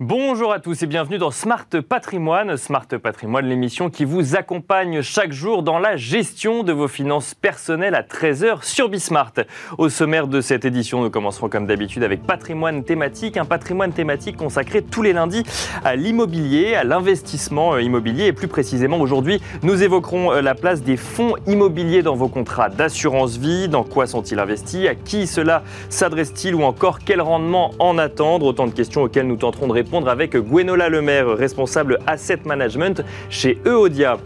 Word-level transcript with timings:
Bonjour 0.00 0.52
à 0.52 0.60
tous 0.60 0.80
et 0.84 0.86
bienvenue 0.86 1.18
dans 1.18 1.32
Smart 1.32 1.66
Patrimoine. 1.88 2.56
Smart 2.56 2.86
Patrimoine, 2.86 3.46
l'émission 3.46 3.90
qui 3.90 4.04
vous 4.04 4.36
accompagne 4.36 5.02
chaque 5.02 5.32
jour 5.32 5.64
dans 5.64 5.80
la 5.80 5.96
gestion 5.96 6.62
de 6.62 6.72
vos 6.72 6.86
finances 6.86 7.34
personnelles 7.34 7.96
à 7.96 8.02
13h 8.02 8.62
sur 8.62 8.88
Bismart. 8.90 9.32
Au 9.76 9.88
sommaire 9.88 10.28
de 10.28 10.40
cette 10.40 10.64
édition, 10.64 11.02
nous 11.02 11.10
commencerons 11.10 11.48
comme 11.48 11.66
d'habitude 11.66 12.04
avec 12.04 12.22
patrimoine 12.22 12.84
thématique, 12.84 13.36
un 13.36 13.44
patrimoine 13.44 13.90
thématique 13.90 14.36
consacré 14.36 14.82
tous 14.82 15.02
les 15.02 15.12
lundis 15.12 15.42
à 15.84 15.96
l'immobilier, 15.96 16.76
à 16.76 16.84
l'investissement 16.84 17.74
euh, 17.74 17.82
immobilier 17.82 18.26
et 18.26 18.32
plus 18.32 18.46
précisément 18.46 19.00
aujourd'hui, 19.00 19.40
nous 19.64 19.82
évoquerons 19.82 20.30
euh, 20.30 20.42
la 20.42 20.54
place 20.54 20.84
des 20.84 20.96
fonds 20.96 21.34
immobiliers 21.48 22.04
dans 22.04 22.14
vos 22.14 22.28
contrats 22.28 22.68
d'assurance 22.68 23.36
vie, 23.36 23.66
dans 23.66 23.82
quoi 23.82 24.06
sont-ils 24.06 24.38
investis, 24.38 24.86
à 24.86 24.94
qui 24.94 25.26
cela 25.26 25.64
s'adresse-t-il 25.88 26.54
ou 26.54 26.62
encore 26.62 27.00
quel 27.00 27.20
rendement 27.20 27.72
en 27.80 27.98
attendre, 27.98 28.46
autant 28.46 28.68
de 28.68 28.72
questions 28.72 29.02
auxquelles 29.02 29.26
nous 29.26 29.34
tenterons 29.34 29.66
de 29.66 29.72
répondre 29.72 29.87
avec 30.06 30.36
Gwenola 30.36 30.90
Lemaire, 30.90 31.28
responsable 31.28 31.98
Asset 32.06 32.40
Management 32.44 33.02
chez 33.30 33.58
Eodia. 33.64 34.18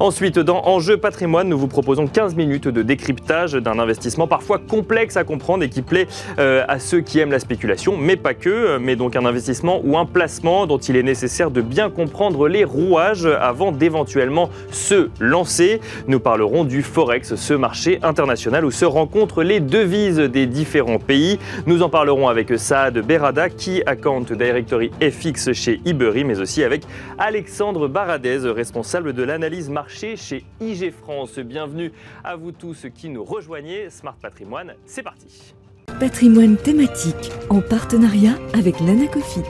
Ensuite, 0.00 0.38
dans 0.38 0.62
Enjeu 0.64 0.96
patrimoine, 0.96 1.48
nous 1.48 1.58
vous 1.58 1.66
proposons 1.66 2.06
15 2.06 2.36
minutes 2.36 2.68
de 2.68 2.82
décryptage 2.82 3.54
d'un 3.54 3.80
investissement 3.80 4.28
parfois 4.28 4.58
complexe 4.58 5.16
à 5.16 5.24
comprendre 5.24 5.64
et 5.64 5.68
qui 5.68 5.82
plaît 5.82 6.06
euh, 6.38 6.64
à 6.68 6.78
ceux 6.78 7.00
qui 7.00 7.18
aiment 7.18 7.32
la 7.32 7.40
spéculation, 7.40 7.96
mais 7.96 8.14
pas 8.14 8.32
que, 8.32 8.78
mais 8.78 8.94
donc 8.94 9.16
un 9.16 9.24
investissement 9.24 9.80
ou 9.82 9.98
un 9.98 10.06
placement 10.06 10.68
dont 10.68 10.78
il 10.78 10.94
est 10.94 11.02
nécessaire 11.02 11.50
de 11.50 11.62
bien 11.62 11.90
comprendre 11.90 12.46
les 12.46 12.62
rouages 12.62 13.26
avant 13.26 13.72
d'éventuellement 13.72 14.50
se 14.70 15.08
lancer. 15.18 15.80
Nous 16.06 16.20
parlerons 16.20 16.62
du 16.62 16.82
Forex, 16.82 17.34
ce 17.34 17.54
marché 17.54 17.98
international 18.04 18.64
où 18.64 18.70
se 18.70 18.84
rencontrent 18.84 19.42
les 19.42 19.58
devises 19.58 20.18
des 20.18 20.46
différents 20.46 21.00
pays. 21.00 21.40
Nous 21.66 21.82
en 21.82 21.88
parlerons 21.88 22.28
avec 22.28 22.56
Saad 22.56 22.98
Berada, 22.98 23.48
qui 23.50 23.82
account 23.84 24.24
directory 24.30 24.92
FX 25.10 25.52
chez 25.52 25.80
Ibery, 25.84 26.24
mais 26.24 26.40
aussi 26.40 26.62
avec 26.62 26.82
Alexandre 27.18 27.88
Baradez, 27.88 28.40
responsable 28.50 29.12
de 29.12 29.22
l'analyse 29.22 29.68
marché 29.68 30.16
chez 30.16 30.44
IG 30.60 30.92
France. 30.92 31.38
Bienvenue 31.38 31.92
à 32.24 32.36
vous 32.36 32.52
tous 32.52 32.86
qui 32.94 33.08
nous 33.08 33.24
rejoignez. 33.24 33.90
Smart 33.90 34.16
Patrimoine, 34.20 34.74
c'est 34.86 35.02
parti. 35.02 35.54
Patrimoine 35.98 36.56
thématique 36.56 37.32
en 37.50 37.60
partenariat 37.60 38.34
avec 38.54 38.78
l'Anacofi. 38.80 39.40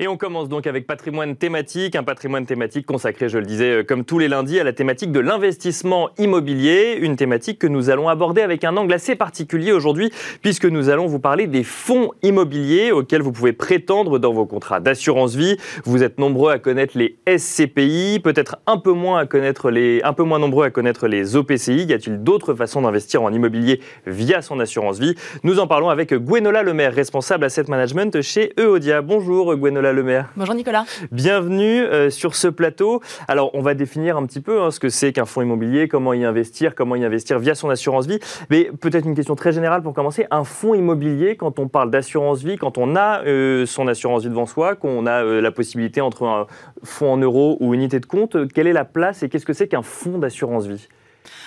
Et 0.00 0.06
on 0.06 0.16
commence 0.16 0.48
donc 0.48 0.68
avec 0.68 0.86
patrimoine 0.86 1.34
thématique, 1.34 1.96
un 1.96 2.04
patrimoine 2.04 2.46
thématique 2.46 2.86
consacré, 2.86 3.28
je 3.28 3.36
le 3.36 3.44
disais, 3.44 3.78
euh, 3.78 3.82
comme 3.82 4.04
tous 4.04 4.20
les 4.20 4.28
lundis, 4.28 4.60
à 4.60 4.62
la 4.62 4.72
thématique 4.72 5.10
de 5.10 5.18
l'investissement 5.18 6.10
immobilier, 6.18 6.96
une 7.00 7.16
thématique 7.16 7.58
que 7.58 7.66
nous 7.66 7.90
allons 7.90 8.08
aborder 8.08 8.42
avec 8.42 8.62
un 8.62 8.76
angle 8.76 8.92
assez 8.92 9.16
particulier 9.16 9.72
aujourd'hui, 9.72 10.12
puisque 10.40 10.66
nous 10.66 10.88
allons 10.88 11.06
vous 11.06 11.18
parler 11.18 11.48
des 11.48 11.64
fonds 11.64 12.12
immobiliers 12.22 12.92
auxquels 12.92 13.22
vous 13.22 13.32
pouvez 13.32 13.52
prétendre 13.52 14.20
dans 14.20 14.32
vos 14.32 14.46
contrats 14.46 14.78
d'assurance 14.78 15.34
vie. 15.34 15.56
Vous 15.84 16.04
êtes 16.04 16.18
nombreux 16.18 16.52
à 16.52 16.60
connaître 16.60 16.96
les 16.96 17.16
SCPI, 17.26 18.20
peut-être 18.22 18.58
un 18.68 18.76
peu 18.76 18.92
moins 18.92 19.18
à 19.18 19.26
connaître 19.26 19.68
les, 19.68 20.00
nombreux 20.16 20.64
à 20.64 20.70
connaître 20.70 21.08
les 21.08 21.34
OPCI. 21.34 21.86
Y 21.86 21.92
a-t-il 21.92 22.22
d'autres 22.22 22.54
façons 22.54 22.82
d'investir 22.82 23.24
en 23.24 23.32
immobilier 23.32 23.80
via 24.06 24.42
son 24.42 24.60
assurance 24.60 25.00
vie? 25.00 25.16
Nous 25.42 25.58
en 25.58 25.66
parlons 25.66 25.88
avec 25.88 26.14
Gwenola 26.14 26.62
Lemaire, 26.62 26.94
responsable 26.94 27.46
asset 27.46 27.64
management 27.66 28.22
chez 28.22 28.52
Eodia. 28.60 29.02
Bonjour 29.02 29.56
Gwenola 29.56 29.87
Lemaire. 29.92 30.28
Bonjour 30.36 30.54
Nicolas. 30.54 30.84
Bienvenue 31.12 31.82
euh, 31.82 32.10
sur 32.10 32.34
ce 32.34 32.48
plateau. 32.48 33.00
Alors, 33.26 33.50
on 33.54 33.62
va 33.62 33.74
définir 33.74 34.16
un 34.16 34.26
petit 34.26 34.40
peu 34.40 34.62
hein, 34.62 34.70
ce 34.70 34.80
que 34.80 34.88
c'est 34.88 35.12
qu'un 35.12 35.24
fonds 35.24 35.42
immobilier, 35.42 35.88
comment 35.88 36.12
y 36.12 36.24
investir, 36.24 36.74
comment 36.74 36.96
y 36.96 37.04
investir 37.04 37.38
via 37.38 37.54
son 37.54 37.70
assurance 37.70 38.06
vie. 38.06 38.18
Mais 38.50 38.70
peut-être 38.80 39.06
une 39.06 39.14
question 39.14 39.34
très 39.34 39.52
générale 39.52 39.82
pour 39.82 39.94
commencer. 39.94 40.26
Un 40.30 40.44
fonds 40.44 40.74
immobilier, 40.74 41.36
quand 41.36 41.58
on 41.58 41.68
parle 41.68 41.90
d'assurance 41.90 42.42
vie, 42.42 42.56
quand 42.56 42.78
on 42.78 42.96
a 42.96 43.24
euh, 43.24 43.66
son 43.66 43.88
assurance 43.88 44.22
vie 44.22 44.30
devant 44.30 44.46
soi, 44.46 44.74
qu'on 44.74 45.06
a 45.06 45.24
euh, 45.24 45.40
la 45.40 45.50
possibilité 45.50 46.00
entre 46.00 46.24
un 46.24 46.46
fonds 46.82 47.12
en 47.12 47.16
euros 47.16 47.56
ou 47.60 47.74
unité 47.74 48.00
de 48.00 48.06
compte, 48.06 48.52
quelle 48.52 48.66
est 48.66 48.72
la 48.72 48.84
place 48.84 49.22
et 49.22 49.28
qu'est-ce 49.28 49.46
que 49.46 49.52
c'est 49.52 49.68
qu'un 49.68 49.82
fonds 49.82 50.18
d'assurance 50.18 50.66
vie? 50.66 50.88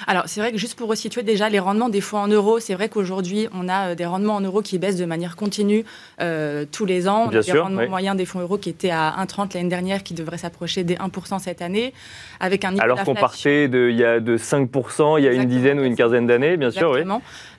Alors, 0.07 0.23
c'est 0.25 0.39
vrai 0.39 0.51
que 0.51 0.57
juste 0.57 0.77
pour 0.77 0.89
resituer 0.89 1.23
déjà 1.23 1.49
les 1.49 1.59
rendements 1.59 1.89
des 1.89 2.01
fonds 2.01 2.17
en 2.17 2.27
euros, 2.27 2.59
c'est 2.59 2.73
vrai 2.73 2.89
qu'aujourd'hui, 2.89 3.47
on 3.53 3.69
a 3.69 3.89
euh, 3.89 3.95
des 3.95 4.05
rendements 4.05 4.35
en 4.35 4.41
euros 4.41 4.61
qui 4.61 4.77
baissent 4.79 4.97
de 4.97 5.05
manière 5.05 5.35
continue 5.35 5.85
euh, 6.21 6.65
tous 6.71 6.85
les 6.85 7.07
ans. 7.07 7.27
Bien 7.27 7.41
des 7.41 7.51
rendements 7.51 7.87
moyens 7.87 8.15
des 8.15 8.25
fonds 8.25 8.39
euros 8.39 8.57
qui 8.57 8.69
étaient 8.69 8.89
à 8.91 9.15
1,30 9.19 9.55
l'année 9.55 9.69
dernière, 9.69 10.03
qui 10.03 10.13
devraient 10.13 10.37
s'approcher 10.37 10.83
des 10.83 10.95
1% 10.95 11.39
cette 11.39 11.61
année, 11.61 11.93
avec 12.39 12.65
un 12.65 12.77
Alors 12.79 13.03
qu'on 13.03 13.15
partait 13.15 13.67
de, 13.67 13.89
il 13.89 13.97
y 13.97 14.05
a 14.05 14.19
de 14.19 14.37
5% 14.37 15.19
il 15.19 15.25
y 15.25 15.27
a 15.27 15.33
une 15.33 15.45
dizaine 15.45 15.79
ou 15.79 15.83
une 15.83 15.95
quinzaine 15.95 16.27
d'années, 16.27 16.57
bien 16.57 16.71
sûr. 16.71 16.91
Oui. 16.91 17.01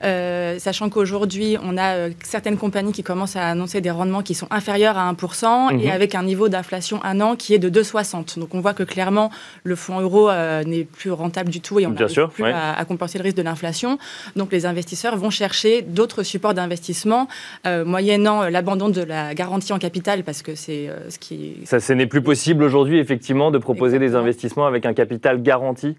Euh, 0.05 0.59
sachant 0.59 0.89
qu'aujourd'hui, 0.91 1.57
on 1.63 1.77
a 1.79 2.09
certaines 2.25 2.57
compagnies 2.57 2.93
qui 2.93 3.03
commencent 3.03 3.37
à 3.37 3.49
annoncer 3.49 3.81
des 3.81 3.91
rendements 3.91 4.23
qui 4.23 4.35
sont 4.35 4.49
inférieurs 4.51 4.99
à 4.99 5.13
1% 5.13 5.73
et 5.73 5.87
mhm. 5.87 5.91
avec 5.91 6.15
un 6.15 6.23
niveau 6.23 6.49
d'inflation 6.49 7.03
un 7.05 7.21
an 7.21 7.37
qui 7.37 7.55
est 7.55 7.59
de 7.59 7.71
2,60. 7.71 8.39
Donc 8.39 8.55
on 8.55 8.61
voit 8.61 8.75
que 8.75 8.83
clairement, 8.83 9.31
le 9.63 9.77
fonds 9.77 10.01
euro 10.01 10.31
n'est 10.67 10.85
plus 10.85 11.13
rentable 11.13 11.51
du 11.51 11.61
tout 11.61 11.79
et 11.79 11.87
on 11.87 11.91
bien 11.91 12.09
sûr 12.13 12.31
plus 12.31 12.45
à, 12.45 12.85
compenser 12.85 13.19
le 13.19 13.25
risque 13.25 13.37
de 13.37 13.43
l'inflation. 13.43 13.99
Donc 14.37 14.53
les 14.53 14.67
investisseurs 14.67 15.17
vont 15.17 15.31
chercher 15.31 15.83
d'autres 15.83 16.23
supports 16.23 16.55
d'investissement, 16.55 17.29
euh, 17.67 17.85
moyennant 17.85 18.45
l'abandon 18.49 18.89
de 18.89 19.03
la 19.03 19.35
garantie 19.35 19.73
en 19.73 19.79
capital, 19.79 20.25
parce 20.25 20.43
que 20.43 20.55
c'est 20.55 20.89
euh, 20.89 21.11
ce 21.11 21.19
qui... 21.19 21.57
Ça, 21.65 21.81
ce 21.81 21.93
n'est 21.93 22.07
plus 22.07 22.23
possible 22.23 22.63
aujourd'hui, 22.63 22.99
effectivement, 22.99 23.51
de 23.51 23.59
proposer 23.59 23.99
des 23.99 24.15
investissements 24.15 24.67
avec 24.67 24.87
un 24.87 24.95
capital 24.95 25.43
garanti? 25.43 25.97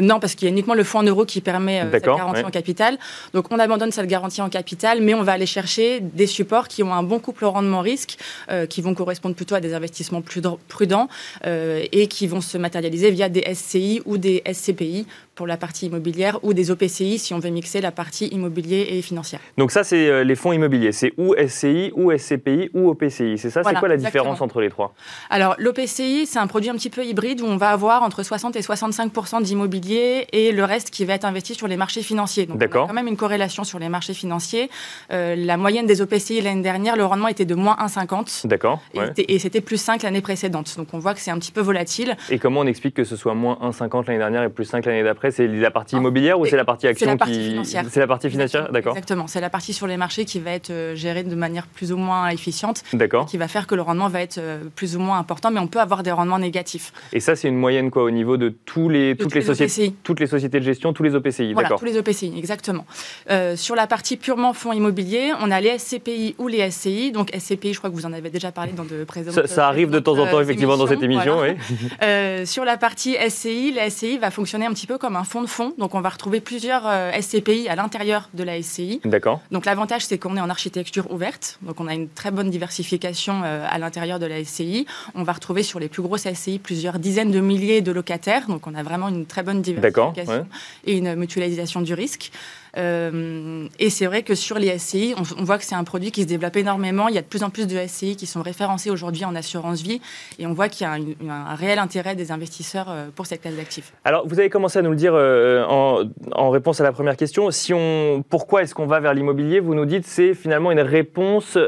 Non, 0.00 0.20
parce 0.20 0.34
qu'il 0.34 0.46
y 0.46 0.48
a 0.48 0.52
uniquement 0.52 0.74
le 0.74 0.84
fonds 0.84 0.98
en 0.98 1.02
euros 1.02 1.24
qui 1.24 1.40
permet 1.40 1.80
euh, 1.80 1.90
cette 1.90 2.04
garantie 2.04 2.44
en 2.44 2.50
capital. 2.50 2.98
Donc 3.32 3.46
on 3.50 3.58
abandonne 3.58 3.92
cette 3.92 4.06
garantie 4.06 4.42
en 4.42 4.48
capital, 4.48 5.00
mais 5.00 5.14
on 5.14 5.22
va 5.22 5.32
aller 5.32 5.46
chercher 5.46 6.00
des 6.00 6.26
supports 6.26 6.68
qui 6.68 6.82
ont 6.82 6.92
un 6.92 7.02
bon 7.02 7.18
couple 7.18 7.46
rendement-risque, 7.46 8.18
euh, 8.50 8.66
qui 8.66 8.82
vont 8.82 8.94
correspondre 8.94 9.34
plutôt 9.34 9.54
à 9.54 9.60
des 9.60 9.74
investissements 9.74 10.20
plus 10.20 10.42
prudents 10.68 11.08
euh, 11.46 11.84
et 11.92 12.08
qui 12.08 12.26
vont 12.26 12.40
se 12.40 12.58
matérialiser 12.58 13.10
via 13.10 13.28
des 13.28 13.42
SCI 13.54 14.02
ou 14.04 14.18
des 14.18 14.42
SCPI 14.52 15.06
pour 15.36 15.46
la 15.46 15.56
partie 15.56 15.86
immobilière 15.86 16.40
ou 16.42 16.52
des 16.54 16.70
OPCI 16.70 17.18
si 17.18 17.34
on 17.34 17.38
veut 17.38 17.50
mixer 17.50 17.80
la 17.80 17.92
partie 17.92 18.26
immobilier 18.26 18.86
et 18.90 19.02
financière. 19.02 19.40
Donc 19.56 19.70
ça, 19.70 19.84
c'est 19.84 20.24
les 20.24 20.34
fonds 20.34 20.52
immobiliers. 20.52 20.92
C'est 20.92 21.12
ou 21.16 21.34
SCI, 21.34 21.92
ou 21.94 22.10
SCPI, 22.16 22.70
ou 22.74 22.88
OPCI. 22.88 23.38
C'est 23.38 23.50
ça 23.50 23.62
C'est 23.62 23.74
quoi 23.74 23.88
la 23.88 23.96
différence 23.96 24.40
entre 24.40 24.60
les 24.60 24.70
trois? 24.70 24.94
Alors 25.30 25.54
l'OPCI, 25.58 26.26
c'est 26.26 26.38
un 26.38 26.46
produit 26.46 26.70
un 26.70 26.74
petit 26.74 26.90
peu 26.90 27.04
hybride 27.04 27.40
où 27.40 27.46
on 27.46 27.56
va 27.56 27.70
avoir 27.70 28.02
entre 28.02 28.22
60 28.22 28.56
et 28.56 28.62
65 28.62 29.12
d'immobilier 29.42 30.26
et 30.32 30.52
le 30.52 30.64
reste 30.64 30.90
qui 30.90 31.04
va 31.04 31.14
être 31.14 31.24
investi 31.24 31.54
sur 31.54 31.68
les 31.68 31.76
marchés 31.76 32.02
financiers. 32.02 32.46
Donc, 32.46 32.58
on 32.58 32.64
a 32.64 32.68
quand 32.68 32.92
même 32.92 33.08
une 33.08 33.16
corrélation 33.16 33.64
sur 33.64 33.78
les 33.78 33.88
marchés 33.88 34.14
financiers. 34.14 34.70
Euh, 35.12 35.34
la 35.36 35.56
moyenne 35.56 35.86
des 35.86 36.00
OPCI 36.00 36.40
l'année 36.40 36.62
dernière, 36.62 36.96
le 36.96 37.04
rendement 37.04 37.28
était 37.28 37.44
de 37.44 37.54
moins 37.54 37.76
1,50. 37.80 38.46
D'accord. 38.46 38.80
Et, 39.16 39.38
c'était 39.38 39.60
plus 39.60 39.76
5 39.76 40.02
l'année 40.02 40.20
précédente. 40.20 40.76
Donc, 40.76 40.88
on 40.92 40.98
voit 40.98 41.14
que 41.14 41.20
c'est 41.20 41.30
un 41.30 41.38
petit 41.38 41.52
peu 41.52 41.60
volatile. 41.60 42.16
Et 42.30 42.38
comment 42.38 42.60
on 42.60 42.66
explique 42.66 42.94
que 42.94 43.04
ce 43.04 43.16
soit 43.16 43.34
moins 43.34 43.58
1,50 43.62 44.06
l'année 44.06 44.18
dernière 44.18 44.42
et 44.42 44.48
plus 44.48 44.64
5 44.64 44.84
l'année 44.86 45.02
d'après? 45.02 45.25
C'est 45.30 45.46
la 45.46 45.70
partie 45.70 45.96
immobilière 45.96 46.38
ou 46.38 46.46
c'est 46.46 46.56
la 46.56 46.64
partie 46.64 46.86
action 46.86 47.06
C'est 47.06 47.12
la 47.12 47.16
partie 47.16 47.48
financière. 47.50 47.84
C'est 47.90 48.00
la 48.00 48.06
partie 48.06 48.30
financière, 48.30 48.72
d'accord. 48.72 48.92
Exactement. 48.92 49.26
C'est 49.26 49.40
la 49.40 49.50
partie 49.50 49.72
sur 49.72 49.86
les 49.86 49.96
marchés 49.96 50.24
qui 50.24 50.38
va 50.40 50.52
être 50.52 50.70
euh, 50.70 50.94
gérée 50.94 51.22
de 51.22 51.34
manière 51.34 51.66
plus 51.66 51.92
ou 51.92 51.96
moins 51.96 52.28
efficiente. 52.28 52.82
D'accord. 52.92 53.26
Qui 53.26 53.36
va 53.36 53.48
faire 53.48 53.66
que 53.66 53.74
le 53.74 53.82
rendement 53.82 54.08
va 54.08 54.22
être 54.22 54.38
euh, 54.38 54.64
plus 54.74 54.96
ou 54.96 55.00
moins 55.00 55.18
important, 55.18 55.50
mais 55.50 55.60
on 55.60 55.66
peut 55.66 55.80
avoir 55.80 56.02
des 56.02 56.12
rendements 56.12 56.38
négatifs. 56.38 56.92
Et 57.12 57.20
ça, 57.20 57.36
c'est 57.36 57.48
une 57.48 57.56
moyenne 57.56 57.90
quoi 57.90 58.02
au 58.02 58.10
niveau 58.10 58.36
de 58.36 58.54
tous 58.64 58.88
les, 58.88 59.16
toutes 59.16 59.34
les, 59.34 59.42
sociétés, 59.42 59.94
toutes 60.02 60.20
les 60.20 60.26
sociétés 60.26 60.60
de 60.60 60.64
gestion, 60.64 60.92
tous 60.92 61.02
les 61.02 61.14
OPCI. 61.14 61.52
Voilà, 61.52 61.70
tous 61.70 61.84
les 61.84 61.98
OPCI, 61.98 62.34
exactement. 62.36 62.86
Euh, 63.30 63.56
sur 63.56 63.74
la 63.74 63.86
partie 63.86 64.16
purement 64.16 64.52
fonds 64.52 64.72
immobiliers, 64.72 65.32
on 65.40 65.50
a 65.50 65.60
les 65.60 65.78
SCPI 65.78 66.34
ou 66.38 66.48
les 66.48 66.70
SCI. 66.70 67.12
Donc 67.12 67.30
SCPI, 67.36 67.74
je 67.74 67.78
crois 67.78 67.90
que 67.90 67.94
vous 67.94 68.06
en 68.06 68.12
avez 68.12 68.30
déjà 68.30 68.52
parlé 68.52 68.72
dans 68.72 68.84
de 68.84 69.04
précédentes. 69.04 69.46
Ça, 69.46 69.68
arrive 69.68 69.90
de 69.90 69.98
temps 69.98 70.18
en 70.18 70.26
temps, 70.26 70.40
effectivement, 70.40 70.76
dans 70.76 70.86
cette 70.86 71.02
émission. 71.02 71.40
Oui. 71.40 71.48
Euh, 72.02 72.44
sur 72.44 72.64
la 72.64 72.76
partie 72.76 73.16
SCI, 73.28 73.72
la 73.72 73.90
SCI 73.90 74.18
va 74.18 74.30
fonctionner 74.30 74.66
un 74.66 74.72
petit 74.72 74.86
peu 74.86 74.98
comme 74.98 75.15
un 75.16 75.24
fonds 75.24 75.42
de 75.42 75.46
fonds. 75.46 75.74
Donc 75.78 75.94
on 75.94 76.00
va 76.00 76.08
retrouver 76.08 76.40
plusieurs 76.40 76.86
euh, 76.86 77.12
SCPI 77.12 77.68
à 77.68 77.76
l'intérieur 77.76 78.28
de 78.34 78.44
la 78.44 78.60
SCI. 78.62 79.00
D'accord. 79.04 79.40
Donc 79.50 79.64
l'avantage, 79.66 80.04
c'est 80.04 80.18
qu'on 80.18 80.36
est 80.36 80.40
en 80.40 80.50
architecture 80.50 81.10
ouverte. 81.10 81.58
Donc 81.62 81.80
on 81.80 81.86
a 81.86 81.94
une 81.94 82.08
très 82.08 82.30
bonne 82.30 82.50
diversification 82.50 83.42
à 83.42 83.78
l'intérieur 83.78 84.18
de 84.18 84.26
la 84.26 84.44
SCI. 84.44 84.86
On 85.14 85.22
va 85.22 85.32
retrouver 85.32 85.62
sur 85.62 85.80
les 85.80 85.88
plus 85.88 86.02
grosses 86.02 86.26
SCI 86.32 86.58
plusieurs 86.58 86.98
dizaines 86.98 87.30
de 87.30 87.40
milliers 87.40 87.80
de 87.80 87.92
locataires. 87.92 88.46
Donc 88.48 88.66
on 88.66 88.74
a 88.74 88.82
vraiment 88.82 89.08
une 89.08 89.26
très 89.26 89.42
bonne 89.42 89.62
diversification 89.62 90.46
et 90.84 90.96
une 90.96 91.14
mutualisation 91.14 91.80
du 91.80 91.94
risque. 91.94 92.30
Euh, 92.76 93.68
et 93.78 93.90
c'est 93.90 94.06
vrai 94.06 94.22
que 94.22 94.34
sur 94.34 94.58
les 94.58 94.78
SCI, 94.78 95.14
on, 95.16 95.44
voit 95.44 95.58
que 95.58 95.64
c'est 95.64 95.74
un 95.74 95.84
produit 95.84 96.10
qui 96.10 96.22
se 96.22 96.26
développe 96.26 96.56
énormément. 96.56 97.08
Il 97.08 97.14
y 97.14 97.18
a 97.18 97.22
de 97.22 97.26
plus 97.26 97.42
en 97.42 97.50
plus 97.50 97.66
de 97.66 97.78
SCI 97.86 98.16
qui 98.16 98.26
sont 98.26 98.42
référencés 98.42 98.90
aujourd'hui 98.90 99.24
en 99.24 99.34
assurance 99.34 99.82
vie. 99.82 100.00
Et 100.38 100.46
on 100.46 100.52
voit 100.52 100.68
qu'il 100.68 100.86
y 100.86 100.90
a 100.90 100.92
un, 100.92 101.54
réel 101.54 101.78
intérêt 101.78 102.14
des 102.14 102.32
investisseurs 102.32 102.86
euh, 102.88 103.06
pour 103.14 103.26
cette 103.26 103.42
classe 103.42 103.54
d'actifs. 103.54 103.92
Alors, 104.04 104.26
vous 104.26 104.38
avez 104.38 104.50
commencé 104.50 104.78
à 104.78 104.82
nous 104.82 104.90
le 104.90 104.96
dire 104.96 105.12
euh, 105.14 105.64
en, 105.66 106.50
réponse 106.50 106.80
à 106.80 106.84
la 106.84 106.92
première 106.92 107.16
question. 107.16 107.50
Si 107.50 107.72
on, 107.72 108.24
pourquoi 108.28 108.62
est-ce 108.62 108.74
qu'on 108.74 108.86
va 108.86 109.00
vers 109.00 109.14
l'immobilier? 109.14 109.60
Vous 109.60 109.74
nous 109.74 109.86
dites 109.86 110.06
c'est 110.06 110.34
finalement 110.34 110.70
une 110.70 110.80
réponse 110.80 111.58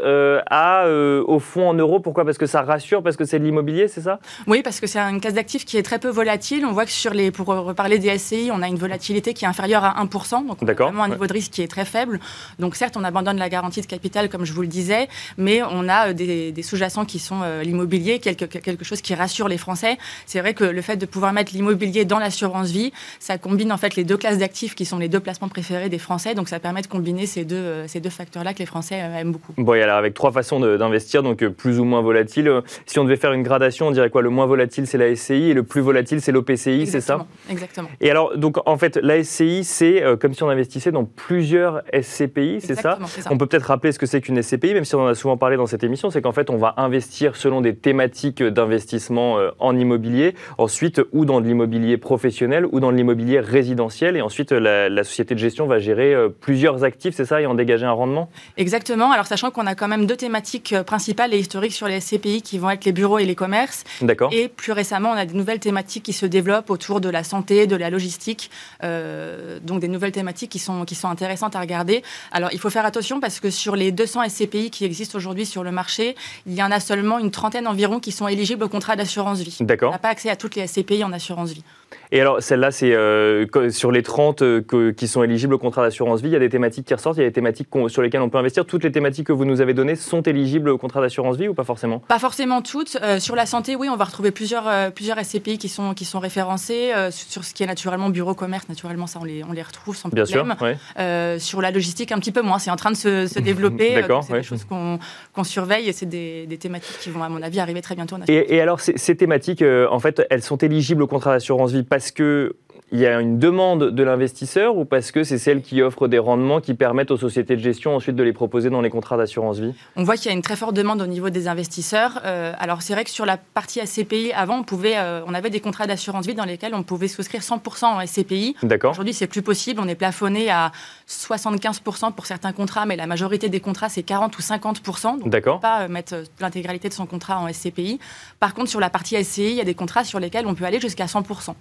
à, 0.51 0.89
au 0.89 1.39
fonds 1.39 1.69
en 1.69 1.75
euros. 1.75 2.01
Pourquoi? 2.01 2.25
Parce 2.25 2.39
que 2.39 2.47
ça 2.47 2.63
rassure, 2.63 3.03
parce 3.03 3.17
que 3.17 3.25
c'est 3.25 3.39
de 3.39 3.45
l'immobilier, 3.45 3.89
c'est 3.89 4.01
ça? 4.03 4.21
Oui, 4.47 4.63
parce 4.63 4.81
que 4.81 4.87
c'est 4.87 4.99
une 4.99 5.21
classe 5.21 5.35
d'actifs 5.35 5.65
qui 5.65 5.77
est 5.77 5.83
très 5.83 5.99
peu 5.99 6.09
volatile. 6.09 6.65
On 6.65 6.73
voit 6.73 6.85
que 6.85 6.91
sur 6.91 7.13
les, 7.13 7.31
pour 7.31 7.47
reparler 7.47 7.99
des 7.99 8.17
SCI, 8.19 8.51
on 8.53 8.63
a 8.63 8.69
une 8.69 8.77
volatilité 8.77 9.35
qui 9.35 9.45
est 9.45 9.49
inférieure 9.49 9.85
à 9.85 10.05
1%. 10.05 10.47
Donc, 10.47 10.65
D'accord 10.65 10.93
vraiment 10.99 11.13
un 11.13 11.17
niveau 11.17 11.27
de 11.27 11.33
risque 11.33 11.53
qui 11.53 11.63
est 11.63 11.69
très 11.69 11.85
faible. 11.85 12.21
Donc 12.59 12.77
certes, 12.77 12.97
on 12.97 13.05
abandonne 13.05 13.39
la 13.39 13.49
garantie 13.49 13.81
de 13.81 13.87
capital, 13.87 14.29
comme 14.29 14.45
je 14.45 14.53
vous 14.53 14.63
le 14.63 14.69
disais, 14.69 15.09
mais 15.37 15.63
on 15.63 15.89
a 15.89 16.13
des, 16.13 16.55
sous-jacents 16.63 17.05
qui 17.05 17.19
sont 17.19 17.43
l'immobilier, 17.63 18.19
quelque, 18.19 18.45
quelque 18.45 18.85
chose 18.85 19.01
qui 19.01 19.15
rassure 19.15 19.49
les 19.49 19.59
Français. 19.59 19.99
C'est 20.27 20.41
vrai 20.41 20.55
que 20.55 20.65
le 20.65 20.83
fait 20.83 20.97
de 20.97 21.07
pouvoir 21.07 21.33
mettre 21.33 21.53
l'immobilier 21.55 22.05
dans 22.05 22.19
l'assurance 22.19 22.71
vie, 22.71 22.93
ça 23.21 23.39
combine 23.39 23.73
en 23.73 23.77
fait 23.77 23.97
les 23.97 24.05
deux 24.05 24.17
classes 24.17 24.39
d'actifs 24.39 24.75
qui 24.75 24.85
sont 24.85 24.99
les 24.99 25.09
deux 25.09 25.21
placements 25.21 25.49
préférés 25.49 25.89
des 25.89 25.99
Français. 25.99 26.35
Donc 26.35 26.49
ça 26.49 26.59
permet 26.59 26.83
de 26.83 26.87
combiner 26.87 27.27
ces 27.27 27.45
deux, 27.45 27.87
ces 27.87 28.01
deux 28.01 28.11
facteurs-là 28.11 28.55
que 28.55 28.59
les 28.59 28.67
Français 28.67 28.97
aiment 28.97 29.33
beaucoup. 29.33 29.53
Bon, 29.57 29.75
et 29.75 29.83
alors 29.83 29.97
avec 29.97 30.15
trois 30.15 30.33
façons 30.33 30.61
d'investir, 30.61 31.23
donc 31.23 31.47
plus 31.49 31.79
ou 31.79 31.85
moins 31.85 32.03
volatile. 32.03 32.63
Si 32.87 32.99
on 32.99 33.05
devait 33.05 33.17
faire 33.17 33.33
une 33.33 33.43
gradation, 33.43 33.89
on 33.89 33.91
dirait 33.91 34.11
quoi? 34.11 34.23
Le 34.23 34.31
moins 34.31 34.47
volatile, 34.47 34.87
c'est 34.87 34.99
la 34.99 35.15
SCI 35.15 35.51
et 35.51 35.55
le 35.55 35.63
plus 35.63 35.81
volatile, 35.81 36.21
c'est 36.21 36.33
l'OPCI, 36.33 36.87
c'est 36.87 37.01
ça? 37.01 37.27
Exactement. 37.51 37.89
Et 38.01 38.11
alors, 38.11 38.37
donc 38.37 38.57
en 38.67 38.79
fait, 38.79 38.97
la 39.03 39.23
SCI, 39.23 39.65
c'est 39.65 40.03
euh, 40.03 40.17
comme 40.17 40.35
si 40.35 40.43
on 40.43 40.49
investissait 40.49 40.88
dans 40.91 41.05
plusieurs 41.05 41.83
SCPI, 41.93 42.61
c'est 42.61 42.75
ça, 42.75 42.99
ça 43.07 43.31
On 43.31 43.39
peut 43.39 43.47
peut-être 43.47 43.67
rappeler 43.67 43.93
ce 43.93 43.99
que 43.99 44.07
c'est 44.07 44.21
qu'une 44.21 44.43
SCPI, 44.43 44.75
même 44.75 44.85
si 44.85 44.95
on 44.95 45.03
en 45.03 45.07
a 45.07 45.15
souvent 45.15 45.37
parlé 45.37 45.57
dans 45.57 45.67
cette 45.67 45.85
émission, 45.85 46.11
c'est 46.11 46.23
qu'en 46.23 46.33
fait, 46.33 46.51
on 46.51 46.57
va 46.57 46.75
investir 46.77 47.37
selon 47.37 47.61
des 47.61 47.75
thématiques 47.75 48.43
d'investissement 48.43 49.39
euh, 49.39 49.51
en 49.59 49.77
immobilier, 49.77 50.35
ensuite 50.59 51.01
ou 51.13 51.25
dans 51.25 51.41
de 51.41 51.47
l'immobilier 51.47 51.97
professionnel 51.97 52.67
ou 52.71 52.81
dans 52.81 52.93
de 52.93 52.97
l'immobilier 52.97 53.41
résidentiel, 53.41 54.17
et 54.17 54.23
ensuite 54.23 54.53
la, 54.53 54.89
la, 54.89 55.05
société 55.05 55.35
de 55.35 55.41
gestion 55.41 55.67
va 55.67 55.79
gérer 55.79 56.15
euh, 56.15 56.29
plusieurs 56.29 56.85
actifs, 56.85 57.15
c'est 57.15 57.25
ça, 57.25 57.41
et 57.41 57.47
en 57.47 57.55
dégager 57.55 57.87
un 57.87 57.93
rendement? 57.93 58.31
Exactement. 58.57 59.13
Alors 59.13 59.27
sachant 59.27 59.51
qu'on 59.51 59.67
a 59.67 59.75
quand 59.75 59.89
même 59.89 60.07
deux 60.07 60.17
thématiques 60.17 60.75
principales 60.87 61.35
et 61.35 61.39
historiques 61.39 61.73
sur 61.73 61.89
les 61.89 62.01
SCPI 62.01 62.43
qui 62.43 62.59
vont 62.59 62.71
être 62.71 62.85
les 62.85 62.93
bureaux 62.93 63.19
et 63.19 63.25
les 63.25 63.35
commerces. 63.35 63.85
D'accord. 64.03 64.31
Et 64.33 64.49
plus 64.49 64.73
récemment, 64.73 65.11
on 65.11 65.17
a 65.17 65.27
des 65.27 65.35
nouvelles 65.35 65.61
thématiques 65.61 66.05
qui 66.05 66.13
se 66.13 66.27
développent 66.27 66.71
autour 66.71 67.01
de 67.01 67.09
la 67.09 67.25
santé, 67.25 67.67
de 67.67 67.77
la 67.77 67.91
logistique, 67.91 68.51
euh, 68.83 69.59
donc 69.63 69.81
des 69.81 69.89
nouvelles 69.89 70.13
thématiques 70.13 70.51
qui 70.51 70.59
sont, 70.59 70.78
qui 70.85 70.95
sont 70.95 71.09
intéressantes 71.09 71.57
à 71.57 71.61
regarder. 71.61 72.03
Alors 72.33 72.51
il 72.53 72.59
faut 72.59 72.71
faire 72.71 72.87
attention 72.87 73.21
parce 73.21 73.41
que 73.41 73.51
sur 73.51 73.77
les 73.77 73.93
200 73.93 74.29
SCPI 74.29 74.71
qui 74.71 74.85
existent 74.85 75.17
aujourd'hui 75.17 75.47
sur 75.47 75.65
le 75.65 75.73
marché, 75.73 76.15
il 76.47 76.55
y 76.55 76.63
en 76.63 76.71
a 76.71 76.81
seulement 76.81 77.19
une 77.19 77.31
trentaine 77.31 77.67
environ 77.67 78.01
qui 78.01 78.13
sont 78.13 78.29
éligibles 78.29 78.65
au 78.65 78.69
contrat 78.69 78.97
d'assurance 78.97 79.41
vie. 79.41 79.57
D'accord. 79.61 79.91
On 79.91 79.93
n'a 79.93 79.99
pas 79.99 80.09
accès 80.09 80.31
à 80.31 80.37
toutes 80.37 80.55
les 80.55 80.67
SCPI 80.67 81.05
en 81.05 81.13
assurance 81.13 81.51
vie. 81.51 81.65
Et 82.11 82.21
alors, 82.21 82.43
celle-là, 82.43 82.71
c'est 82.71 82.95
euh, 82.95 83.47
sur 83.71 83.93
les 83.93 84.03
30 84.03 84.43
euh, 84.43 84.93
qui 84.97 85.09
sont 85.09 85.23
éligibles 85.23 85.55
au 85.55 85.59
contrat 85.59 85.83
d'assurance 85.83 86.23
vie, 86.23 86.29
il 86.29 86.33
y 86.33 86.37
a 86.37 86.39
des 86.39 86.49
thématiques 86.49 86.87
qui 86.87 86.95
ressortent, 86.95 87.19
il 87.19 87.21
y 87.21 87.25
a 87.25 87.29
des 87.29 87.33
thématiques 87.33 87.69
sur 87.89 88.03
lesquelles 88.03 88.23
on 88.23 88.31
peut 88.31 88.39
investir. 88.39 88.65
Toutes 88.65 88.85
les 88.85 88.93
thématiques 88.93 89.27
que 89.27 89.33
vous 89.33 89.45
nous 89.45 89.61
avez 89.61 89.75
données 89.75 89.95
sont 89.95 90.23
éligibles 90.23 90.71
au 90.71 90.79
contrat 90.79 91.03
d'assurance 91.03 91.37
vie 91.37 91.49
ou 91.49 91.55
pas 91.55 91.65
forcément? 91.65 91.99
Pas 92.01 92.19
forcément 92.19 92.63
toutes. 92.63 92.97
Euh, 93.03 93.19
sur 93.19 93.37
la 93.37 93.45
santé, 93.45 93.77
oui, 93.77 93.89
on 93.91 93.97
va 93.97 94.05
retrouver 94.05 94.31
plusieurs, 94.31 94.93
plusieurs 94.93 95.19
SCPI 95.23 95.59
qui 95.59 95.69
sont, 95.69 95.93
qui 95.93 96.05
sont 96.05 96.19
référencés. 96.19 96.93
sur 97.11 97.45
ce 97.45 97.53
qui 97.53 97.63
est 97.63 97.67
naturellement 97.67 98.09
bureau 98.09 98.35
commerce, 98.35 98.69
naturellement, 98.69 99.07
ça, 99.07 99.19
on 99.21 99.25
les, 99.25 99.45
on 99.45 99.53
les 99.53 99.63
retrouve 99.63 99.97
sans 99.97 100.09
Bien 100.09 100.25
problème. 100.25 100.57
Sûr, 100.99 101.49
sur 101.49 101.61
la 101.63 101.71
logistique, 101.71 102.13
un 102.13 102.19
petit 102.19 102.33
peu 102.33 102.43
moins. 102.43 102.59
C'est 102.59 102.71
en 102.71 102.77
train 102.77 102.91
de 102.91 102.97
se, 102.97 103.39
développer. 103.39 103.95
D'accord. 104.01 104.25
c'est 104.25 104.35
des 104.35 104.43
choses 104.43 104.65
qu'on 104.65 105.45
surveille 105.45 105.89
et 105.89 105.93
c'est 105.93 106.07
des, 106.07 106.59
thématiques 106.61 106.99
qui 107.01 107.11
vont, 107.11 107.23
à 107.23 107.29
mon 107.29 107.43
avis, 107.43 107.61
arriver 107.61 107.81
très 107.81 107.95
bientôt. 107.95 108.17
En 108.17 108.21
et, 108.29 108.55
et, 108.55 108.61
alors, 108.61 108.81
ces, 108.81 108.97
ces 108.97 109.17
thématiques, 109.17 109.63
en 109.63 109.99
fait, 109.99 110.23
elles 110.31 110.43
sont 110.43 110.57
éligibles 110.57 111.03
au 111.03 111.07
contrat 111.07 111.33
d'assurance 111.33 111.73
vie 111.73 111.83
parce 111.83 112.11
que 112.11 112.57
il 112.91 112.99
y 113.01 113.07
a 113.07 113.21
une 113.21 113.39
demande 113.39 113.91
de 113.91 114.03
l'investisseur 114.03 114.77
ou 114.77 114.85
parce 114.85 115.13
que 115.13 115.25
c'est 115.25 115.39
celle 115.39 115.63
qui 115.63 115.83
offre 115.83 116.09
des 116.09 116.19
rendements 116.19 116.61
qui 116.61 116.75
permettent 116.75 117.11
aux 117.11 117.17
sociétés 117.17 117.57
de 117.57 117.61
gestion 117.61 117.95
ensuite 117.95 118.17
de 118.17 118.23
les 118.23 118.33
proposer 118.33 118.71
dans 118.71 118.81
les 118.81 118.91
contrats 118.91 119.17
d'assurance 119.17 119.59
vie? 119.59 119.75
On 119.97 120.05
voit 120.05 120.17
qu'il 120.17 120.27
y 120.27 120.35
a 120.35 120.35
une 120.35 120.43
très 120.43 120.57
forte 120.57 120.75
demande 120.75 121.03
au 121.03 121.07
niveau 121.07 121.31
des 121.31 121.49
investisseurs. 121.49 122.21
Euh, 122.25 122.53
alors 122.59 122.83
c'est 122.83 122.95
vrai 122.95 123.05
que 123.05 123.11
sur 123.11 123.27
la 123.27 123.37
partie 123.37 123.85
SCPI, 123.87 124.33
avant, 124.33 124.59
on, 124.59 124.63
pouvait, 124.63 124.97
euh, 124.97 125.21
on 125.27 125.35
avait 125.35 125.51
des 125.51 125.61
contrats 125.61 125.87
d'assurance 125.87 126.27
vie 126.27 126.35
dans 126.35 126.45
lesquels 126.45 126.75
on 126.75 126.83
pouvait 126.83 127.09
souscrire 127.09 127.43
100% 127.43 127.85
en 127.85 128.07
SCPI. 128.07 128.57
D'accord. 128.63 128.93
Aujourd'hui, 128.93 129.15
c'est 129.15 129.27
plus 129.27 129.43
possible. 129.43 129.81
On 129.85 129.89
est 129.89 129.95
plafonné 129.95 130.51
à 130.51 130.73
75% 131.09 132.13
pour 132.13 132.27
certains 132.27 132.53
contrats, 132.53 132.87
mais 132.87 132.97
la 132.97 133.07
majorité 133.07 133.49
des 133.49 133.61
contrats, 133.61 133.89
c'est 133.89 134.03
40 134.03 134.37
ou 134.39 134.41
50%. 134.41 135.19
Donc 135.19 135.29
D'accord. 135.29 135.55
on 135.55 135.57
ne 135.57 135.61
peut 135.61 135.63
pas 135.63 135.83
euh, 135.83 135.89
mettre 135.89 136.15
l'intégralité 136.41 136.89
de 136.89 136.95
son 136.95 137.07
contrat 137.07 137.39
en 137.39 137.53
SCPI. 137.53 137.99
Par 138.41 138.55
contre, 138.55 138.71
sur 138.71 138.81
la 138.81 138.89
partie 138.89 139.23
SCI, 139.23 139.51
il 139.51 139.57
y 139.57 139.61
a 139.61 139.65
des 139.65 139.75
contrats 139.75 140.05
sur 140.05 140.21
lesquels 140.21 140.47
on 140.47 140.55
peut 140.55 140.65
aller 140.65 140.81
jusqu'à 140.81 141.07
100%. 141.07 141.55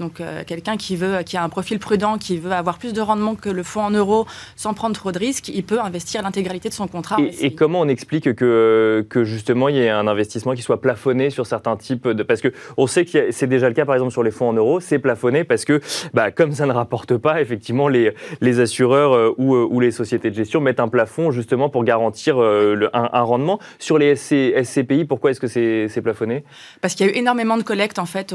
Donc 0.00 0.20
euh, 0.20 0.42
quelqu'un 0.46 0.78
qui 0.78 0.96
veut, 0.96 1.22
qui 1.24 1.36
a 1.36 1.44
un 1.44 1.48
profil 1.50 1.78
prudent, 1.78 2.16
qui 2.16 2.38
veut 2.38 2.52
avoir 2.52 2.78
plus 2.78 2.94
de 2.94 3.02
rendement 3.02 3.34
que 3.34 3.50
le 3.50 3.62
fonds 3.62 3.82
en 3.82 3.90
euros 3.90 4.26
sans 4.56 4.72
prendre 4.72 4.96
trop 4.96 5.12
de 5.12 5.18
risques, 5.18 5.48
il 5.48 5.62
peut 5.62 5.78
investir 5.78 6.22
l'intégralité 6.22 6.70
de 6.70 6.74
son 6.74 6.88
contrat. 6.88 7.18
Et, 7.40 7.54
comment 7.54 7.80
on 7.80 7.88
explique 7.88 8.34
que, 8.34 9.06
que 9.08 9.24
justement 9.24 9.68
il 9.68 9.76
y 9.76 9.80
ait 9.80 9.90
un 9.90 10.06
investissement 10.06 10.54
qui 10.54 10.62
soit 10.62 10.80
plafonné 10.80 11.28
sur 11.28 11.46
certains 11.46 11.76
types 11.76 12.08
de 12.08 12.22
parce 12.22 12.40
que 12.40 12.48
on 12.78 12.86
sait 12.86 13.04
que 13.04 13.30
c'est 13.30 13.46
déjà 13.46 13.68
le 13.68 13.74
cas 13.74 13.84
par 13.84 13.94
exemple 13.94 14.12
sur 14.12 14.22
les 14.22 14.30
fonds 14.30 14.48
en 14.48 14.52
euros, 14.54 14.80
c'est 14.80 14.98
plafonné 14.98 15.44
parce 15.44 15.66
que 15.66 15.80
bah, 16.14 16.30
comme 16.30 16.52
ça 16.52 16.64
ne 16.64 16.72
rapporte 16.72 17.18
pas, 17.18 17.42
effectivement 17.42 17.88
les, 17.88 18.14
les 18.40 18.60
assureurs 18.60 19.12
euh, 19.12 19.34
ou, 19.36 19.54
euh, 19.54 19.68
ou, 19.70 19.80
les 19.80 19.90
sociétés 19.90 20.30
de 20.30 20.34
gestion 20.34 20.62
mettent 20.62 20.80
un 20.80 20.88
plafond 20.88 21.30
justement 21.30 21.68
pour 21.68 21.84
garantir 21.84 22.38
le, 22.38 22.88
un, 22.94 23.20
rendement. 23.20 23.58
Sur 23.78 23.98
les 23.98 24.16
SCPI, 24.16 25.04
pourquoi 25.04 25.32
est-ce 25.32 25.40
que 25.40 25.46
c'est 25.46 26.02
plafonné? 26.02 26.42
Parce 26.80 26.94
qu'il 26.94 27.06
y 27.06 27.08
a 27.10 27.12
eu 27.12 27.16
énormément 27.16 27.58
de 27.58 27.62
collectes 27.62 27.98
en 27.98 28.06
fait 28.06 28.34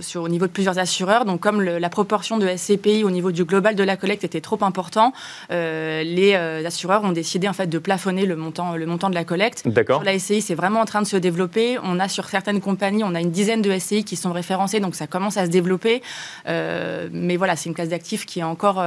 sur, 0.00 0.22
au 0.22 0.28
niveau 0.28 0.46
de 0.46 0.52
plusieurs 0.52 0.78
assureurs 1.04 1.24
donc, 1.24 1.40
comme 1.40 1.62
la 1.62 1.88
proportion 1.90 2.38
de 2.38 2.46
SCPI 2.48 3.04
au 3.04 3.10
niveau 3.10 3.30
du 3.30 3.44
global 3.44 3.74
de 3.74 3.84
la 3.84 3.96
collecte 3.96 4.24
était 4.24 4.40
trop 4.40 4.58
important, 4.62 5.12
euh, 5.50 6.02
les 6.02 6.34
euh, 6.34 6.66
assureurs 6.66 7.04
ont 7.04 7.12
décidé 7.12 7.48
en 7.48 7.52
fait 7.52 7.66
de 7.66 7.78
plafonner 7.78 8.24
le 8.24 8.36
montant, 8.36 8.76
le 8.76 8.86
montant 8.86 9.10
de 9.10 9.14
la 9.14 9.24
collecte. 9.24 9.68
D'accord. 9.68 10.02
la 10.02 10.18
SCI, 10.18 10.40
c'est 10.40 10.54
vraiment 10.54 10.80
en 10.80 10.84
train 10.86 11.02
de 11.02 11.06
se 11.06 11.16
développer. 11.16 11.78
On 11.82 12.00
a 12.00 12.08
sur 12.08 12.26
certaines 12.26 12.60
compagnies, 12.60 13.04
on 13.04 13.14
a 13.14 13.20
une 13.20 13.30
dizaine 13.30 13.60
de 13.60 13.78
SCI 13.78 14.04
qui 14.04 14.16
sont 14.16 14.32
référencées, 14.32 14.80
donc 14.80 14.94
ça 14.94 15.06
commence 15.06 15.36
à 15.36 15.44
se 15.44 15.50
développer. 15.50 16.02
Euh, 16.48 17.08
mais 17.12 17.36
voilà, 17.36 17.56
c'est 17.56 17.68
une 17.68 17.74
classe 17.74 17.90
d'actifs 17.90 18.24
qui 18.24 18.40
est 18.40 18.44
encore 18.44 18.82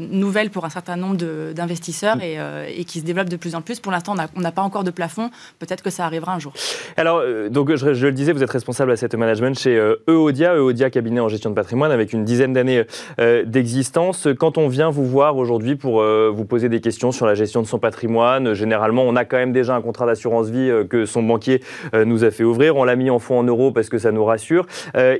nouvelle 0.00 0.50
pour 0.50 0.64
un 0.64 0.70
certain 0.70 0.96
nombre 0.96 1.16
d'investisseurs 1.52 2.20
et, 2.22 2.38
et, 2.68 2.84
qui 2.84 3.00
se 3.00 3.04
développe 3.04 3.28
de 3.28 3.36
plus 3.36 3.54
en 3.54 3.62
plus. 3.62 3.80
Pour 3.80 3.92
l'instant, 3.92 4.14
on 4.34 4.40
n'a 4.40 4.52
pas 4.52 4.62
encore 4.62 4.84
de 4.84 4.90
plafond. 4.90 5.30
Peut-être 5.58 5.82
que 5.82 5.90
ça 5.90 6.04
arrivera 6.04 6.34
un 6.34 6.38
jour. 6.38 6.52
Alors, 6.96 7.22
donc 7.50 7.74
je, 7.74 7.94
je, 7.94 8.06
le 8.06 8.12
disais, 8.12 8.32
vous 8.32 8.42
êtes 8.42 8.50
responsable 8.50 8.92
asset 8.92 9.08
management 9.16 9.58
chez 9.58 9.76
Eodia, 10.08 10.54
Eodia 10.56 10.90
cabinet 10.90 11.20
en 11.20 11.28
gestion 11.28 11.50
de 11.50 11.54
patrimoine 11.60 11.92
avec 11.92 12.14
une 12.14 12.24
dizaine 12.24 12.54
d'années 12.54 12.84
euh, 13.20 13.44
d'existence. 13.44 14.26
Quand 14.38 14.56
on 14.56 14.66
vient 14.66 14.88
vous 14.88 15.04
voir 15.04 15.36
aujourd'hui 15.36 15.76
pour 15.76 16.00
euh, 16.00 16.32
vous 16.34 16.46
poser 16.46 16.70
des 16.70 16.80
questions 16.80 17.12
sur 17.12 17.26
la 17.26 17.34
gestion 17.34 17.60
de 17.60 17.66
son 17.66 17.78
patrimoine, 17.78 18.54
généralement 18.54 19.02
on 19.02 19.14
a 19.14 19.26
quand 19.26 19.36
même 19.36 19.52
déjà 19.52 19.74
un 19.74 19.82
contrat 19.82 20.06
d'assurance 20.06 20.48
vie 20.48 20.70
euh, 20.70 20.84
que 20.84 21.04
son 21.04 21.22
banquier 21.22 21.62
nous 21.92 22.24
a 22.24 22.30
fait 22.30 22.44
ouvrir. 22.44 22.76
On 22.76 22.84
l'a 22.84 22.96
mis 22.96 23.10
en 23.10 23.18
fonds 23.18 23.38
en 23.38 23.42
euros 23.42 23.72
parce 23.72 23.90
que 23.90 23.98
ça 23.98 24.10
nous 24.10 24.24
rassure. 24.24 24.66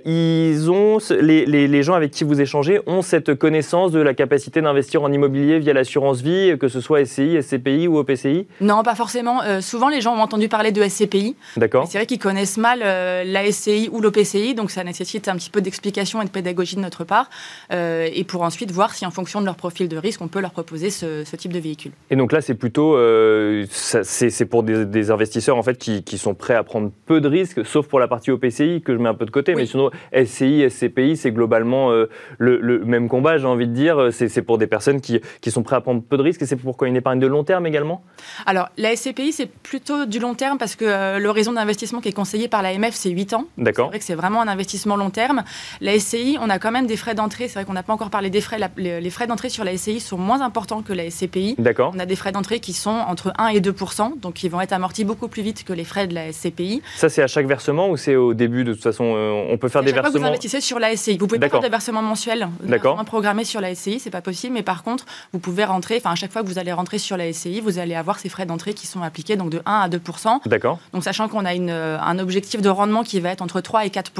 ils 0.06 0.70
ont, 0.70 0.96
les, 1.20 1.44
les, 1.44 1.82
gens 1.82 1.94
avec 1.94 2.10
qui 2.10 2.24
vous 2.24 2.40
échangez 2.40 2.80
ont 2.86 3.02
cette 3.02 3.34
connaissance 3.34 3.92
de 3.92 4.00
la 4.00 4.14
capacité 4.14 4.62
d'investir 4.62 5.02
en 5.02 5.12
immobilier 5.12 5.58
via 5.58 5.74
l'assurance 5.74 6.22
vie, 6.22 6.56
que 6.58 6.68
ce 6.68 6.80
soit 6.80 7.04
SCI, 7.04 7.42
SCPI 7.42 7.86
ou 7.88 7.98
OPCI 7.98 8.46
Non, 8.60 8.82
pas 8.82 8.94
forcément. 8.94 9.40
souvent 9.60 9.88
les 9.88 10.00
gens 10.00 10.14
ont 10.14 10.22
entendu 10.22 10.48
parler 10.48 10.72
de 10.72 10.82
SCPI. 10.82 11.36
D'accord. 11.56 11.86
C'est 11.88 11.98
vrai 11.98 12.06
qu'ils 12.06 12.18
connaissent 12.18 12.58
mal 12.58 12.78
la 12.80 13.52
SCI 13.52 13.90
ou 13.92 14.00
l'OPCI, 14.00 14.54
donc 14.54 14.70
ça 14.70 14.84
nécessite 14.84 15.28
un 15.28 15.36
petit 15.36 15.50
peu 15.50 15.60
d'explication 15.60 16.19
et 16.22 16.24
de 16.24 16.30
pédagogie 16.30 16.76
de 16.76 16.80
notre 16.80 17.04
part, 17.04 17.28
euh, 17.72 18.08
et 18.12 18.24
pour 18.24 18.42
ensuite 18.42 18.70
voir 18.70 18.94
si 18.94 19.06
en 19.06 19.10
fonction 19.10 19.40
de 19.40 19.46
leur 19.46 19.56
profil 19.56 19.88
de 19.88 19.96
risque, 19.96 20.20
on 20.20 20.28
peut 20.28 20.40
leur 20.40 20.52
proposer 20.52 20.90
ce, 20.90 21.24
type 21.36 21.52
de 21.52 21.58
véhicule. 21.58 21.92
Et 22.10 22.16
donc 22.16 22.32
là, 22.32 22.40
c'est 22.40 22.54
plutôt, 22.54 22.96
euh, 22.96 23.64
c'est 23.70 24.44
pour 24.46 24.62
des, 24.62 25.10
investisseurs 25.10 25.56
en 25.56 25.62
fait 25.62 25.78
qui, 25.78 26.18
sont 26.18 26.34
prêts 26.34 26.54
à 26.54 26.62
prendre 26.62 26.90
peu 27.06 27.20
de 27.20 27.28
risques, 27.28 27.64
sauf 27.64 27.86
pour 27.86 27.98
la 27.98 28.08
partie 28.08 28.30
OPCI 28.30 28.82
que 28.82 28.92
je 28.92 28.98
mets 28.98 29.08
un 29.08 29.14
peu 29.14 29.24
de 29.24 29.30
côté, 29.30 29.54
mais 29.54 29.64
sinon 29.64 29.90
SCI, 30.12 30.68
SCPI, 30.68 31.16
c'est 31.16 31.32
globalement 31.32 31.90
euh, 31.90 32.10
le, 32.38 32.84
même 32.84 33.08
combat, 33.08 33.38
j'ai 33.38 33.46
envie 33.46 33.66
de 33.66 33.72
dire. 33.72 34.08
C'est 34.10 34.42
pour 34.42 34.58
des 34.58 34.66
personnes 34.66 35.00
qui, 35.00 35.20
qui 35.40 35.50
sont 35.50 35.62
prêts 35.62 35.76
à 35.76 35.80
prendre 35.80 36.02
peu 36.02 36.16
de 36.16 36.22
risques, 36.22 36.42
et 36.42 36.46
c'est 36.46 36.56
pourquoi 36.56 36.88
une 36.88 36.96
épargne 36.96 37.20
de 37.20 37.26
long 37.26 37.44
terme 37.44 37.66
également? 37.66 38.02
Alors 38.44 38.68
la 38.76 38.94
SCPI, 38.94 39.32
c'est 39.32 39.50
plutôt 39.50 40.06
du 40.06 40.18
long 40.18 40.34
terme 40.34 40.58
parce 40.58 40.76
que 40.76 41.18
l'horizon 41.18 41.52
d'investissement 41.52 42.00
qui 42.00 42.08
est 42.08 42.12
conseillé 42.12 42.48
par 42.48 42.62
l'AMF, 42.62 42.94
c'est 42.94 43.10
8 43.10 43.34
ans. 43.34 43.46
D'accord. 43.56 43.86
C'est 43.86 43.90
vrai 43.90 43.98
que 43.98 44.04
c'est 44.04 44.14
vraiment 44.14 44.42
un 44.42 44.48
investissement 44.48 44.96
long 44.96 45.10
terme. 45.10 45.42
La 45.80 45.98
SCI, 45.98 46.09
on 46.40 46.50
a 46.50 46.58
quand 46.58 46.70
même 46.70 46.86
des 46.86 46.96
frais 46.96 47.14
d'entrée. 47.14 47.48
C'est 47.48 47.54
vrai 47.54 47.64
qu'on 47.64 47.72
n'a 47.72 47.82
pas 47.82 47.92
encore 47.92 48.10
parlé 48.10 48.30
des 48.30 48.40
frais. 48.40 48.58
les, 48.76 49.10
frais 49.10 49.26
d'entrée 49.26 49.48
sur 49.48 49.64
la 49.64 49.76
SCI 49.76 50.00
sont 50.00 50.18
moins 50.18 50.40
importants 50.40 50.82
que 50.82 50.92
la 50.92 51.10
SCPI. 51.10 51.56
D'accord. 51.58 51.92
On 51.94 51.98
a 51.98 52.06
des 52.06 52.16
frais 52.16 52.32
d'entrée 52.32 52.60
qui 52.60 52.72
sont 52.72 52.90
entre 52.90 53.32
1 53.38 53.48
et 53.48 53.60
2% 53.60 54.20
donc 54.20 54.34
qui 54.34 54.48
vont 54.48 54.60
être 54.60 54.72
amortis 54.72 55.04
beaucoup 55.04 55.28
plus 55.28 55.42
vite 55.42 55.64
que 55.64 55.72
les 55.72 55.84
frais 55.84 56.06
de 56.06 56.14
la 56.14 56.32
SCPI. 56.32 56.82
Ça, 56.96 57.08
c'est 57.08 57.22
à 57.22 57.26
chaque 57.26 57.46
versement 57.46 57.90
ou 57.90 57.96
c'est 57.96 58.16
au 58.16 58.34
début 58.34 58.64
De 58.64 58.72
toute 58.72 58.82
façon, 58.82 59.14
euh, 59.16 59.46
on 59.50 59.58
peut 59.58 59.68
faire 59.68 59.82
des 59.82 59.92
versements. 59.92 60.10
Fois 60.10 60.20
vous 60.20 60.26
investissez 60.26 60.60
sur 60.60 60.78
la 60.78 60.96
SCI. 60.96 61.18
Vous 61.18 61.26
pouvez 61.26 61.38
pas 61.38 61.48
faire 61.48 61.60
des 61.60 61.68
versements 61.68 62.02
mensuels, 62.02 62.48
D'accord. 62.62 63.02
programmés 63.04 63.44
sur 63.44 63.60
la 63.60 63.74
SCI, 63.74 64.00
c'est 64.00 64.10
pas 64.10 64.22
possible. 64.22 64.54
Mais 64.54 64.62
par 64.62 64.82
contre, 64.82 65.04
vous 65.32 65.38
pouvez 65.38 65.64
rentrer. 65.64 65.96
Enfin, 65.96 66.12
à 66.12 66.14
chaque 66.14 66.32
fois 66.32 66.42
que 66.42 66.46
vous 66.46 66.58
allez 66.58 66.72
rentrer 66.72 66.98
sur 66.98 67.16
la 67.16 67.32
SCI, 67.32 67.60
vous 67.60 67.78
allez 67.78 67.94
avoir 67.94 68.18
ces 68.18 68.28
frais 68.28 68.46
d'entrée 68.46 68.74
qui 68.74 68.86
sont 68.86 69.02
appliqués 69.02 69.36
donc 69.36 69.50
de 69.50 69.62
1 69.66 69.72
à 69.72 69.88
2% 69.88 70.48
D'accord. 70.48 70.78
Donc, 70.92 71.04
sachant 71.04 71.28
qu'on 71.28 71.44
a 71.44 71.54
une, 71.54 71.70
un 71.70 72.18
objectif 72.18 72.60
de 72.60 72.68
rendement 72.68 73.02
qui 73.02 73.20
va 73.20 73.30
être 73.30 73.42
entre 73.42 73.60
3 73.60 73.86
et 73.86 73.90
4 73.90 74.12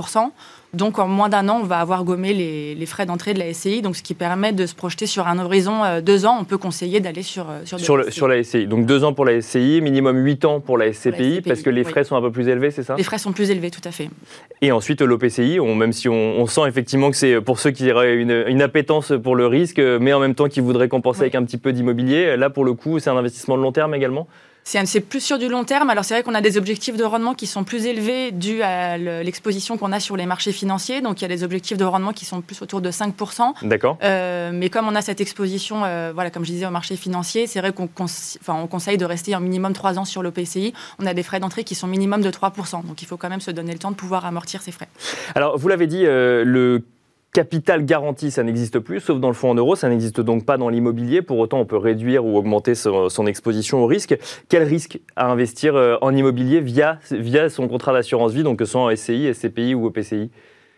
Donc 0.73 0.99
en 0.99 1.09
moins 1.09 1.29
d'un 1.29 1.49
an, 1.49 1.61
on 1.63 1.65
va 1.65 1.81
avoir 1.81 2.05
gommé 2.05 2.33
les, 2.33 2.87
frais 2.87 3.07
d'entrée 3.07 3.35
de 3.35 3.39
la 3.39 3.53
SCI, 3.53 3.83
donc 3.83 3.97
ce 3.97 4.03
qui 4.03 4.15
permet 4.15 4.53
de 4.53 4.67
se 4.67 4.75
projeter 4.75 5.07
sur 5.07 5.27
un 5.27 5.39
horizon 5.39 5.85
euh, 5.85 6.01
deux 6.01 6.27
ans. 6.27 6.39
On 6.41 6.45
peut 6.45 6.59
conseiller 6.59 7.01
d'aller 7.01 7.23
sur 7.23 7.47
sur, 7.65 7.79
sur, 7.81 8.13
sur, 8.13 8.29
la 8.29 8.43
SCI. 8.43 8.67
Donc 8.67 8.87
deux 8.87 9.05
ans 9.05 9.13
pour 9.13 9.25
la 9.25 9.41
SCI, 9.41 9.81
minimum 9.83 10.25
huit 10.25 10.45
ans 10.45 10.61
pour 10.61 10.79
la 10.79 10.93
SCPI, 10.93 11.41
parce 11.41 11.63
que 11.63 11.71
les 11.71 11.85
frais 11.85 12.05
sont 12.05 12.17
un 12.17 12.21
peu 12.21 12.31
plus 12.31 12.49
élevés, 12.49 12.71
c'est 12.71 12.83
ça? 12.83 12.95
Les 12.97 13.03
frais 13.03 13.19
sont 13.19 13.33
plus 13.33 13.51
élevés, 13.51 13.71
tout 13.71 13.81
à 13.85 13.91
fait. 13.91 14.11
Et 14.63 14.73
ensuite 14.73 15.03
l'OPCI, 15.03 15.59
même 15.61 15.93
si 15.93 16.09
on, 16.09 16.47
sent 16.47 16.63
effectivement 16.67 17.11
que 17.11 17.17
c'est 17.17 17.41
pour 17.41 17.61
ceux 17.61 17.71
qui 17.71 17.91
auraient 17.93 18.17
une, 18.17 18.45
une, 18.49 18.63
appétence 18.63 19.13
pour 19.23 19.37
le 19.37 19.47
risque, 19.47 19.79
mais 19.79 20.13
en 20.13 20.19
même 20.21 20.35
temps 20.35 20.49
qui 20.49 20.61
voudraient 20.61 20.89
compenser 20.89 21.23
avec 21.23 21.35
un 21.37 21.45
petit 21.45 21.59
peu 21.59 21.73
d'immobilier, 21.73 22.37
là 22.37 22.51
pour 22.51 22.65
le 22.65 22.75
coup 22.75 22.99
c'est 22.99 23.11
un 23.11 23.17
investissement 23.17 23.57
de 23.57 23.63
long 23.63 23.73
terme 23.73 23.95
également? 23.95 24.27
C'est 24.85 25.01
plus 25.01 25.21
sur 25.21 25.39
du 25.39 25.49
long 25.49 25.65
terme. 25.65 25.91
Alors 25.91 26.05
c'est 26.05 26.15
vrai 26.15 26.23
qu'on 26.23 26.35
a 26.35 26.41
des 26.41 26.57
objectifs 26.57 26.97
de 26.97 27.05
rendement 27.05 27.35
qui 27.35 27.47
sont 27.47 27.65
plus 27.65 27.87
élevés 27.87 28.31
dus 28.31 28.63
à 28.63 28.99
l'exposition 28.99 29.77
qu'on 29.77 29.93
a 29.93 30.01
sur 30.01 30.17
les 30.17 30.27
marchés 30.27 30.53
financiers. 30.53 31.01
Donc 31.01 31.21
il 31.21 31.23
y 31.23 31.25
a 31.25 31.29
des 31.29 31.43
objectifs 31.43 31.77
de 31.77 31.85
rendement 31.85 32.13
qui 32.13 32.25
sont 32.25 32.41
plus 32.41 32.63
autour 32.63 32.81
de 32.81 32.91
5%. 32.91 33.67
D'accord. 33.67 33.99
Euh, 34.03 34.51
mais 34.53 34.71
comme 34.71 34.87
on 34.87 34.95
a 34.95 35.03
cette 35.03 35.21
exposition, 35.21 35.85
euh, 35.85 36.13
voilà, 36.15 36.31
comme 36.31 36.45
je 36.45 36.53
disais, 36.53 36.67
au 36.67 36.71
marché 36.71 36.97
financier, 36.97 37.47
c'est 37.47 37.61
vrai 37.61 37.73
qu'on 37.73 37.89
on 38.49 38.67
conseille 38.67 38.99
de 38.99 39.05
rester 39.05 39.35
un 39.35 39.41
minimum 39.41 39.73
3 39.73 39.99
ans 39.99 40.05
sur 40.05 40.23
l'OPCI. 40.23 40.73
On 40.99 41.07
a 41.07 41.15
des 41.15 41.23
frais 41.23 41.41
d'entrée 41.41 41.65
qui 41.65 41.75
sont 41.75 41.87
minimum 41.87 42.21
de 42.21 42.31
3%. 42.31 42.87
Donc 42.87 43.03
il 43.03 43.07
faut 43.07 43.17
quand 43.17 43.29
même 43.29 43.41
se 43.41 43.51
donner 43.51 43.73
le 43.73 43.79
temps 43.79 43.91
de 43.91 43.97
pouvoir 43.97 44.25
amortir 44.25 44.63
ces 44.63 44.73
frais. 44.73 44.89
Alors 45.35 45.59
vous 45.59 45.69
l'avez 45.69 45.87
dit, 45.87 46.07
euh, 46.07 46.45
le 46.45 46.85
capital 47.33 47.85
garanti, 47.85 48.31
ça 48.31 48.43
n'existe 48.43 48.79
plus, 48.79 49.01
sauf 49.01 49.21
dans 49.21 49.29
le 49.29 49.35
fonds 49.35 49.51
en 49.51 49.55
euros, 49.55 49.77
ça 49.77 49.89
n'existe 49.89 50.21
donc 50.21 50.45
pas 50.45 50.57
dans 50.57 50.69
l'immobilier. 50.69 51.23
Pour 51.23 51.39
autant, 51.39 51.61
on 51.61 51.65
peut 51.65 51.77
réduire 51.77 52.25
ou 52.25 52.37
augmenter 52.37 52.75
son, 52.75 53.27
exposition 53.27 53.83
au 53.83 53.87
risque. 53.87 54.17
Quel 54.49 54.63
risque 54.63 55.01
à 55.17 55.31
investir 55.31 55.77
euh, 55.77 55.97
en 56.01 56.15
immobilier 56.15 56.61
via, 56.61 56.99
via 57.11 57.49
son 57.49 57.69
contrat 57.69 57.93
d'assurance 57.93 58.33
vie, 58.33 58.43
donc 58.43 58.59
que 58.59 58.65
ce 58.65 58.73
soit 58.73 58.81
en 58.83 58.95
SCI, 58.95 59.33
SCPI 59.33 59.75
ou 59.75 59.87
OPCI 59.87 60.31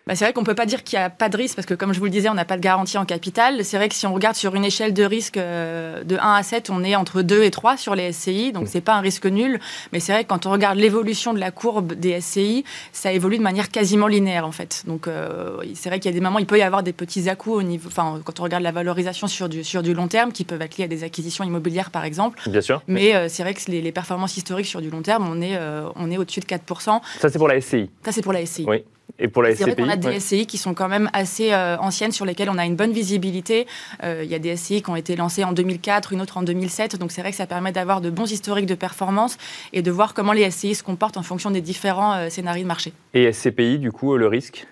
bah, 0.06 0.16
c'est 0.16 0.24
vrai 0.24 0.32
qu'on 0.32 0.40
ne 0.40 0.46
peut 0.46 0.54
pas 0.54 0.66
dire 0.66 0.82
qu'il 0.82 0.98
n'y 0.98 1.04
a 1.04 1.10
pas 1.10 1.28
de 1.28 1.36
risque, 1.36 1.54
parce 1.54 1.66
que 1.66 1.74
comme 1.74 1.92
je 1.92 1.98
vous 1.98 2.06
le 2.06 2.10
disais, 2.10 2.28
on 2.28 2.34
n'a 2.34 2.44
pas 2.44 2.56
de 2.56 2.62
garantie 2.62 2.98
en 2.98 3.04
capital. 3.04 3.64
C'est 3.64 3.76
vrai 3.76 3.88
que 3.88 3.94
si 3.94 4.06
on 4.06 4.14
regarde 4.14 4.34
sur 4.34 4.54
une 4.54 4.64
échelle 4.64 4.92
de 4.92 5.04
risque 5.04 5.36
euh, 5.36 6.02
de 6.02 6.16
1 6.16 6.18
à 6.18 6.42
7, 6.42 6.70
on 6.70 6.82
est 6.82 6.96
entre 6.96 7.22
2 7.22 7.44
et 7.44 7.50
3 7.50 7.76
sur 7.76 7.94
les 7.94 8.12
SCI, 8.12 8.52
donc 8.52 8.68
ce 8.68 8.74
n'est 8.74 8.80
pas 8.80 8.94
un 8.94 9.00
risque 9.00 9.26
nul. 9.26 9.60
Mais 9.92 10.00
c'est 10.00 10.12
vrai 10.12 10.24
que 10.24 10.28
quand 10.28 10.46
on 10.46 10.50
regarde 10.50 10.78
l'évolution 10.78 11.32
de 11.34 11.38
la 11.38 11.52
courbe 11.52 11.92
des 11.92 12.20
SCI, 12.20 12.64
ça 12.92 13.12
évolue 13.12 13.38
de 13.38 13.42
manière 13.42 13.70
quasiment 13.70 14.08
linéaire, 14.08 14.46
en 14.46 14.52
fait. 14.52 14.82
Donc 14.86 15.06
euh, 15.06 15.58
c'est 15.74 15.88
vrai 15.88 16.00
qu'il 16.00 16.10
y 16.10 16.14
a 16.14 16.18
des 16.18 16.20
moments, 16.20 16.40
il 16.40 16.46
peut 16.46 16.58
y 16.58 16.62
avoir 16.62 16.82
des 16.82 16.92
petits 16.92 17.28
à 17.28 17.36
au 17.46 17.62
niveau, 17.62 17.88
enfin, 17.88 18.20
quand 18.24 18.40
on 18.40 18.44
regarde 18.44 18.62
la 18.62 18.72
valorisation 18.72 19.26
sur 19.26 19.48
du, 19.48 19.64
sur 19.64 19.82
du 19.82 19.94
long 19.94 20.08
terme, 20.08 20.32
qui 20.32 20.44
peuvent 20.44 20.62
être 20.62 20.78
liés 20.78 20.84
à 20.84 20.88
des 20.88 21.02
acquisitions 21.04 21.44
immobilières, 21.44 21.90
par 21.90 22.04
exemple. 22.04 22.40
Bien 22.48 22.60
sûr. 22.60 22.82
Mais 22.86 23.14
euh, 23.14 23.26
c'est 23.28 23.42
vrai 23.42 23.54
que 23.54 23.70
les, 23.70 23.92
performances 23.92 24.36
historiques 24.36 24.66
sur 24.66 24.80
du 24.80 24.90
long 24.90 25.02
terme, 25.02 25.28
on 25.28 25.42
est, 25.42 25.58
on 25.96 26.10
est 26.10 26.16
au-dessus 26.16 26.40
de 26.40 26.46
4%. 26.46 27.00
Ça, 27.20 27.28
c'est 27.28 27.38
pour 27.38 27.48
la 27.48 27.60
SCI. 27.60 27.90
Ça, 28.04 28.10
c'est 28.10 28.22
pour 28.22 28.32
la 28.32 28.44
SCI. 28.46 28.64
Oui. 28.66 28.84
Et 29.22 29.28
pour 29.28 29.42
la 29.42 29.54
SCPI 29.54 29.62
vrai 29.62 29.76
qu'on 29.76 29.88
a 29.88 29.96
des 29.96 30.18
SCI 30.18 30.46
qui 30.46 30.58
sont 30.58 30.74
quand 30.74 30.88
même 30.88 31.08
assez 31.12 31.52
euh, 31.52 31.78
anciennes, 31.78 32.10
sur 32.10 32.26
lesquelles 32.26 32.50
on 32.50 32.58
a 32.58 32.66
une 32.66 32.74
bonne 32.74 32.92
visibilité. 32.92 33.66
Euh, 34.02 34.22
il 34.24 34.30
y 34.30 34.34
a 34.34 34.40
des 34.40 34.56
SCI 34.56 34.82
qui 34.82 34.90
ont 34.90 34.96
été 34.96 35.14
lancées 35.14 35.44
en 35.44 35.52
2004, 35.52 36.12
une 36.12 36.20
autre 36.20 36.36
en 36.36 36.42
2007. 36.42 36.96
Donc 36.96 37.12
c'est 37.12 37.20
vrai 37.20 37.30
que 37.30 37.36
ça 37.36 37.46
permet 37.46 37.70
d'avoir 37.70 38.00
de 38.00 38.10
bons 38.10 38.30
historiques 38.30 38.66
de 38.66 38.74
performance 38.74 39.38
et 39.72 39.80
de 39.80 39.90
voir 39.92 40.12
comment 40.12 40.32
les 40.32 40.50
SCI 40.50 40.74
se 40.74 40.82
comportent 40.82 41.16
en 41.16 41.22
fonction 41.22 41.52
des 41.52 41.60
différents 41.60 42.14
euh, 42.14 42.28
scénarios 42.30 42.64
de 42.64 42.68
marché. 42.68 42.92
Et 43.14 43.32
SCPI, 43.32 43.78
du 43.78 43.92
coup, 43.92 44.16
le 44.16 44.26
risque? 44.26 44.66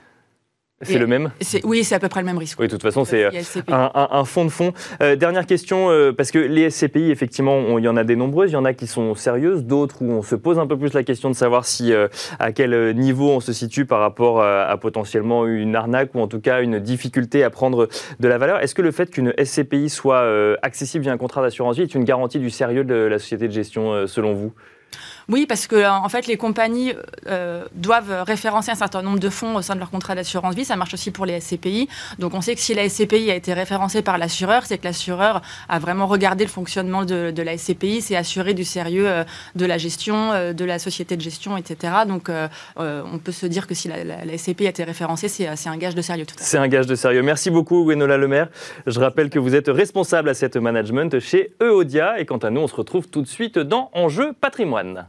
C'est 0.82 0.98
le 0.98 1.06
même 1.06 1.30
Oui, 1.64 1.84
c'est 1.84 1.94
à 1.94 1.98
peu 1.98 2.08
près 2.08 2.20
le 2.20 2.26
même 2.26 2.38
risque. 2.38 2.58
Oui, 2.58 2.66
de 2.66 2.72
toute 2.72 2.82
façon, 2.82 3.04
c'est 3.04 3.24
euh, 3.24 3.30
un, 3.68 4.24
fond 4.24 4.46
de 4.46 4.50
fond. 4.50 4.72
Euh, 5.02 5.14
dernière 5.14 5.44
question, 5.44 5.90
euh, 5.90 6.12
parce 6.12 6.30
que 6.30 6.38
les 6.38 6.70
SCPI, 6.70 7.10
effectivement, 7.10 7.78
il 7.78 7.84
y 7.84 7.88
en 7.88 7.96
a 7.98 8.04
des 8.04 8.16
nombreuses, 8.16 8.50
il 8.50 8.54
y 8.54 8.56
en 8.56 8.64
a 8.64 8.72
qui 8.72 8.86
sont 8.86 9.14
sérieuses, 9.14 9.64
d'autres 9.64 10.00
où 10.00 10.10
on 10.10 10.22
se 10.22 10.34
pose 10.34 10.58
un 10.58 10.66
peu 10.66 10.78
plus 10.78 10.94
la 10.94 11.02
question 11.02 11.28
de 11.28 11.34
savoir 11.34 11.66
si 11.66 11.92
à 12.38 12.52
quel 12.52 12.96
niveau 12.96 13.30
on 13.30 13.40
se 13.40 13.52
situe 13.52 13.84
par 13.84 14.00
rapport 14.00 14.42
à, 14.42 14.76
potentiellement 14.78 15.46
une 15.46 15.76
arnaque 15.76 16.14
ou 16.14 16.20
en 16.20 16.28
tout 16.28 16.40
cas 16.40 16.62
une 16.62 16.78
difficulté 16.78 17.44
à 17.44 17.50
prendre 17.50 17.88
de 18.18 18.28
la 18.28 18.38
valeur. 18.38 18.60
Est-ce 18.60 18.74
que 18.74 18.82
le 18.82 18.90
fait 18.90 19.10
qu'une 19.10 19.34
SCPI 19.42 19.90
soit 19.90 20.24
accessible 20.62 21.04
via 21.04 21.12
un 21.12 21.18
contrat 21.18 21.42
d'assurance 21.42 21.76
vie 21.76 21.82
est 21.82 21.94
une 21.94 22.04
garantie 22.04 22.38
du 22.38 22.50
sérieux 22.50 22.84
de 22.84 22.94
la 22.94 23.18
société 23.18 23.48
de 23.48 23.52
gestion, 23.52 24.06
selon 24.06 24.32
vous? 24.32 24.52
Oui, 25.30 25.46
parce 25.46 25.68
que 25.68 25.88
en 25.88 26.08
fait, 26.08 26.26
les 26.26 26.36
compagnies 26.36 26.92
euh, 27.28 27.64
doivent 27.72 28.24
référencer 28.26 28.72
un 28.72 28.74
certain 28.74 29.00
nombre 29.00 29.20
de 29.20 29.30
fonds 29.30 29.54
au 29.54 29.62
sein 29.62 29.74
de 29.74 29.78
leur 29.78 29.90
contrat 29.90 30.16
d'assurance 30.16 30.56
vie. 30.56 30.64
Ça 30.64 30.74
marche 30.74 30.92
aussi 30.92 31.12
pour 31.12 31.24
les 31.24 31.40
SCPI. 31.40 31.88
Donc, 32.18 32.34
on 32.34 32.40
sait 32.40 32.56
que 32.56 32.60
si 32.60 32.74
la 32.74 32.88
SCPI 32.88 33.30
a 33.30 33.36
été 33.36 33.52
référencée 33.54 34.02
par 34.02 34.18
l'assureur, 34.18 34.66
c'est 34.66 34.78
que 34.78 34.84
l'assureur 34.84 35.40
a 35.68 35.78
vraiment 35.78 36.08
regardé 36.08 36.42
le 36.42 36.50
fonctionnement 36.50 37.04
de, 37.04 37.42
la 37.42 37.56
SCPI, 37.56 38.02
s'est 38.02 38.16
assuré 38.16 38.54
du 38.54 38.64
sérieux 38.64 39.08
euh, 39.08 39.24
de 39.54 39.66
la 39.66 39.78
gestion, 39.78 40.32
euh, 40.32 40.52
de 40.52 40.64
la 40.64 40.80
société 40.80 41.16
de 41.16 41.22
gestion, 41.22 41.56
etc. 41.56 41.92
Donc, 42.08 42.28
on 42.76 43.18
peut 43.18 43.32
se 43.32 43.46
dire 43.46 43.68
que 43.68 43.74
si 43.74 43.88
la, 43.88 44.36
SCPI 44.36 44.66
a 44.66 44.70
été 44.70 44.82
référencée, 44.82 45.28
c'est 45.28 45.68
un 45.68 45.76
gage 45.76 45.94
de 45.94 46.02
sérieux. 46.02 46.26
C'est 46.38 46.58
un 46.58 46.68
gage 46.68 46.88
de 46.88 46.96
sérieux. 46.96 47.22
Merci 47.22 47.50
beaucoup, 47.50 47.84
Gwenola 47.84 48.16
Lemaire. 48.16 48.48
Je 48.86 48.98
rappelle 48.98 49.30
que 49.30 49.38
vous 49.38 49.54
êtes 49.54 49.68
responsable 49.68 50.28
à 50.28 50.34
cette 50.34 50.56
management 50.56 51.20
chez 51.20 51.52
Eodia. 51.62 52.18
Et 52.18 52.26
quant 52.26 52.38
à 52.38 52.50
nous, 52.50 52.62
on 52.62 52.68
se 52.68 52.74
retrouve 52.74 53.08
tout 53.08 53.22
de 53.22 53.28
suite 53.28 53.58
dans 53.58 53.90
Enjeu 53.94 54.32
patrimoine. 54.32 55.06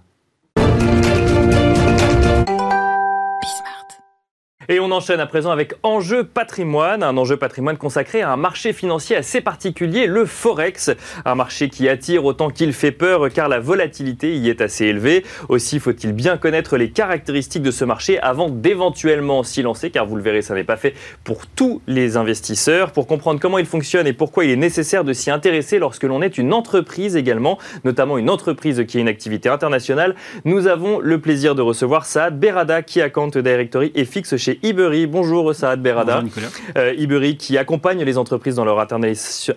Et 4.72 4.80
on 4.80 4.90
enchaîne 4.90 5.20
à 5.20 5.26
présent 5.26 5.52
avec 5.52 5.74
Enjeu 5.84 6.24
patrimoine, 6.24 7.04
un 7.04 7.18
enjeu 7.18 7.36
patrimoine 7.36 7.76
consacré 7.76 8.22
à 8.22 8.32
un 8.32 8.38
marché 8.38 8.72
financier 8.72 9.18
assez 9.18 9.42
particulier, 9.42 10.08
le 10.08 10.26
Forex. 10.26 10.92
Un 11.26 11.36
marché 11.36 11.68
qui 11.68 11.90
attire 11.90 12.24
autant 12.24 12.50
qu'il 12.50 12.72
fait 12.72 12.94
peur 12.94 13.30
car 13.34 13.50
la 13.50 13.60
volatilité 13.60 14.34
y 14.38 14.48
est 14.48 14.62
assez 14.62 14.86
élevée. 14.86 15.26
Aussi 15.50 15.82
faut-il 15.82 16.14
bien 16.14 16.38
connaître 16.38 16.78
les 16.78 16.90
caractéristiques 16.90 17.64
de 17.64 17.72
ce 17.72 17.84
marché 17.84 18.18
avant 18.20 18.48
d'éventuellement 18.48 19.44
s'y 19.44 19.62
lancer 19.62 19.90
car 19.90 20.06
vous 20.06 20.16
le 20.16 20.22
verrez, 20.22 20.42
ça 20.42 20.56
n'est 20.56 20.64
pas 20.64 20.78
fait 20.78 20.94
pour 21.26 21.48
tous 21.48 21.82
les 21.86 22.16
investisseurs. 22.16 22.94
Pour 22.94 23.08
comprendre 23.08 23.42
comment 23.42 23.58
il 23.58 23.66
fonctionne 23.66 24.08
et 24.08 24.14
pourquoi 24.14 24.46
il 24.46 24.52
est 24.52 24.56
nécessaire 24.56 25.04
de 25.04 25.12
s'y 25.12 25.32
intéresser 25.32 25.80
lorsque 25.80 26.04
l'on 26.04 26.22
est 26.22 26.38
une 26.38 26.54
entreprise 26.54 27.18
également, 27.18 27.58
notamment 27.84 28.18
une 28.18 28.30
entreprise 28.30 28.86
qui 28.88 29.00
a 29.00 29.02
une 29.02 29.10
activité 29.10 29.50
internationale, 29.50 30.16
nous 30.46 30.68
avons 30.68 31.02
le 31.02 31.20
plaisir 31.20 31.56
de 31.56 31.62
recevoir 31.62 32.06
Saad 32.06 32.40
Berada 32.40 32.84
qui 32.84 33.02
account 33.02 33.32
directory 33.36 33.92
et 33.96 34.06
fixe 34.06 34.38
chez 34.38 34.61
Ibery. 34.64 35.08
Bonjour 35.08 35.54
Saad 35.56 35.82
Berada. 35.82 36.22
Bonjour 36.22 36.50
euh, 36.78 36.94
Ibery 36.98 37.38
qui 37.38 37.58
accompagne 37.58 38.04
les 38.04 38.18
entreprises 38.18 38.56
dans 38.56 38.66
leur 38.66 38.80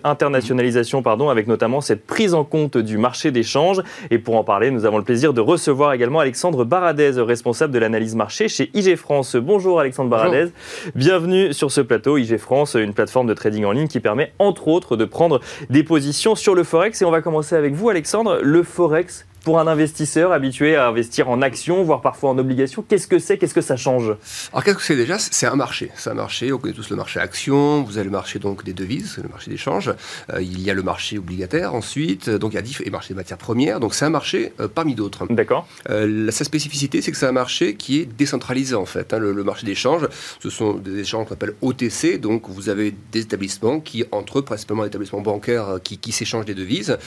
internationalisation 0.03 1.01
pardon, 1.01 1.29
avec 1.29 1.47
notamment 1.47 1.81
cette 1.81 2.05
prise 2.05 2.33
en 2.33 2.43
compte 2.43 2.77
du 2.77 2.97
marché 2.97 3.31
d'échange. 3.31 3.81
Et 4.11 4.17
pour 4.17 4.35
en 4.35 4.43
parler, 4.43 4.71
nous 4.71 4.85
avons 4.85 4.97
le 4.97 5.03
plaisir 5.03 5.33
de 5.33 5.41
recevoir 5.41 5.93
également 5.93 6.19
Alexandre 6.19 6.65
Baradez, 6.65 7.11
responsable 7.21 7.73
de 7.73 7.79
l'analyse 7.79 8.15
marché 8.15 8.47
chez 8.47 8.71
IG 8.73 8.95
France. 8.95 9.35
Bonjour 9.35 9.79
Alexandre 9.79 10.09
Baradez. 10.09 10.47
Bienvenue 10.95 11.53
sur 11.53 11.71
ce 11.71 11.81
plateau. 11.81 12.17
IG 12.17 12.37
France, 12.37 12.75
une 12.75 12.93
plateforme 12.93 13.27
de 13.27 13.33
trading 13.33 13.65
en 13.65 13.71
ligne 13.71 13.87
qui 13.87 13.99
permet 13.99 14.33
entre 14.39 14.67
autres 14.67 14.95
de 14.95 15.05
prendre 15.05 15.39
des 15.69 15.83
positions 15.83 16.35
sur 16.35 16.55
le 16.55 16.63
Forex. 16.63 17.01
Et 17.01 17.05
on 17.05 17.11
va 17.11 17.21
commencer 17.21 17.55
avec 17.55 17.73
vous 17.73 17.89
Alexandre. 17.89 18.39
Le 18.41 18.63
Forex, 18.63 19.25
pour 19.45 19.59
un 19.59 19.67
investisseur 19.67 20.31
habitué 20.31 20.75
à 20.75 20.87
investir 20.87 21.29
en 21.29 21.41
actions, 21.43 21.83
voire 21.83 22.01
parfois 22.01 22.31
en 22.31 22.37
obligations, 22.39 22.83
qu'est-ce 22.85 23.07
que 23.07 23.19
c'est? 23.19 23.37
Qu'est-ce 23.37 23.53
que 23.53 23.61
ça 23.61 23.77
change? 23.77 24.15
Alors 24.51 24.63
qu'est-ce 24.63 24.77
que 24.77 24.81
c'est 24.81 24.95
déjà? 24.95 25.19
C'est 25.19 25.45
un 25.45 25.55
marché. 25.55 25.91
C'est 25.95 26.09
un 26.09 26.15
marché, 26.15 26.51
on 26.51 26.57
connaît 26.57 26.73
tous 26.73 26.89
le 26.89 26.95
marché 26.95 27.19
actions, 27.19 27.83
vous 27.83 27.97
avez 27.97 28.05
le 28.05 28.11
marché 28.11 28.39
donc 28.39 28.63
des 28.63 28.73
devises, 28.73 29.19
le 29.21 29.29
marché 29.29 29.51
d'échange, 29.51 29.93
euh, 30.33 30.41
il 30.41 30.61
y 30.61 30.71
a 30.71 30.73
le 30.73 30.81
marché 30.81 31.19
obligataire 31.19 31.75
ensuite, 31.75 32.27
donc 32.29 32.53
il 32.53 32.55
y 32.55 32.57
a 32.57 32.63
différents 32.63 32.89
marchés 32.91 33.13
de 33.13 33.17
matières 33.17 33.37
premières, 33.37 33.79
donc 33.79 33.93
c'est 33.93 34.05
un 34.05 34.09
marché 34.09 34.51
euh, 34.59 34.67
parmi 34.67 34.95
d'autres. 34.95 35.27
D'accord. 35.29 35.67
Euh, 35.91 36.31
sa 36.31 36.43
spécificité, 36.43 37.03
c'est 37.03 37.11
que 37.11 37.17
c'est 37.17 37.27
un 37.27 37.31
marché 37.31 37.75
qui 37.75 37.99
est 37.99 38.05
décentralisé 38.05 38.73
en 38.73 38.85
fait. 38.85 39.13
Hein. 39.13 39.19
le, 39.19 39.43
marché 39.43 39.67
d'échange, 39.67 40.07
ce 40.39 40.49
sont 40.49 40.73
des 40.73 40.97
échanges 40.99 41.27
qu'on 41.27 41.35
appelle 41.35 41.53
OTC, 41.61 42.19
donc 42.19 42.49
vous 42.49 42.69
avez 42.69 42.95
des 43.11 43.21
établissements 43.21 43.79
qui, 43.79 44.05
entre 44.11 44.39
eux, 44.39 44.41
principalement 44.41 44.81
des 44.81 44.89
établissements 44.89 45.21
bancaires 45.21 45.79
qui, 45.83 45.99
qui 45.99 46.11
s'échangent 46.11 46.45
des 46.45 46.55
devises, 46.55 46.97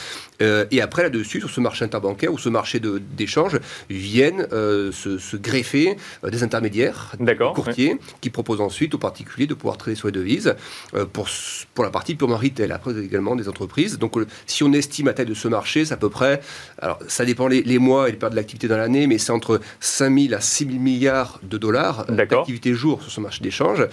et 0.40 0.80
après 0.80 1.02
là-dessus, 1.02 1.40
sur 1.40 1.50
ce 1.50 1.61
marché 1.61 1.85
interbancaire, 1.85 2.27
ou 2.28 2.38
ce 2.38 2.49
marché 2.49 2.80
d'échange 2.80 3.58
viennent 3.90 4.47
euh, 4.52 4.92
se, 4.92 5.37
greffer 5.37 5.97
euh, 6.25 6.30
des 6.30 6.42
intermédiaires, 6.42 7.14
des 7.18 7.37
courtiers, 7.37 7.99
qui 8.20 8.30
proposent 8.30 8.61
ensuite 8.61 8.94
aux 8.94 8.99
particuliers 8.99 9.47
de 9.47 9.54
pouvoir 9.54 9.76
trader 9.76 9.97
sur 9.97 10.08
les 10.08 10.12
devises 10.12 10.54
euh, 10.94 11.04
pour, 11.04 11.28
pour 11.75 11.85
la 11.85 11.90
partie 11.90 12.14
purement 12.14 12.37
retail. 12.37 12.73
Après, 12.73 12.97
également 12.99 13.37
des 13.37 13.49
entreprises. 13.49 13.99
Donc, 13.99 14.14
si 14.47 14.62
on 14.62 14.73
estime 14.73 15.06
la 15.06 15.14
taille 15.14 15.26
de 15.26 15.35
ce 15.35 15.49
marché, 15.49 15.85
c'est 15.85 15.94
à 15.94 15.97
peu 15.97 16.11
près, 16.11 16.40
alors 16.80 16.99
ça 17.08 17.25
dépend 17.25 17.49
les, 17.49 17.78
mois 17.78 18.08
et 18.08 18.12
les 18.12 18.18
périodes 18.18 18.32
de 18.32 18.37
l'activité 18.37 18.68
dans 18.68 18.76
l'année, 18.76 19.06
mais 19.06 19.18
c'est 19.18 19.32
entre 19.32 19.61
5 19.80 20.18
000 20.28 20.35
à 20.35 20.40
6 20.40 20.66
000 20.66 20.78
milliards 20.78 21.40
de 21.42 21.58
dollars 21.58 22.06
d'activité 22.06 22.75
jour 22.75 23.02
sur 23.02 23.11
ce 23.11 23.20
marché 23.20 23.42
d'échange. 23.42 23.87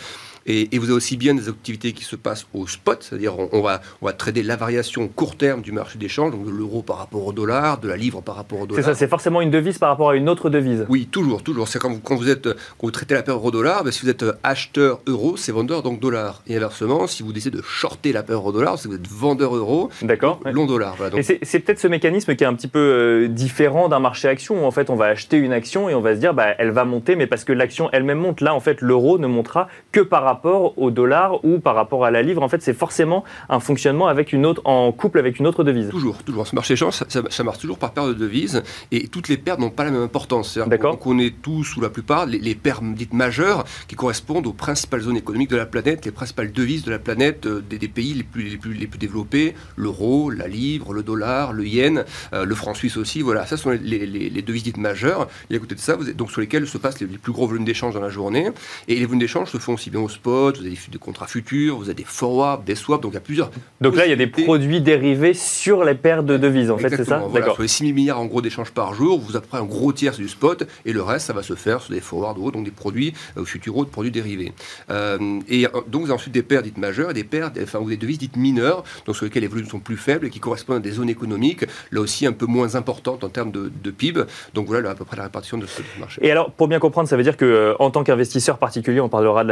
Et, 0.47 0.69
vous 0.77 0.85
avez 0.85 0.93
aussi 0.93 1.17
bien 1.17 1.33
des 1.33 1.49
activités 1.49 1.91
qui 1.93 2.03
se 2.03 2.15
passent 2.15 2.45
au 2.53 2.67
spot, 2.67 3.01
c'est-à-dire 3.01 3.33
on, 3.51 3.61
va, 3.61 3.81
on 4.01 4.05
va 4.05 4.13
trader 4.13 4.43
la 4.43 4.55
variation 4.55 5.07
court 5.07 5.35
terme 5.35 5.61
du 5.61 5.71
marché 5.71 5.97
d'échange, 5.97 6.31
donc 6.31 6.45
de 6.45 6.51
l'euro 6.51 6.83
par 6.83 6.97
rapport 6.97 7.25
au 7.25 7.33
dollar, 7.33 7.79
de 7.79 7.87
la 7.87 7.97
livre 7.97 8.21
par 8.21 8.35
rapport 8.35 8.59
au 8.59 8.67
dollar. 8.67 8.83
C'est 8.83 8.91
ça, 8.91 8.95
c'est 8.95 9.07
forcément 9.07 9.41
une 9.41 9.49
devise 9.49 9.79
par 9.79 9.89
rapport 9.89 10.11
à 10.11 10.15
une 10.15 10.29
autre 10.29 10.51
devise. 10.51 10.85
Oui, 10.87 11.07
toujours, 11.09 11.41
toujours. 11.41 11.67
C'est 11.67 11.79
quand 11.79 11.89
vous, 11.89 11.99
quand 11.99 12.15
vous 12.15 12.29
êtes, 12.29 12.43
quand 12.43 12.83
vous 12.83 12.91
traitez 12.91 13.15
la 13.15 13.23
paire 13.23 13.35
euro-dollar, 13.35 13.83
ben, 13.83 13.91
si 13.91 14.03
vous 14.03 14.09
êtes 14.09 14.23
acheteur 14.43 14.99
euro, 15.07 15.35
c'est 15.35 15.51
vendeur 15.51 15.81
donc 15.81 15.99
dollar. 15.99 16.43
Et 16.45 16.55
inversement, 16.55 17.07
si 17.07 17.23
vous 17.23 17.33
décidez 17.33 17.57
de 17.57 17.63
shorter 17.63 18.11
la 18.11 18.21
paire 18.21 18.37
euro-dollar, 18.37 18.77
c'est 18.77 18.87
vous 18.87 18.95
êtes 18.95 19.07
vendeur 19.07 19.55
euro, 19.55 19.89
d'accord, 20.03 20.41
long 20.45 20.67
dollar. 20.67 20.95
Et 21.17 21.23
c'est 21.23 21.59
peut-être 21.59 21.79
ce 21.79 21.87
mécanisme 21.87 22.35
qui 22.35 22.43
est 22.43 22.47
un 22.47 22.53
petit 22.53 22.67
peu 22.67 22.79
euh, 22.79 23.27
différent 23.27 23.89
d'un 23.89 23.99
marché 23.99 24.27
action 24.27 24.63
où 24.63 24.65
en 24.65 24.71
fait 24.71 24.91
on 24.91 24.95
va 24.95 25.05
acheter 25.05 25.37
une 25.37 25.53
action 25.53 25.89
et 25.89 25.95
on 25.95 26.01
va 26.01 26.13
se 26.13 26.19
dire 26.19 26.35
bah, 26.35 26.49
elle 26.59 26.71
va 26.71 26.85
monter, 26.85 27.15
mais 27.15 27.25
parce 27.25 27.43
que 27.43 27.53
l'action 27.53 27.89
elle-même 27.91 28.19
monte. 28.19 28.41
Là, 28.41 28.53
en 28.53 28.59
fait, 28.59 28.81
l'euro 28.81 29.17
ne 29.17 29.27
montera 29.27 29.69
que 29.91 30.01
par 30.01 30.23
rapport 30.35 30.77
au 30.77 30.91
dollar 30.91 31.43
ou 31.45 31.59
par 31.59 31.75
rapport 31.75 32.03
à 32.05 32.11
la 32.11 32.21
livre. 32.21 32.43
En 32.43 32.49
fait, 32.49 32.61
c'est 32.61 32.73
forcément 32.73 33.23
un 33.49 33.59
fonctionnement 33.59 34.07
avec 34.07 34.33
une 34.33 34.45
autre, 34.45 34.61
en 34.65 34.91
couple 34.91 35.19
avec 35.19 35.39
une 35.39 35.47
autre 35.47 35.63
devise. 35.63 35.89
Toujours, 35.89 36.23
toujours. 36.23 36.45
Ce 36.45 36.55
marché 36.55 36.73
échange, 36.73 36.93
ça, 36.93 37.05
ça, 37.07 37.43
marche 37.43 37.59
toujours 37.59 37.77
par 37.77 37.91
paire 37.91 38.07
de 38.07 38.13
devises 38.13 38.63
et 38.91 39.07
toutes 39.07 39.29
les 39.29 39.37
paires 39.37 39.59
n'ont 39.59 39.69
pas 39.69 39.85
la 39.85 39.91
même 39.91 40.03
importance. 40.03 40.59
On 40.83 40.97
connaît 40.97 41.33
tous 41.41 41.77
ou 41.77 41.81
la 41.81 41.89
plupart 41.89 42.25
les, 42.25 42.39
les, 42.39 42.55
paires 42.55 42.81
dites 42.81 43.13
majeures 43.13 43.63
qui 43.87 43.95
correspondent 43.95 44.47
aux 44.47 44.53
principales 44.53 45.01
zones 45.01 45.17
économiques 45.17 45.49
de 45.49 45.57
la 45.57 45.65
planète, 45.65 46.05
les 46.05 46.11
principales 46.11 46.51
devises 46.51 46.83
de 46.83 46.91
la 46.91 46.99
planète 46.99 47.45
euh, 47.45 47.61
des, 47.61 47.87
pays 47.87 48.13
les 48.13 48.23
plus, 48.23 48.43
les 48.43 48.57
plus, 48.57 48.73
les 48.73 48.87
plus 48.87 48.99
développés 48.99 49.55
l'euro, 49.75 50.29
la 50.29 50.47
livre, 50.47 50.93
le 50.93 51.03
dollar, 51.03 51.53
le 51.53 51.65
yen, 51.65 52.05
euh, 52.33 52.45
le 52.45 52.55
franc 52.55 52.73
suisse 52.73 52.97
aussi. 52.97 53.21
Voilà, 53.21 53.45
ça 53.45 53.57
sont 53.57 53.71
les, 53.71 54.05
les, 54.05 54.41
devises 54.41 54.63
dites 54.63 54.77
majeures. 54.77 55.27
Et 55.49 55.55
à 55.55 55.59
côté 55.59 55.75
de 55.75 55.79
ça, 55.79 55.95
vous 55.95 56.09
êtes, 56.09 56.17
donc 56.17 56.31
sur 56.31 56.41
lesquelles 56.41 56.67
se 56.67 56.77
passent 56.77 56.99
les, 56.99 57.07
plus 57.07 57.31
gros 57.31 57.47
volumes 57.47 57.65
d'échanges 57.65 57.93
dans 57.93 58.01
la 58.01 58.09
journée. 58.09 58.49
Et 58.87 58.95
les 58.95 59.05
volumes 59.05 59.19
d'échange 59.19 59.49
se 59.49 59.57
font 59.57 59.73
aussi 59.73 59.89
bien 59.89 60.01
au 60.01 60.09
vous 60.25 60.65
avez 60.65 60.77
des 60.91 60.97
contrats 60.97 61.27
futurs, 61.27 61.77
vous 61.77 61.85
avez 61.85 61.93
des 61.93 62.03
forwards, 62.03 62.63
des 62.63 62.75
swaps, 62.75 63.01
donc 63.01 63.11
il 63.11 63.15
y 63.15 63.17
a 63.17 63.21
plusieurs. 63.21 63.51
Donc 63.81 63.95
là, 63.95 64.05
il 64.05 64.09
y 64.09 64.13
a 64.13 64.17
des 64.17 64.27
produits 64.27 64.81
dérivés 64.81 65.33
sur 65.33 65.83
les 65.83 65.95
paires 65.95 66.23
de 66.23 66.37
devises, 66.37 66.71
en 66.71 66.77
fait, 66.77 66.89
c'est 66.89 67.05
ça 67.05 67.23
D'accord. 67.33 67.55
Sur 67.55 67.63
les 67.63 67.67
6 67.67 67.85
000 67.85 67.95
milliards 67.95 68.19
en 68.19 68.25
gros 68.25 68.41
d'échanges 68.41 68.71
par 68.71 68.93
jour, 68.93 69.19
vous 69.19 69.35
avez 69.35 69.45
un 69.53 69.63
gros 69.63 69.93
tiers 69.93 70.15
du 70.15 70.27
spot, 70.27 70.67
et 70.85 70.93
le 70.93 71.01
reste, 71.01 71.27
ça 71.27 71.33
va 71.33 71.43
se 71.43 71.55
faire 71.55 71.81
sur 71.81 71.93
des 71.93 72.01
forwards 72.01 72.35
donc 72.35 72.65
des 72.65 72.71
produits 72.71 73.13
euh, 73.37 73.45
futurs 73.45 73.85
de 73.85 73.89
produits 73.89 74.11
dérivés. 74.11 74.53
Euh, 74.89 75.39
et 75.47 75.65
euh, 75.65 75.69
donc 75.87 76.01
vous 76.01 76.07
avez 76.07 76.13
ensuite 76.13 76.33
des 76.33 76.43
paires 76.43 76.61
dites 76.61 76.77
majeures 76.77 77.11
et 77.11 77.13
des 77.13 77.23
paires, 77.23 77.51
enfin, 77.61 77.79
ou 77.79 77.89
des 77.89 77.97
devises 77.97 78.17
dites 78.17 78.37
mineures, 78.37 78.83
donc 79.05 79.15
sur 79.15 79.25
lesquelles 79.25 79.43
les 79.43 79.47
volumes 79.47 79.67
sont 79.67 79.79
plus 79.79 79.97
faibles 79.97 80.27
et 80.27 80.29
qui 80.29 80.39
correspondent 80.39 80.77
à 80.77 80.79
des 80.79 80.91
zones 80.91 81.09
économiques, 81.09 81.65
là 81.91 82.01
aussi 82.01 82.25
un 82.25 82.33
peu 82.33 82.45
moins 82.45 82.75
importantes 82.75 83.23
en 83.23 83.29
termes 83.29 83.51
de, 83.51 83.91
PIB. 83.91 84.23
Donc 84.53 84.67
voilà 84.67 84.89
à 84.89 84.95
peu 84.95 85.05
près 85.05 85.15
la 85.15 85.23
répartition 85.23 85.57
de 85.57 85.65
ce 85.65 85.81
marché. 85.99 86.19
Et 86.25 86.31
alors, 86.31 86.51
pour 86.51 86.67
bien 86.67 86.79
comprendre, 86.79 87.07
ça 87.07 87.15
veut 87.15 87.23
dire 87.23 87.37
que 87.37 87.75
en 87.79 87.91
tant 87.91 88.03
qu'investisseur 88.03 88.57
particulier, 88.57 88.99
on 88.99 89.09
parlera 89.09 89.43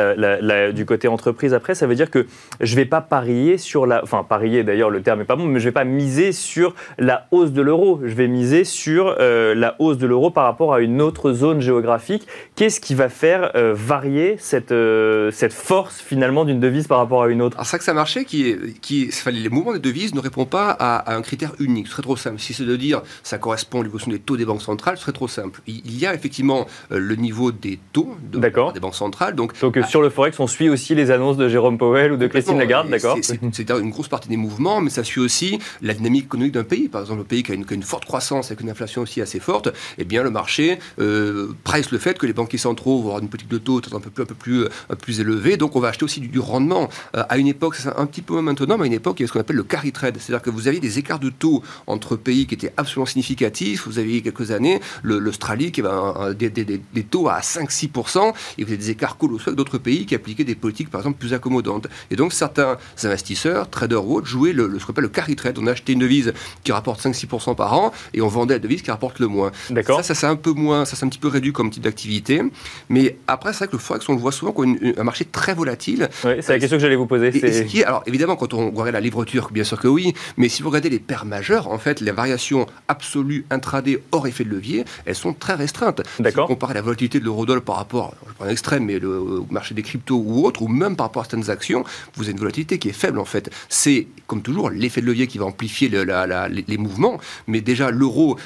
du 0.72 0.86
côté 0.86 1.08
entreprise 1.08 1.54
après, 1.54 1.76
ça 1.76 1.88
veut 1.88 1.96
dire 1.96 2.10
que 2.10 2.26
je 2.62 2.72
ne 2.74 2.76
vais 2.76 2.86
pas 2.86 3.02
parier 3.02 3.58
sur 3.58 3.86
la. 3.86 4.04
Enfin, 4.04 4.24
parier 4.24 4.64
d'ailleurs, 4.64 4.90
le 4.90 5.02
terme 5.02 5.20
n'est 5.20 5.26
pas 5.26 5.36
bon, 5.36 5.46
mais 5.46 5.60
je 5.60 5.66
ne 5.66 5.70
vais 5.70 5.74
pas 5.74 5.84
miser 5.84 6.32
sur 6.32 6.76
la 6.98 7.28
hausse 7.32 7.52
de 7.52 7.62
l'euro. 7.62 8.00
Je 8.04 8.14
vais 8.14 8.28
miser 8.28 8.64
sur 8.64 9.16
euh, 9.20 9.56
la 9.56 9.76
hausse 9.80 9.98
de 9.98 10.08
l'euro 10.08 10.30
par 10.32 10.46
rapport 10.46 10.74
à 10.74 10.82
une 10.82 11.02
autre 11.02 11.34
zone 11.34 11.62
géographique. 11.62 12.28
Qu'est-ce 12.56 12.80
qui 12.80 12.96
va 12.96 13.10
faire 13.10 13.52
euh, 13.56 13.74
varier 13.76 14.36
cette, 14.40 14.72
euh, 14.72 15.32
cette 15.32 15.54
force 15.54 16.02
finalement 16.02 16.46
d'une 16.46 16.60
devise 16.60 16.88
par 16.88 16.98
rapport 17.00 17.24
à 17.24 17.30
une 17.30 17.42
autre? 17.42 17.58
Alors, 17.58 17.68
ça 17.68 17.78
que 17.78 17.84
ça 17.84 17.94
marchait, 17.94 18.26
qui 18.26 18.56
qui, 18.82 19.10
les 19.28 19.50
mouvements 19.50 19.74
des 19.74 19.80
devises 19.80 20.14
ne 20.14 20.20
répondent 20.20 20.50
pas 20.50 20.70
à, 20.72 21.16
un 21.16 21.22
critère 21.22 21.54
unique. 21.60 21.88
Ce 21.88 21.94
serait 21.94 22.04
trop 22.04 22.18
simple. 22.18 22.40
Si 22.40 22.54
c'est 22.54 22.66
de 22.66 22.76
dire 22.76 23.02
ça 23.24 23.38
correspond 23.38 23.82
à 23.82 23.84
l'évolution 23.84 24.12
des 24.12 24.20
taux 24.20 24.38
des 24.38 24.46
banques 24.46 24.62
centrales, 24.62 24.98
ce 24.98 25.04
serait 25.04 25.12
trop 25.12 25.28
simple. 25.28 25.62
Il 25.68 25.98
y 25.98 26.06
a 26.06 26.14
effectivement 26.14 26.68
le 26.90 27.16
niveau 27.16 27.52
des 27.52 27.80
taux 27.92 28.16
de, 28.32 28.40
des 28.40 28.80
banques 28.80 28.96
centrales. 28.96 29.36
Donc, 29.36 29.60
donc 29.60 29.78
sur 29.88 30.02
le 30.02 30.10
Forex, 30.10 30.40
on 30.40 30.48
suit 30.54 30.70
aussi 30.70 30.94
les 30.94 31.10
annonces 31.10 31.38
de 31.38 31.50
Jérôme 31.50 31.78
Powell 31.78 32.12
ou 32.14 32.18
de 32.18 32.28
Christine 32.28 32.60
Lagarde, 32.60 32.90
d'accord 32.90 33.18
C'est 33.22 33.70
une 33.70 33.90
grosse 33.90 34.08
partie 34.08 34.30
des 34.30 34.38
mouvements, 34.38 34.82
mais 34.82 34.90
ça 34.90 35.04
suit 35.04 35.20
aussi 35.20 35.60
la 35.82 35.94
dynamique 35.94 36.26
économique 36.26 36.54
d'un 36.54 36.64
pays. 36.64 36.88
Par 36.88 37.02
exemple, 37.02 37.22
un 37.22 37.26
pays 37.26 37.44
qui 37.44 37.52
a, 37.52 37.56
une, 37.56 37.84
forte 37.84 38.06
croissance 38.06 38.48
avec 38.48 38.62
une 38.62 38.70
inflation 38.70 39.02
aussi 39.02 39.20
assez 39.22 39.40
forte, 39.40 39.70
eh 39.98 40.04
bien 40.04 40.24
le 40.24 40.30
marché 40.30 40.78
euh, 41.00 41.54
presse 41.64 41.92
le 41.92 41.98
fait 41.98 42.18
que 42.18 42.26
les 42.26 42.34
banquiers 42.34 42.60
centraux 42.60 43.02
vont 43.02 43.10
avoir 43.10 43.20
une 43.24 43.30
politique 43.30 43.50
de 43.50 43.58
taux 43.58 43.82
un 43.94 44.00
peu 44.00 44.10
plus, 44.10 44.24
un 44.24 44.26
peu 44.26 44.36
plus, 44.36 44.66
un 44.90 44.96
plus 44.96 45.20
élevée, 45.20 45.58
donc 45.58 45.76
on 45.76 45.80
va 45.80 45.90
acheter 45.90 46.06
aussi 46.06 46.20
du, 46.20 46.40
rendement. 46.40 46.90
Euh, 47.16 47.24
à 47.30 47.38
une 47.38 47.48
époque, 47.48 47.76
c'est 47.76 47.90
un 47.90 48.06
petit 48.06 48.22
peu 48.22 48.34
moins 48.34 48.44
maintenant, 48.44 48.78
mais 48.78 48.84
à 48.84 48.88
une 48.88 48.94
époque, 48.94 49.20
il 49.20 49.24
y 49.24 49.26
a 49.26 49.28
ce 49.28 49.34
qu'on 49.34 49.40
appelle 49.40 49.56
le 49.56 49.64
carry 49.64 49.92
trade, 49.92 50.18
c'est-à-dire 50.20 50.44
que 50.44 50.50
vous 50.50 50.68
aviez 50.68 50.80
des 50.80 51.00
écarts 51.00 51.20
de 51.20 51.30
taux 51.30 51.64
entre 51.88 52.16
pays 52.16 52.46
qui 52.46 52.54
étaient 52.54 52.74
absolument 52.78 53.06
significatifs. 53.06 53.88
Vous 53.88 53.98
aviez 53.98 54.22
quelques 54.22 54.52
années 54.52 54.80
l'Australie 55.04 55.72
qui 55.72 55.82
avait 55.82 56.36
des, 56.36 56.50
des, 56.50 56.82
des, 56.94 57.04
taux 57.04 57.28
à 57.28 57.40
5-6%, 57.40 58.34
et 58.58 58.64
vous 58.64 58.70
avez 58.70 58.78
des 58.78 58.90
écarts 58.92 59.18
colossaux 59.18 59.50
avec 59.50 59.58
d'autres 59.58 59.78
pays 59.78 60.06
qui 60.06 60.16
appliquaient 60.16 60.43
des 60.44 60.56
politiques, 60.56 60.90
par 60.90 61.02
exemple, 61.02 61.18
plus 61.18 61.34
accommodantes. 61.34 61.88
Et 62.12 62.16
donc, 62.16 62.34
certains 62.34 62.78
investisseurs, 63.04 63.70
traders 63.70 64.06
ou 64.06 64.18
autres, 64.18 64.28
jouaient 64.28 64.54
le, 64.54 64.80
ce 64.80 64.86
qu'on 64.86 64.92
appelle 64.92 65.04
le 65.04 65.10
carry 65.10 65.36
trade. 65.36 65.58
On 65.60 65.68
achetait 65.68 65.94
une 65.94 66.00
devise 66.00 66.34
qui 66.64 66.72
rapporte 66.72 67.02
5-6% 67.02 67.56
par 67.56 67.74
an 67.74 67.92
et 68.14 68.22
on 68.22 68.28
vendait 68.28 68.56
la 68.56 68.60
devise 68.60 68.82
qui 68.82 68.92
rapporte 68.92 69.20
le 69.20 69.28
moins. 69.28 69.52
D'accord. 69.70 69.98
Ça, 69.98 70.04
ça 70.04 70.16
c'est 70.16 70.28
un 70.28 70.36
peu 70.36 70.52
moins, 70.52 70.86
ça 70.86 70.96
c'est 70.96 71.06
un 71.06 71.10
petit 71.10 71.20
peu 71.20 71.28
réduit 71.28 71.54
comme 71.54 71.70
type 71.70 71.84
d'activité. 71.84 72.42
Mais 72.90 73.18
après, 73.28 73.54
c'est 73.54 73.60
vrai 73.60 73.68
que 73.68 73.74
le 73.74 73.80
forex, 73.80 74.08
on 74.10 74.14
le 74.14 74.20
voit 74.20 74.32
souvent 74.32 74.52
comme 74.52 74.78
un 74.98 75.04
marché 75.04 75.26
très 75.26 75.54
volatile. 75.54 76.10
Oui, 76.24 76.34
c'est 76.42 76.54
la 76.54 76.60
question 76.60 76.78
que 76.78 76.82
j'allais 76.82 76.96
vous 76.96 77.08
poser. 77.08 77.28
Et, 77.28 77.66
qui 77.66 77.84
alors 77.84 78.04
évidemment, 78.06 78.36
quand 78.36 78.54
on 78.54 78.72
regarde 78.72 78.94
la 78.94 79.00
livre 79.00 79.26
turque, 79.26 79.52
bien 79.52 79.64
sûr 79.64 79.80
que 79.80 79.88
oui, 79.88 80.14
mais 80.38 80.50
si 80.50 80.62
vous 80.62 80.70
regardez 80.70 80.90
les 80.90 81.00
paires 81.00 81.26
majeures, 81.26 81.68
en 81.68 81.78
fait, 81.78 82.02
les 82.02 82.12
variations 82.12 82.66
absolues 82.88 83.46
intraday 83.50 84.02
hors 84.12 84.28
effet 84.28 84.44
de 84.44 84.50
levier, 84.50 84.86
elles 85.06 85.16
sont 85.16 85.34
très 85.34 85.54
restreintes. 85.54 86.02
D'accord. 86.20 86.48
Si 86.48 86.54
comparez 86.54 86.74
la 86.74 86.82
volatilité 86.82 87.20
de 87.20 87.26
l'eurodoll 87.26 87.62
par 87.62 87.76
rapport, 87.76 88.14
je 88.28 88.34
prends 88.34 88.46
un 88.46 88.50
extrême, 88.50 88.86
mais 88.86 89.00
le, 89.00 89.20
au 89.20 89.48
marché 89.50 89.76
des 89.76 89.82
cryptos 89.82 90.18
ou 90.24 90.52
ou 90.60 90.68
même 90.68 90.96
par 90.96 91.08
rapport 91.08 91.22
à 91.22 91.26
certaines 91.26 91.50
actions, 91.50 91.84
vous 92.16 92.24
avez 92.24 92.32
une 92.32 92.40
volatilité 92.40 92.80
qui 92.80 92.90
est 92.90 92.94
faible 92.94 93.20
en 93.20 93.26
fait. 93.26 93.50
C'est, 93.70 94.08
comme 94.28 94.42
toujours, 94.42 94.70
l'effet 94.70 95.02
de 95.02 95.06
levier 95.06 95.28
qui 95.28 95.38
va 95.38 95.46
amplifier 95.46 95.90
les 95.90 96.78
mouvements, 96.78 97.20
mais 97.48 97.62
déjà 97.62 97.92
l'euro 97.92 98.38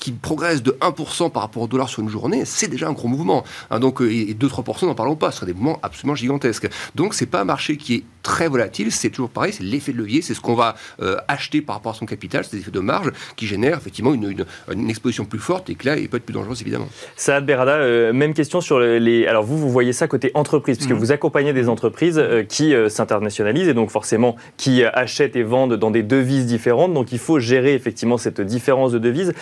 qui 0.00 0.12
progresse 0.12 0.62
de 0.62 0.72
1% 0.80 1.30
par 1.30 1.42
rapport 1.42 1.62
au 1.62 1.66
dollar 1.68 1.88
sur 1.88 2.02
une 2.02 2.08
journée, 2.08 2.44
c'est 2.44 2.68
déjà 2.68 2.88
un 2.88 2.92
gros 2.92 3.06
mouvement. 3.06 3.44
Hein, 3.70 3.78
donc, 3.78 4.00
euh, 4.00 4.10
et 4.10 4.34
2-3%, 4.34 4.86
n'en 4.86 4.94
parlons 4.94 5.14
pas, 5.14 5.30
ce 5.30 5.36
seraient 5.36 5.46
des 5.46 5.52
mouvements 5.52 5.78
absolument 5.82 6.14
gigantesques. 6.14 6.68
Donc, 6.94 7.14
c'est 7.14 7.26
pas 7.26 7.42
un 7.42 7.44
marché 7.44 7.76
qui 7.76 7.94
est 7.94 8.04
très 8.22 8.48
volatile, 8.48 8.90
c'est 8.92 9.10
toujours 9.10 9.30
pareil, 9.30 9.52
c'est 9.52 9.62
l'effet 9.62 9.92
de 9.92 9.98
levier, 9.98 10.22
c'est 10.22 10.34
ce 10.34 10.40
qu'on 10.40 10.54
va 10.54 10.74
euh, 11.00 11.16
acheter 11.28 11.62
par 11.62 11.76
rapport 11.76 11.92
à 11.92 11.94
son 11.94 12.06
capital, 12.06 12.44
c'est 12.44 12.56
des 12.56 12.62
effets 12.62 12.70
de 12.70 12.80
marge 12.80 13.12
qui 13.36 13.46
génèrent 13.46 13.78
effectivement 13.78 14.12
une, 14.12 14.44
une, 14.70 14.90
exposition 14.90 15.24
plus 15.24 15.38
forte 15.38 15.70
et 15.70 15.74
que 15.74 15.86
là, 15.86 15.96
il 15.96 16.08
peut 16.08 16.16
être 16.16 16.24
plus 16.24 16.34
dangereuse 16.34 16.60
évidemment. 16.60 16.88
Saad 17.16 17.46
Berada, 17.46 17.76
euh, 17.76 18.12
même 18.12 18.34
question 18.34 18.60
sur 18.60 18.80
les. 18.80 19.26
Alors, 19.26 19.44
vous, 19.44 19.58
vous 19.58 19.70
voyez 19.70 19.92
ça 19.92 20.08
côté 20.08 20.30
entreprise, 20.34 20.76
puisque 20.76 20.92
mmh. 20.92 20.98
vous 20.98 21.12
accompagnez 21.12 21.52
des 21.52 21.68
entreprises 21.68 22.22
qui 22.48 22.74
s'internationalisent 22.88 23.68
et 23.68 23.74
donc 23.74 23.90
forcément 23.90 24.36
qui 24.56 24.84
achètent 24.84 25.36
et 25.36 25.42
vendent 25.42 25.74
dans 25.74 25.90
des 25.90 26.02
devises 26.02 26.46
différentes. 26.46 26.92
Donc, 26.94 27.12
il 27.12 27.18
faut 27.18 27.38
gérer 27.38 27.74
effectivement 27.74 28.18
cette 28.18 28.40
différence 28.40 28.92
de 28.92 28.98
devises. 28.98 29.32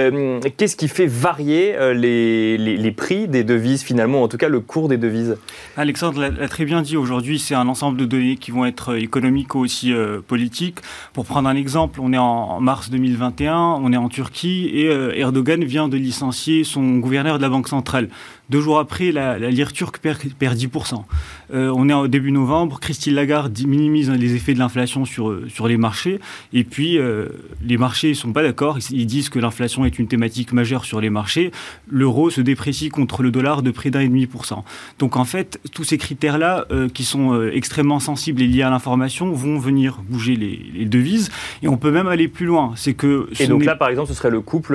Euh, 0.00 0.40
qu'est-ce 0.56 0.76
qui 0.76 0.88
fait 0.88 1.06
varier 1.06 1.74
euh, 1.76 1.94
les, 1.94 2.90
prix 2.92 3.28
des 3.28 3.44
devises 3.44 3.82
finalement, 3.82 4.22
en 4.22 4.28
tout 4.28 4.36
cas 4.36 4.48
le 4.48 4.60
cours 4.60 4.88
des 4.88 4.96
devises? 4.96 5.36
Alexandre 5.76 6.20
l'a 6.20 6.48
très 6.48 6.64
bien 6.64 6.82
dit, 6.82 6.96
aujourd'hui 6.96 7.38
c'est 7.38 7.54
un 7.54 7.68
ensemble 7.68 7.98
de 7.98 8.04
données 8.04 8.36
qui 8.36 8.50
vont 8.50 8.64
être 8.64 8.96
économiques 8.96 9.54
ou 9.54 9.60
aussi 9.60 9.92
euh, 9.92 10.20
politiques. 10.26 10.78
Pour 11.12 11.24
prendre 11.24 11.48
un 11.48 11.56
exemple, 11.56 12.00
on 12.02 12.12
est 12.12 12.18
en 12.18 12.60
mars 12.60 12.90
2021, 12.90 13.56
on 13.56 13.92
est 13.92 13.96
en 13.96 14.08
Turquie 14.08 14.70
et 14.72 14.86
Erdogan 15.18 15.62
vient 15.64 15.88
de 15.88 15.96
licencier 15.96 16.64
son 16.64 16.98
gouverneur 16.98 17.38
de 17.38 17.42
la 17.42 17.48
Banque 17.48 17.68
centrale. 17.68 18.08
Deux 18.50 18.60
jours 18.60 18.80
après, 18.80 19.12
la, 19.12 19.38
lire 19.38 19.72
turque 19.72 19.98
perd, 19.98 20.18
10%. 20.18 21.04
Euh, 21.52 21.72
on 21.74 21.88
est 21.88 21.94
au 21.94 22.08
début 22.08 22.32
novembre, 22.32 22.78
Christine 22.80 23.14
Lagarde 23.14 23.58
minimise 23.66 24.10
les 24.10 24.34
effets 24.34 24.54
de 24.54 24.58
l'inflation 24.58 25.04
sur, 25.04 25.30
euh, 25.30 25.46
sur 25.48 25.66
les 25.66 25.76
marchés, 25.76 26.20
et 26.52 26.64
puis 26.64 26.98
euh, 26.98 27.28
les 27.64 27.76
marchés 27.76 28.10
ne 28.10 28.14
sont 28.14 28.32
pas 28.32 28.42
d'accord, 28.42 28.78
ils, 28.90 29.06
disent 29.06 29.28
que 29.28 29.38
l'inflation 29.38 29.84
est 29.84 29.98
une 29.98 30.06
thématique 30.06 30.52
majeure 30.52 30.84
sur 30.84 31.00
les 31.00 31.10
marchés, 31.10 31.50
l'euro 31.88 32.30
se 32.30 32.40
déprécie 32.40 32.88
contre 32.88 33.22
le 33.22 33.30
dollar 33.30 33.62
de 33.62 33.70
près 33.70 33.90
d'un 33.90 34.00
et 34.00 34.08
demi 34.08 34.26
pour 34.26 34.44
cent. 34.44 34.64
Donc 34.98 35.16
en 35.16 35.24
fait, 35.24 35.60
tous 35.72 35.84
ces 35.84 35.98
critères-là, 35.98 36.66
qui 36.94 37.04
sont 37.04 37.48
extrêmement 37.52 38.00
sensibles 38.00 38.42
et 38.42 38.46
liés 38.46 38.62
à 38.62 38.70
l'information, 38.70 39.32
vont 39.32 39.58
venir 39.58 40.00
bouger 40.08 40.36
les, 40.36 40.84
devises, 40.84 41.30
et 41.62 41.68
on 41.68 41.76
peut 41.76 41.90
même 41.90 42.06
aller 42.06 42.28
plus 42.28 42.46
loin. 42.46 42.72
C'est 42.76 42.94
que 42.94 43.28
et 43.38 43.46
donc 43.46 43.64
là, 43.64 43.74
par 43.74 43.88
exemple, 43.88 44.08
ce 44.08 44.14
serait 44.14 44.30
le 44.30 44.40
couple 44.40 44.74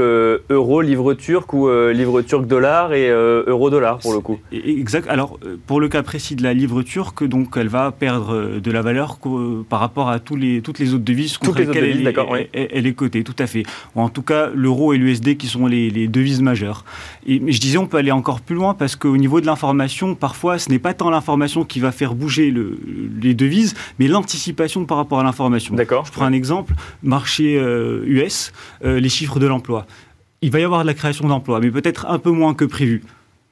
euro-livre 0.49 1.13
turc 1.13 1.53
ou 1.53 1.69
livre 1.91 2.21
turc-dollar 2.21 2.93
et 2.93 3.09
euro 3.09 3.69
dollar 3.69 3.99
pour 3.99 4.13
le 4.13 4.19
coup. 4.19 4.39
Exact. 4.51 5.07
Alors, 5.09 5.39
pour 5.67 5.79
le 5.79 5.87
cas 5.87 6.03
précis 6.03 6.35
de 6.35 6.43
la 6.43 6.53
livre 6.53 6.64
turque, 6.83 7.23
donc 7.23 7.55
elle 7.57 7.67
va 7.67 7.91
perdre 7.91 8.33
euh, 8.33 8.59
de 8.59 8.71
la 8.71 8.81
valeur 8.81 9.17
par 9.69 9.79
rapport 9.79 10.09
à 10.09 10.19
tous 10.19 10.35
les, 10.35 10.61
toutes 10.61 10.79
les 10.79 10.93
autres 10.93 11.03
devises 11.03 11.37
contre 11.37 11.59
lesquelles 11.59 11.83
elle, 11.83 12.07
est, 12.07 12.69
elle, 12.71 12.87
est 12.87 12.93
cotée, 12.93 13.23
tout 13.23 13.35
à 13.39 13.47
fait. 13.47 13.63
En 13.95 14.09
tout 14.09 14.21
cas, 14.21 14.49
l'euro 14.53 14.93
et 14.93 14.97
l'USD 14.97 15.37
qui 15.37 15.47
sont 15.47 15.67
les, 15.67 16.07
devises 16.07 16.41
majeures. 16.41 16.85
Et 17.25 17.41
je 17.51 17.59
disais, 17.59 17.77
on 17.77 17.87
peut 17.87 17.97
aller 17.97 18.11
encore 18.11 18.41
plus 18.41 18.55
loin 18.55 18.73
parce 18.73 18.95
qu'au 18.95 19.17
niveau 19.17 19.41
de 19.41 19.45
l'information, 19.45 20.15
parfois, 20.15 20.59
ce 20.59 20.69
n'est 20.69 20.79
pas 20.79 20.93
tant 20.93 21.09
l'information 21.09 21.63
qui 21.63 21.79
va 21.79 21.91
faire 21.91 22.15
bouger 22.15 22.51
le, 22.51 22.77
les 23.21 23.33
devises, 23.33 23.75
mais 23.99 24.07
l'anticipation 24.07 24.85
par 24.85 24.97
rapport 24.97 25.19
à 25.19 25.23
l'information. 25.23 25.75
D'accord. 25.75 26.05
Je 26.05 26.11
prends 26.11 26.25
un 26.25 26.33
exemple, 26.33 26.73
marché 27.03 27.55
US, 28.05 28.51
euh, 28.83 28.99
les 28.99 29.09
chiffres 29.09 29.39
de 29.39 29.47
l'emploi. 29.47 29.85
Il 30.41 30.51
va 30.51 30.59
y 30.59 30.63
avoir 30.63 30.81
de 30.81 30.87
la 30.87 30.93
création 30.93 31.27
d'emplois, 31.27 31.59
mais 31.59 31.71
peut-être 31.71 32.05
un 32.07 32.19
peu 32.19 32.31
moins 32.31 32.53
que 32.53 32.65
prévu 32.65 33.01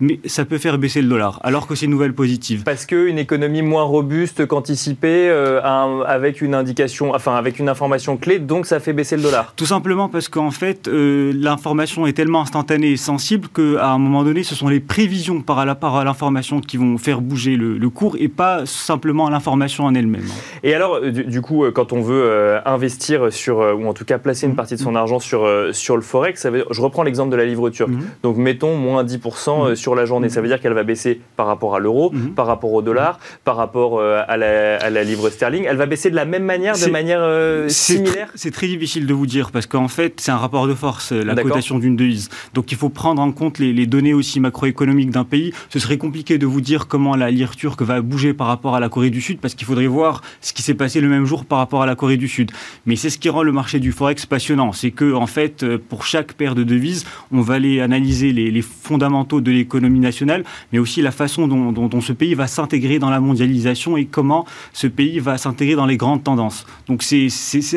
mais 0.03 0.19
ça 0.25 0.43
peut 0.43 0.57
faire 0.57 0.77
baisser 0.77 1.01
le 1.01 1.07
dollar, 1.07 1.39
alors 1.43 1.65
que 1.65 1.75
c'est 1.75 1.85
une 1.85 1.91
nouvelle 1.91 2.13
positive. 2.13 2.63
Parce 2.63 2.85
qu'une 2.85 3.17
économie 3.17 3.61
moins 3.61 3.83
robuste 3.83 4.45
qu'anticipée, 4.45 5.29
euh, 5.29 5.61
avec 6.05 6.41
une 6.41 6.53
indication, 6.53 7.13
enfin 7.15 7.35
avec 7.35 7.57
une 7.57 7.69
information 7.69 8.17
clé, 8.17 8.39
donc 8.39 8.65
ça 8.65 8.81
fait 8.81 8.91
baisser 8.91 9.15
le 9.15 9.23
dollar. 9.23 9.53
Tout 9.55 9.65
simplement 9.65 10.09
parce 10.09 10.27
qu'en 10.27 10.51
fait, 10.51 10.87
euh, 10.87 11.31
l'information 11.33 12.05
est 12.05 12.13
tellement 12.13 12.41
instantanée 12.41 12.91
et 12.91 12.97
sensible 12.97 13.47
qu'à 13.47 13.87
un 13.87 13.97
moment 13.97 14.23
donné, 14.23 14.43
ce 14.43 14.55
sont 14.55 14.67
les 14.67 14.81
prévisions 14.81 15.41
par 15.41 15.55
rapport 15.55 15.97
à 15.97 16.03
l'information 16.03 16.59
qui 16.59 16.75
vont 16.75 16.97
faire 16.97 17.21
bouger 17.21 17.55
le, 17.55 17.89
cours 17.89 18.15
et 18.19 18.27
pas 18.27 18.65
simplement 18.65 19.29
l'information 19.29 19.85
en 19.85 19.93
elle-même. 19.93 20.25
Et 20.63 20.73
alors, 20.73 20.95
euh, 20.95 21.11
du, 21.11 21.41
coup, 21.41 21.63
quand 21.73 21.93
on 21.93 22.01
veut 22.01 22.59
investir 22.65 23.31
sur, 23.31 23.57
ou 23.57 23.87
en 23.87 23.93
tout 23.93 24.03
cas 24.03 24.17
placer 24.17 24.47
une 24.47 24.55
partie 24.55 24.75
de 24.75 24.79
son 24.79 24.95
argent 24.95 25.19
sur, 25.19 25.47
sur 25.71 25.95
le 25.95 26.01
forex, 26.01 26.41
ça 26.41 26.49
veut, 26.49 26.65
je 26.71 26.81
reprends 26.81 27.03
l'exemple 27.03 27.29
de 27.29 27.35
la 27.35 27.45
livre 27.45 27.69
turque. 27.69 27.91
Mhm. 27.91 28.03
Donc 28.23 28.37
mettons 28.37 28.75
moins 28.75 29.03
10% 29.03 29.75
sur 29.75 29.92
la 29.95 30.05
journée. 30.05 30.29
Ça 30.29 30.41
veut 30.41 30.47
dire 30.47 30.59
qu'elle 30.61 30.73
va 30.73 30.83
baisser 30.83 31.19
par 31.35 31.47
rapport 31.47 31.75
à 31.75 31.79
l'euro, 31.79 32.11
mhm. 32.11 32.33
par 32.33 32.45
rapport 32.45 32.73
au 32.73 32.81
dollar, 32.81 33.19
par 33.43 33.55
rapport 33.55 33.99
euh, 33.99 34.21
à 34.27 34.37
la, 34.37 35.03
livre 35.03 35.29
sterling. 35.29 35.65
Elle 35.67 35.77
va 35.77 35.85
baisser 35.85 36.09
de 36.09 36.15
la 36.15 36.25
même 36.25 36.43
manière, 36.43 36.77
de 36.77 36.89
manière 36.89 37.21
euh, 37.21 37.69
similaire? 37.69 38.29
C'est 38.35 38.51
très 38.51 38.67
difficile 38.67 39.05
de 39.05 39.13
vous 39.13 39.27
dire 39.27 39.51
parce 39.51 39.65
qu'en 39.65 39.87
fait, 39.87 40.19
c'est 40.19 40.31
un 40.31 40.37
rapport 40.37 40.67
de 40.67 40.73
force, 40.73 41.11
euh, 41.11 41.23
la 41.23 41.35
cotation 41.35 41.79
d'une 41.79 41.95
devise. 41.95 42.29
Donc 42.53 42.71
il 42.71 42.77
faut 42.77 42.89
prendre 42.89 43.21
en 43.21 43.31
compte 43.31 43.59
les, 43.59 43.85
données 43.85 44.13
aussi 44.13 44.39
macroéconomiques 44.39 45.11
d'un 45.11 45.25
pays. 45.25 45.53
Ce 45.69 45.79
serait 45.79 45.97
compliqué 45.97 46.37
de 46.37 46.45
vous 46.45 46.61
dire 46.61 46.87
comment 46.87 47.15
la 47.15 47.31
lire 47.31 47.55
turque 47.55 47.81
va 47.81 48.01
bouger 48.01 48.33
par 48.33 48.47
rapport 48.47 48.75
à 48.75 48.79
la 48.79 48.89
Corée 48.89 49.09
du 49.09 49.21
Sud 49.21 49.39
parce 49.39 49.55
qu'il 49.55 49.67
faudrait 49.67 49.87
voir 49.87 50.21
ce 50.41 50.53
qui 50.53 50.61
s'est 50.61 50.73
passé 50.73 51.01
le 51.01 51.09
même 51.09 51.25
jour 51.25 51.45
par 51.45 51.57
rapport 51.57 51.81
à 51.81 51.85
la 51.85 51.95
Corée 51.95 52.17
du 52.17 52.27
Sud. 52.27 52.51
Mais 52.85 52.95
c'est 52.95 53.09
ce 53.09 53.17
qui 53.17 53.29
rend 53.29 53.43
le 53.43 53.51
marché 53.51 53.79
du 53.79 53.91
forex 53.91 54.25
passionnant. 54.25 54.71
C'est 54.71 54.91
que, 54.91 55.13
en 55.13 55.27
fait, 55.27 55.65
pour 55.77 56.05
chaque 56.05 56.33
paire 56.33 56.55
de 56.55 56.63
devises, 56.63 57.05
on 57.31 57.41
va 57.41 57.55
aller 57.55 57.81
analyser 57.81 58.31
les, 58.31 58.51
les 58.51 58.61
fondamentaux 58.61 59.41
de 59.41 59.51
l'économie 59.51 59.72
nationale, 59.79 60.43
mais 60.71 60.79
aussi 60.79 61.01
la 61.01 61.11
façon 61.11 61.47
dont, 61.47 61.71
dont, 61.71 62.01
ce 62.01 62.13
pays 62.13 62.33
va 62.33 62.47
s'intégrer 62.47 62.99
dans 62.99 63.09
la 63.09 63.19
mondialisation 63.19 63.97
et 63.97 64.05
comment 64.05 64.45
ce 64.73 64.87
pays 64.87 65.19
va 65.19 65.37
s'intégrer 65.37 65.75
dans 65.75 65.85
les 65.85 65.97
grandes 65.97 66.23
tendances. 66.23 66.65
Donc 66.87 67.03
c'est 67.03 67.27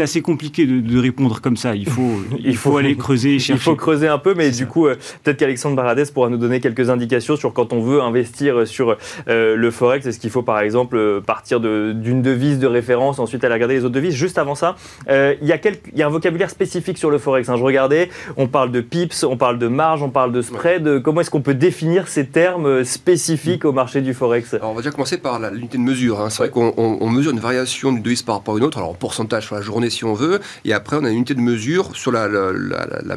assez 0.01 0.23
compliqué 0.23 0.67
de, 0.67 0.99
répondre 0.99 1.41
comme 1.41 1.57
ça. 1.57 1.75
Il 1.75 1.89
faut, 1.89 2.17
il 2.39 2.57
faut 2.57 2.77
aller 2.77 2.97
creuser 2.97 3.35
et 3.35 3.39
chercher. 3.39 3.63
Il 3.67 3.73
faut 3.73 3.77
creuser 3.77 4.09
un 4.09 4.19
peu, 4.19 4.35
mais 4.35 4.51
du 4.51 4.67
coup, 4.67 4.87
euh, 4.87 4.97
peut-être 5.23 5.39
qu'Alexandre 5.39 5.77
Baradès 5.77 6.07
pourra 6.13 6.29
nous 6.29 6.37
donner 6.37 6.61
quelques 6.61 6.91
indications 6.91 7.37
sur 7.37 7.53
quand 7.53 7.73
on 7.73 7.81
veut 7.81 8.03
investir 8.03 8.67
sur 8.67 8.97
euh, 9.29 9.57
le 9.57 9.71
Forex. 9.71 10.07
Est-ce 10.07 10.19
qu'il 10.19 10.31
faut 10.31 10.43
par 10.43 10.61
exemple 10.61 10.97
euh, 10.97 11.21
partir 11.21 11.61
d'une 11.61 12.23
devise 12.23 12.59
de 12.59 12.67
référence, 12.67 13.19
ensuite 13.19 13.45
aller 13.45 13.55
regarder 13.55 13.75
les 13.75 13.85
autres 13.85 13.95
devises? 13.95 14.15
Juste 14.15 14.39
avant 14.39 14.55
ça, 14.55 14.77
il, 15.09 15.47
y 15.47 15.53
a 15.53 15.59
il 15.93 15.99
y 15.99 16.03
a 16.03 16.07
un 16.07 16.11
vocabulaire 16.11 16.51
spécifique 16.51 16.99
sur 16.99 17.11
le 17.11 17.19
Forex. 17.19 17.49
Hein. 17.49 17.57
Je 17.57 17.63
regardais, 17.63 18.11
on 18.37 18.47
parle 18.47 18.71
de 18.71 18.81
pips, 18.81 19.25
on 19.25 19.37
parle 19.37 19.59
de 19.59 19.69
marge, 19.69 20.03
on 20.03 20.11
parle 20.11 20.33
de 20.33 20.43
spread. 20.43 21.03
Comment 21.03 21.21
est-ce 21.21 21.31
qu'on 21.31 21.41
peut 21.41 21.55
définir 21.55 21.86
ces 22.07 22.27
termes 22.27 22.85
spécifiques 22.85 23.65
au 23.65 23.73
marché 23.73 24.01
du 24.01 24.15
Forex? 24.15 24.55
Alors, 24.55 24.71
On 24.71 24.75
va 24.75 24.81
déjà 24.81 24.91
commencer 24.91 25.19
par 25.19 25.39
l'unité 25.51 25.79
de 25.79 25.83
mesure. 25.83 26.21
Hein. 26.21 26.31
C'est 26.31 26.39
vrai 26.39 26.51
qu'on 26.51 27.11
mesure 27.11 27.31
une 27.31 27.41
variation 27.41 27.93
d'une 27.93 28.03
devise 28.03 28.23
par 28.23 28.37
rapport 28.37 28.55
à 28.55 28.59
une 28.59 28.65
autre, 28.65 28.79
alors 28.79 28.91
en 28.91 28.95
pourcentage 28.95 29.47
sur 29.47 29.55
la 29.55 29.63
journée 29.63 29.91
si 29.91 30.05
on 30.05 30.15
veut, 30.15 30.41
et 30.65 30.73
après 30.73 30.97
on 30.97 31.05
a 31.05 31.11
une 31.11 31.17
unité 31.17 31.35
de 31.35 31.41
mesure 31.41 31.95
sur 31.95 32.13
la, 32.13 32.27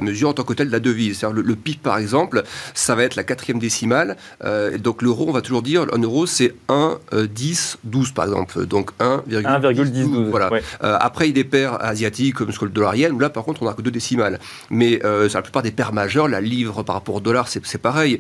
mesure 0.02 0.30
en 0.30 0.34
tant 0.34 0.44
que 0.44 0.54
telle 0.54 0.68
de 0.68 0.72
la 0.72 0.80
devise. 0.80 1.20
C'est-à-dire 1.20 1.42
le, 1.44 1.56
PIB 1.56 1.80
par 1.82 1.98
exemple, 1.98 2.44
ça 2.74 2.96
va 2.96 3.04
être 3.04 3.16
la 3.16 3.24
quatrième 3.24 3.60
décimale. 3.60 4.18
Euh, 4.44 4.78
donc 4.78 5.02
l'euro, 5.02 5.26
on 5.28 5.32
va 5.32 5.42
toujours 5.42 5.62
dire, 5.62 5.86
un 5.92 6.00
euro 6.00 6.26
c'est 6.26 6.54
1, 6.70 7.00
10, 7.14 7.80
12 7.84 8.12
par 8.12 8.26
exemple. 8.26 8.66
Donc 8.66 8.92
1,10. 9.00 10.30
Voilà. 10.30 10.50
Euh, 10.84 10.98
après, 11.00 11.26
il 11.26 11.30
y 11.30 11.40
a 11.40 11.44
des 11.44 11.50
paires 11.50 11.84
asiatiques 11.84 12.36
comme 12.36 12.52
ce 12.52 12.60
que 12.60 12.66
le 12.66 12.72
dollar 12.72 12.96
yen, 12.96 13.20
là 13.20 13.30
par 13.30 13.44
contre 13.44 13.64
on 13.64 13.66
n'a 13.66 13.74
que 13.74 13.82
deux 13.82 13.92
décimales. 13.92 14.40
Mais 14.70 15.04
euh, 15.04 15.28
sur 15.30 15.38
la 15.38 15.44
plupart 15.44 15.64
des 15.64 15.72
paires 15.72 15.94
majeures, 15.94 16.28
la 16.28 16.42
livre 16.42 16.84
par 16.84 16.96
rapport 16.96 17.16
au 17.16 17.20
dollar, 17.20 17.48
c'est 17.48 17.78
pareil. 17.78 18.20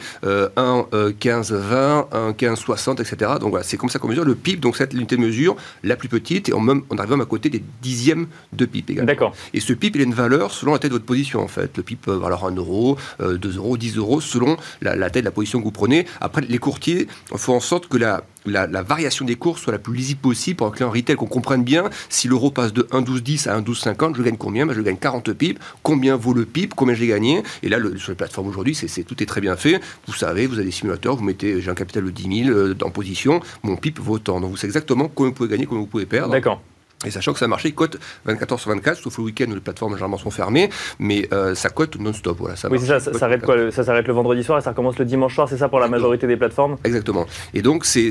1, 0.56 0.88
15, 1.19 1.52
20, 1.52 2.08
1, 2.12 2.34
15, 2.34 2.60
60, 2.60 2.99
etc. 2.99 3.32
Donc 3.39 3.52
voilà, 3.52 3.63
c'est 3.63 3.78
comme 3.78 3.89
ça 3.89 3.99
qu'on 3.99 4.08
mesure 4.08 4.25
le 4.25 4.36
PIB, 4.36 4.62
donc 4.62 4.75
c'est 4.75 4.91
l'unité 4.93 5.15
de 5.15 5.21
mesure 5.21 5.56
la 5.84 5.95
plus 5.95 6.10
petite, 6.10 6.49
et 6.49 6.54
on, 6.54 6.60
même, 6.60 6.84
on 6.89 6.97
arrive 6.97 7.12
même 7.12 7.21
à 7.21 7.25
côté 7.25 7.49
des 7.49 7.63
dixièmes 7.82 8.28
de 8.54 8.65
PIB 8.65 8.93
également. 8.93 9.08
D'accord. 9.08 9.36
Et 9.54 9.60
ce 9.60 9.73
PIB, 9.73 9.99
il 9.99 10.02
a 10.02 10.06
une 10.06 10.13
valeur 10.13 10.52
selon 10.52 10.73
la 10.73 10.80
tête 10.80 10.91
de 10.91 10.95
votre 10.95 11.06
position 11.06 11.41
en 11.41 11.47
fait. 11.47 11.75
Le 11.78 11.84
PIB 11.84 11.99
peut 12.02 12.13
valoir 12.13 12.45
1 12.45 12.56
euro, 12.56 12.97
2 13.19 13.25
euh, 13.25 13.58
euros, 13.58 13.78
10 13.78 13.97
euros, 13.97 14.21
selon 14.21 14.58
la, 14.82 14.95
la 14.95 15.10
tête 15.10 15.23
de 15.23 15.28
la 15.28 15.32
position 15.32 15.60
que 15.60 15.65
vous 15.65 15.71
prenez. 15.71 16.06
Après, 16.21 16.41
les 16.41 16.58
courtiers 16.58 17.08
font 17.36 17.56
en 17.56 17.60
sorte 17.60 17.88
que 17.88 17.97
la, 17.97 18.23
la, 18.49 18.83
variation 18.83 19.25
des 19.25 19.35
cours 19.35 19.59
soit 19.59 19.73
la 19.73 19.79
plus 19.79 19.95
lisible 19.95 20.21
possible 20.21 20.57
pour 20.57 20.67
un 20.67 20.71
client 20.71 20.89
retail, 20.89 21.15
qu'on 21.15 21.25
comprenne 21.25 21.63
bien 21.63 21.89
si 22.09 22.27
l'euro 22.27 22.51
passe 22.51 22.73
de 22.73 22.83
1,1210 22.83 23.49
à 23.49 23.59
1,1250, 23.59 24.15
je 24.15 24.23
gagne 24.23 24.38
combien? 24.38 24.65
Ben, 24.65 24.73
Je 24.73 24.81
gagne 24.81 24.97
40 24.97 25.33
pips. 25.33 25.59
Combien 25.83 26.15
vaut 26.15 26.33
le 26.33 26.45
pip? 26.45 26.73
Combien 26.75 26.95
j'ai 26.95 27.07
gagné? 27.07 27.43
Et 27.63 27.69
là, 27.69 27.77
sur 27.97 28.12
les 28.12 28.15
plateformes 28.15 28.47
aujourd'hui, 28.47 28.75
c'est, 28.75 29.03
tout 29.03 29.21
est 29.21 29.25
très 29.25 29.41
bien 29.41 29.55
fait. 29.55 29.79
Vous 30.07 30.13
savez, 30.13 30.47
vous 30.47 30.55
avez 30.55 30.65
des 30.65 30.71
simulateurs, 30.71 31.15
vous 31.15 31.23
mettez, 31.23 31.62
j'ai 31.62 31.69
un 31.69 31.75
capital 31.75 32.05
de 32.05 32.12
10 32.12 32.43
000 32.45 32.57
euh, 32.57 32.75
en 32.83 32.89
position, 32.89 33.41
mon 33.63 33.75
pip 33.75 33.99
vaut 33.99 34.19
tant. 34.19 34.39
Donc 34.39 34.51
vous 34.51 34.57
savez 34.57 34.69
exactement 34.69 35.09
combien 35.13 35.29
vous 35.29 35.35
pouvez 35.35 35.49
gagner, 35.49 35.65
combien 35.65 35.81
vous 35.81 35.88
pouvez 35.88 36.05
perdre. 36.05 36.31
D'accord. 36.31 36.62
Et 37.05 37.12
sachant 37.12 37.31
que 37.31 37.39
ça 37.39 37.47
marché, 37.47 37.69
il 37.69 37.75
cote 37.75 37.97
24 38.25 38.51
heures 38.51 38.59
sur 38.59 38.71
24, 38.71 38.97
sauf 38.97 39.17
le 39.19 39.23
week-end 39.23 39.45
où 39.49 39.55
les 39.55 39.62
plateformes 39.62 39.93
généralement 39.93 40.17
sont 40.17 40.31
fermées, 40.31 40.69
mais 40.99 41.29
euh, 41.31 41.55
ça 41.55 41.69
cote 41.69 41.97
non-stop. 41.97 42.38
Voilà, 42.39 42.57
ça 42.57 42.69
oui, 42.69 42.79
ça, 42.79 42.99
ça, 42.99 43.13
s'arrête 43.13 43.41
quoi 43.41 43.71
Ça 43.71 43.85
s'arrête 43.85 44.05
le 44.05 44.13
vendredi 44.13 44.43
soir 44.43 44.59
et 44.59 44.62
ça 44.62 44.71
recommence 44.71 44.99
le 44.99 45.05
dimanche 45.05 45.33
soir, 45.33 45.47
c'est 45.47 45.57
ça 45.57 45.69
pour 45.69 45.79
la 45.79 45.88
majorité 45.88 46.27
des 46.27 46.35
plateformes? 46.35 46.75
Exactement. 46.83 47.25
Et 47.53 47.62
donc, 47.62 47.85
c'est, 47.85 48.09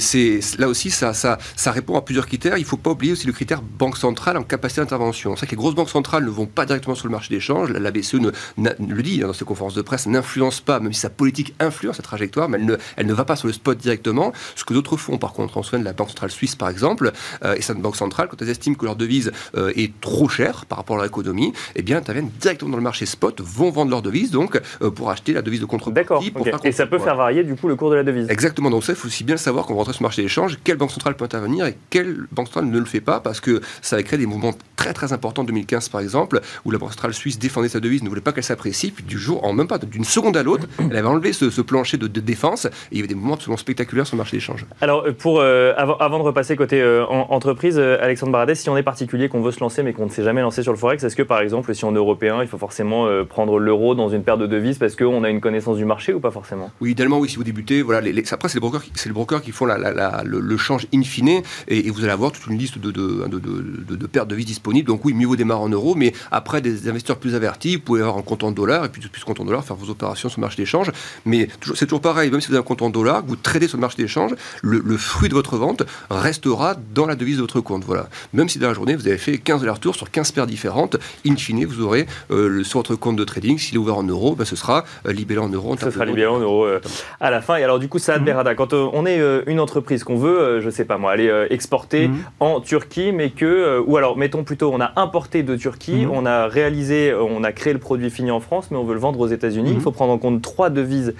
là 0.58 0.68
aussi, 0.68 0.90
ça, 0.90 1.12
ça, 1.12 1.36
ça 1.54 1.70
répond 1.70 1.96
à 1.98 2.02
plusieurs 2.02 2.26
critères. 2.26 2.56
Il 2.56 2.62
ne 2.62 2.66
faut 2.66 2.78
pas 2.78 2.90
oublier 2.90 3.12
aussi 3.12 3.26
le 3.26 3.34
critère 3.34 3.60
banque 3.60 3.98
centrale 3.98 4.38
en 4.38 4.42
capacité 4.42 4.80
d'intervention. 4.80 5.36
C'est 5.36 5.44
que 5.44 5.50
les 5.50 5.56
grosses 5.58 5.74
banques 5.74 5.90
centrales 5.90 6.24
ne 6.24 6.30
vont 6.30 6.46
pas 6.46 6.64
directement 6.64 6.94
sur 6.94 7.06
le 7.06 7.12
marché 7.12 7.34
d'échange. 7.34 7.70
La, 7.70 7.90
BCE 7.90 8.14
ne, 8.14 8.30
le 8.56 9.02
dit 9.02 9.20
hein, 9.22 9.26
dans 9.26 9.32
ses 9.34 9.44
conférences 9.44 9.74
de 9.74 9.82
presse, 9.82 10.06
n'influence 10.06 10.62
pas, 10.62 10.80
même 10.80 10.94
si 10.94 11.00
sa 11.00 11.10
politique 11.10 11.54
influence 11.60 11.96
sa 11.96 12.02
trajectoire, 12.02 12.48
mais 12.48 12.58
elle 12.58 12.64
ne, 12.64 12.76
elle 12.96 13.06
ne 13.06 13.12
va 13.12 13.24
pas 13.24 13.36
sur 13.36 13.48
le 13.48 13.52
spot 13.52 13.76
directement. 13.76 14.32
Ce 14.56 14.64
que 14.64 14.72
d'autres 14.72 14.96
font, 14.96 15.18
par 15.18 15.34
contre, 15.34 15.58
en 15.58 15.78
de 15.78 15.84
la 15.84 15.92
Banque 15.92 16.08
centrale 16.08 16.30
suisse, 16.30 16.56
par 16.56 16.70
exemple, 16.70 17.12
euh, 17.44 17.54
et 17.54 17.60
cette 17.60 17.78
banque 17.78 17.96
centrale, 17.96 18.28
quand 18.28 18.40
elles 18.40 18.48
estiment 18.48 18.76
que 18.78 18.86
leur 18.86 18.96
devise 18.96 19.32
euh, 19.56 19.72
est 19.76 20.00
trop 20.00 20.28
cher 20.28 20.66
par 20.66 20.78
rapport 20.78 20.96
à 20.96 21.00
leur 21.00 21.06
économie, 21.06 21.52
eh 21.76 21.82
bien, 21.82 21.98
interviennent 21.98 22.30
directement 22.40 22.70
dans 22.70 22.76
le 22.76 22.82
marché 22.82 23.06
spot, 23.06 23.40
vont 23.40 23.70
vendre 23.70 23.90
leur 23.90 24.02
devise 24.02 24.30
donc 24.30 24.60
euh, 24.82 24.90
pour 24.90 25.10
acheter 25.10 25.32
la 25.32 25.42
devise 25.42 25.60
de 25.60 25.66
contrepartie. 25.66 26.30
D'accord. 26.30 26.60
Et 26.64 26.72
ça 26.72 26.86
peut 26.86 26.98
faire 26.98 27.16
varier 27.16 27.44
du 27.44 27.54
coup 27.54 27.68
le 27.68 27.76
cours 27.76 27.90
de 27.90 27.96
la 27.96 28.02
devise. 28.02 28.28
Exactement. 28.30 28.70
Donc 28.70 28.84
ça, 28.84 28.92
il 28.92 28.96
faut 28.96 29.08
aussi 29.08 29.24
bien 29.24 29.36
savoir 29.36 29.66
quand 29.66 29.72
vous 29.72 29.78
rentrez 29.78 29.92
sur 29.92 30.02
le 30.02 30.06
marché 30.06 30.22
d'échange, 30.22 30.58
quelle 30.64 30.76
banque 30.76 30.90
centrale 30.90 31.14
peut 31.14 31.24
intervenir 31.24 31.66
et 31.66 31.76
quelle 31.90 32.26
banque 32.32 32.46
centrale 32.46 32.66
ne 32.66 32.78
le 32.78 32.84
fait 32.84 33.00
pas, 33.00 33.20
parce 33.20 33.40
que 33.40 33.60
ça 33.82 33.96
va 33.96 34.02
créer 34.02 34.18
des 34.18 34.26
mouvements 34.26 34.54
très 34.76 34.92
très 34.92 35.12
importants 35.12 35.42
en 35.42 35.44
2015 35.44 35.88
par 35.88 36.00
exemple, 36.00 36.40
où 36.64 36.70
la 36.70 36.78
banque 36.78 36.90
centrale 36.90 37.14
suisse 37.14 37.38
défendait 37.38 37.68
sa 37.68 37.80
devise, 37.80 38.02
ne 38.02 38.08
voulait 38.08 38.20
pas 38.20 38.32
qu'elle 38.32 38.44
s'apprécie, 38.44 38.90
puis 38.90 39.04
du 39.04 39.18
jour 39.18 39.44
en 39.44 39.52
même 39.52 39.68
pas 39.68 39.78
d'une 39.78 40.04
seconde 40.04 40.36
à 40.36 40.42
l'autre, 40.42 40.66
elle 40.78 40.96
avait 40.96 41.08
enlevé 41.08 41.32
ce, 41.32 41.60
plancher 41.60 41.96
de, 41.96 42.06
défense 42.06 42.66
et 42.66 42.70
il 42.92 42.98
y 42.98 43.00
avait 43.00 43.08
des 43.08 43.14
mouvements 43.14 43.34
absolument 43.34 43.56
spectaculaires 43.56 44.06
sur 44.06 44.16
le 44.16 44.18
marché 44.18 44.36
d'échange. 44.36 44.64
Alors 44.80 45.04
pour 45.18 45.40
euh, 45.40 45.74
avant, 45.76 46.18
de 46.18 46.22
repasser 46.22 46.56
côté 46.56 46.82
entreprise, 47.08 47.78
Alexandre 47.78 48.32
Baradès, 48.32 48.54
on 48.68 48.76
est 48.76 48.82
particulier 48.82 49.28
qu'on 49.28 49.42
veut 49.42 49.52
se 49.52 49.60
lancer 49.60 49.82
mais 49.82 49.92
qu'on 49.92 50.06
ne 50.06 50.10
sait 50.10 50.22
jamais 50.22 50.42
lancé 50.42 50.62
sur 50.62 50.72
le 50.72 50.78
Forex, 50.78 51.02
est-ce 51.04 51.16
que 51.16 51.22
par 51.22 51.40
exemple, 51.40 51.74
si 51.74 51.84
on 51.84 51.92
est 51.92 51.98
européen, 51.98 52.38
il 52.42 52.48
faut 52.48 52.58
forcément 52.58 53.06
euh, 53.06 53.24
prendre 53.24 53.58
l'euro 53.58 53.94
dans 53.94 54.08
une 54.08 54.22
paire 54.22 54.38
de 54.38 54.46
devises 54.46 54.78
parce 54.78 54.96
qu'on 54.96 55.24
a 55.24 55.30
une 55.30 55.40
connaissance 55.40 55.76
du 55.76 55.84
marché 55.84 56.12
ou 56.14 56.20
pas 56.20 56.30
forcément? 56.30 56.70
Oui, 56.80 56.92
idéalement, 56.92 57.18
oui, 57.18 57.28
si 57.28 57.36
vous 57.36 57.44
débutez. 57.44 57.82
Voilà, 57.82 58.00
les, 58.00 58.32
après, 58.32 58.48
c'est 58.48 58.56
les 58.56 58.60
brokers, 58.60 58.82
c'est 58.94 59.08
les 59.08 59.12
brokers 59.12 59.42
qui 59.42 59.52
font 59.52 59.66
le, 59.66 60.56
change 60.56 60.86
in 60.94 61.02
fine 61.02 61.42
et, 61.68 61.90
vous 61.90 62.02
allez 62.02 62.12
avoir 62.12 62.32
toute 62.32 62.46
une 62.46 62.58
liste 62.58 62.78
de, 62.78 62.90
de, 62.90 63.26
de, 63.26 63.96
de, 63.96 64.06
paires 64.06 64.26
de 64.26 64.30
devises 64.30 64.46
disponibles. 64.46 64.86
Donc, 64.86 65.04
oui, 65.04 65.14
mieux 65.14 65.26
vaut 65.26 65.36
démarrer 65.36 65.62
en 65.62 65.68
euros, 65.68 65.94
mais 65.94 66.12
après, 66.30 66.60
des 66.60 66.88
investisseurs 66.88 67.18
plus 67.18 67.34
avertis, 67.34 67.76
vous 67.76 67.82
pouvez 67.82 68.00
avoir 68.00 68.16
un 68.16 68.22
compte 68.22 68.44
en 68.44 68.52
dollars 68.52 68.84
et 68.84 68.88
puis 68.88 69.00
depuis 69.02 69.20
ce 69.20 69.26
compte 69.26 69.40
en 69.40 69.44
dollars, 69.44 69.64
faire 69.64 69.76
vos 69.76 69.90
opérations 69.90 70.28
sur 70.28 70.40
le 70.40 70.42
marché 70.42 70.56
d'échange. 70.56 70.90
Mais 71.24 71.48
c'est 71.74 71.86
toujours 71.86 72.00
pareil, 72.00 72.30
même 72.30 72.40
si 72.40 72.48
vous 72.48 72.54
avez 72.54 72.60
un 72.60 72.66
compte 72.66 72.82
en 72.82 72.90
dollars, 72.90 73.22
vous 73.26 73.36
tradez 73.36 73.68
sur 73.68 73.76
le 73.76 73.82
marché 73.82 74.02
d'échange, 74.02 74.34
le, 74.62 74.82
le, 74.84 74.96
fruit 74.96 75.28
de 75.28 75.34
votre 75.34 75.56
vente 75.56 75.82
restera 76.10 76.74
dans 76.94 77.06
la 77.06 77.14
devise 77.14 77.36
de 77.36 77.42
votre 77.42 77.60
compte. 77.60 77.84
Voilà. 77.84 78.08
Même 78.32 78.48
si 78.48 78.57
dans 78.58 78.68
la 78.68 78.74
journée, 78.74 78.96
vous 78.96 79.06
avez 79.08 79.18
fait 79.18 79.38
15 79.38 79.62
allers-retours 79.62 79.94
sur 79.94 80.10
15 80.10 80.32
paires 80.32 80.46
différentes, 80.46 80.96
in 81.26 81.36
fine, 81.36 81.64
vous 81.64 81.82
aurez 81.82 82.06
euh, 82.30 82.62
sur 82.62 82.80
votre 82.80 82.94
compte 82.94 83.16
de 83.16 83.24
trading, 83.24 83.58
s'il 83.58 83.74
est 83.74 83.78
ouvert 83.78 83.96
en 83.96 84.02
euros, 84.02 84.34
ben, 84.34 84.44
ce 84.44 84.56
sera 84.56 84.84
euh, 85.06 85.12
libellé 85.12 85.40
en 85.40 85.48
euros. 85.48 85.76
Ce 85.78 85.90
sera 85.90 86.04
libellé 86.04 86.26
en 86.26 86.38
euros 86.38 86.64
euh, 86.64 86.80
à 87.20 87.30
la 87.30 87.40
fin. 87.40 87.56
Et 87.56 87.64
alors, 87.64 87.78
du 87.78 87.88
coup, 87.88 87.98
ça, 87.98 88.18
Berada, 88.18 88.54
quand 88.54 88.72
on 88.72 89.06
est 89.06 89.20
une 89.46 89.60
entreprise 89.60 90.04
qu'on 90.04 90.16
veut, 90.16 90.60
je 90.60 90.70
sais 90.70 90.84
pas 90.84 90.98
moi, 90.98 91.12
aller 91.12 91.46
exporter 91.50 92.08
mhm. 92.08 92.18
en 92.40 92.60
Turquie, 92.60 93.12
mais 93.12 93.30
que, 93.30 93.80
ou 93.86 93.96
alors, 93.96 94.16
mettons 94.16 94.44
plutôt, 94.44 94.70
on 94.72 94.80
a 94.80 94.92
importé 94.96 95.42
de 95.42 95.56
Turquie, 95.56 96.06
mhm. 96.06 96.10
on 96.10 96.26
a 96.26 96.46
réalisé, 96.46 97.14
on 97.14 97.44
a 97.44 97.52
créé 97.52 97.72
le 97.72 97.78
produit 97.78 98.10
fini 98.10 98.30
en 98.30 98.40
France, 98.40 98.68
mais 98.70 98.76
on 98.76 98.84
veut 98.84 98.94
le 98.94 99.00
vendre 99.00 99.20
aux 99.20 99.28
États-Unis. 99.28 99.70
Il 99.70 99.76
mhm. 99.76 99.82
faut 99.82 99.92
prendre 99.92 100.12
en 100.12 100.18
compte 100.18 100.42
trois 100.42 100.70
devises 100.70 101.14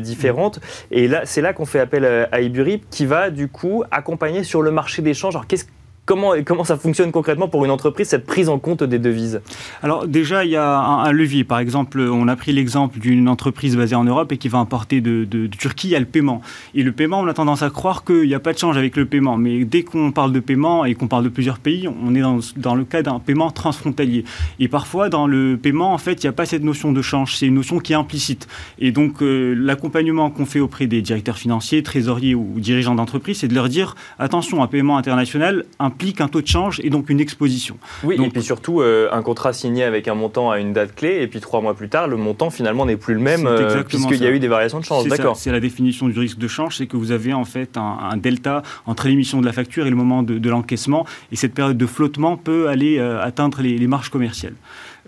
différentes. 0.00 0.60
Et 0.90 1.08
là, 1.08 1.22
c'est 1.24 1.40
là 1.40 1.52
qu'on 1.52 1.66
fait 1.66 1.80
appel 1.80 2.04
à 2.30 2.40
Iburip, 2.40 2.84
qui 2.90 3.06
va, 3.06 3.30
du 3.30 3.48
coup, 3.48 3.84
accompagner 3.90 4.44
sur 4.44 4.62
le 4.62 4.70
marché 4.70 5.02
d'échange. 5.02 5.34
Alors, 5.34 5.46
qu'est-ce 5.46 5.64
comment, 6.08 6.32
comment 6.44 6.64
ça 6.64 6.78
fonctionne 6.78 7.12
concrètement 7.12 7.48
pour 7.48 7.66
une 7.66 7.70
entreprise, 7.70 8.08
cette 8.08 8.24
prise 8.24 8.48
en 8.48 8.58
compte 8.58 8.82
des 8.82 8.98
devises 8.98 9.42
Alors 9.82 10.08
déjà, 10.08 10.44
il 10.46 10.50
y 10.50 10.56
a 10.56 10.78
un, 10.78 11.12
levier. 11.12 11.44
Par 11.44 11.58
exemple, 11.58 12.00
on 12.00 12.26
a 12.28 12.34
pris 12.34 12.52
l'exemple 12.52 12.98
d'une 12.98 13.28
entreprise 13.28 13.76
basée 13.76 13.94
en 13.94 14.04
Europe 14.04 14.32
et 14.32 14.38
qui 14.38 14.48
va 14.48 14.58
importer 14.58 15.02
de, 15.02 15.46
Turquie, 15.58 15.88
il 15.88 15.90
y 15.90 15.96
a 15.96 16.00
le 16.00 16.06
paiement. 16.06 16.40
Et 16.74 16.82
le 16.82 16.92
paiement, 16.92 17.20
on 17.20 17.26
a 17.26 17.34
tendance 17.34 17.62
à 17.62 17.68
croire 17.68 18.04
qu'il 18.04 18.26
n'y 18.26 18.34
a 18.34 18.40
pas 18.40 18.54
de 18.54 18.58
change 18.58 18.78
avec 18.78 18.96
le 18.96 19.04
paiement. 19.04 19.36
Mais 19.36 19.64
dès 19.64 19.82
qu'on 19.82 20.10
parle 20.10 20.32
de 20.32 20.40
paiement 20.40 20.86
et 20.86 20.94
qu'on 20.94 21.08
parle 21.08 21.24
de 21.24 21.28
plusieurs 21.28 21.58
pays, 21.58 21.88
on 21.88 22.14
est 22.14 22.20
dans, 22.20 22.38
dans 22.56 22.74
le 22.74 22.84
cas 22.84 23.02
d'un 23.02 23.18
paiement 23.18 23.50
transfrontalier. 23.50 24.24
Et 24.60 24.68
parfois, 24.68 25.10
dans 25.10 25.26
le 25.26 25.58
paiement, 25.62 25.92
en 25.92 25.98
fait, 25.98 26.22
il 26.22 26.26
n'y 26.26 26.30
a 26.30 26.32
pas 26.32 26.46
cette 26.46 26.64
notion 26.64 26.92
de 26.92 27.02
change. 27.02 27.36
C'est 27.36 27.46
une 27.46 27.54
notion 27.54 27.80
qui 27.80 27.92
est 27.92 27.96
implicite. 27.96 28.48
Et 28.78 28.92
donc, 28.92 29.20
euh, 29.20 29.52
l'accompagnement 29.54 30.30
qu'on 30.30 30.46
fait 30.46 30.60
auprès 30.60 30.86
des 30.86 31.02
directeurs 31.02 31.36
financiers, 31.36 31.82
trésoriers 31.82 32.34
ou 32.34 32.54
dirigeants 32.56 32.94
d'entreprise, 32.94 33.40
c'est 33.40 33.48
de 33.48 33.54
leur 33.54 33.68
dire 33.68 33.94
attention, 34.18 34.62
un 34.62 34.68
paiement 34.68 34.96
international 34.96 35.66
implique 35.78 35.97
un 36.20 36.28
taux 36.28 36.42
de 36.42 36.46
change 36.46 36.80
et 36.82 36.90
donc 36.90 37.10
une 37.10 37.20
exposition. 37.20 37.76
Oui, 38.04 38.16
et 38.22 38.28
puis 38.28 38.42
surtout, 38.42 38.80
euh, 38.80 39.08
un 39.12 39.22
contrat 39.22 39.52
signé 39.52 39.84
avec 39.84 40.08
un 40.08 40.14
montant 40.14 40.50
à 40.50 40.58
une 40.58 40.72
date 40.72 40.94
clé, 40.94 41.18
et 41.20 41.26
puis 41.26 41.40
trois 41.40 41.60
mois 41.60 41.74
plus 41.74 41.88
tard, 41.88 42.08
le 42.08 42.16
montant 42.16 42.50
finalement 42.50 42.86
n'est 42.86 42.96
plus 42.96 43.14
le 43.14 43.20
même, 43.20 43.46
euh, 43.46 43.82
puisqu'il 43.82 44.22
y 44.22 44.26
a 44.26 44.30
eu 44.30 44.38
des 44.38 44.48
variations 44.48 44.80
de 44.80 44.84
change. 44.84 45.06
D'accord. 45.08 45.36
C'est 45.36 45.52
la 45.52 45.60
définition 45.60 46.08
du 46.08 46.18
risque 46.18 46.38
de 46.38 46.48
change, 46.48 46.76
c'est 46.76 46.86
que 46.86 46.96
vous 46.96 47.12
avez 47.12 47.32
en 47.32 47.44
fait 47.44 47.76
un, 47.76 48.16
delta 48.16 48.62
entre 48.86 49.06
l'émission 49.06 49.40
de 49.40 49.46
la 49.46 49.52
facture 49.52 49.86
et 49.86 49.90
le 49.90 49.96
moment 49.96 50.22
de, 50.22 50.48
l'encaissement, 50.48 51.06
et 51.32 51.36
cette 51.36 51.54
période 51.54 51.76
de 51.76 51.86
flottement 51.86 52.36
peut 52.36 52.68
aller 52.68 52.98
atteindre 52.98 53.60
les 53.62 53.86
marges 53.86 54.10
commerciales. 54.10 54.54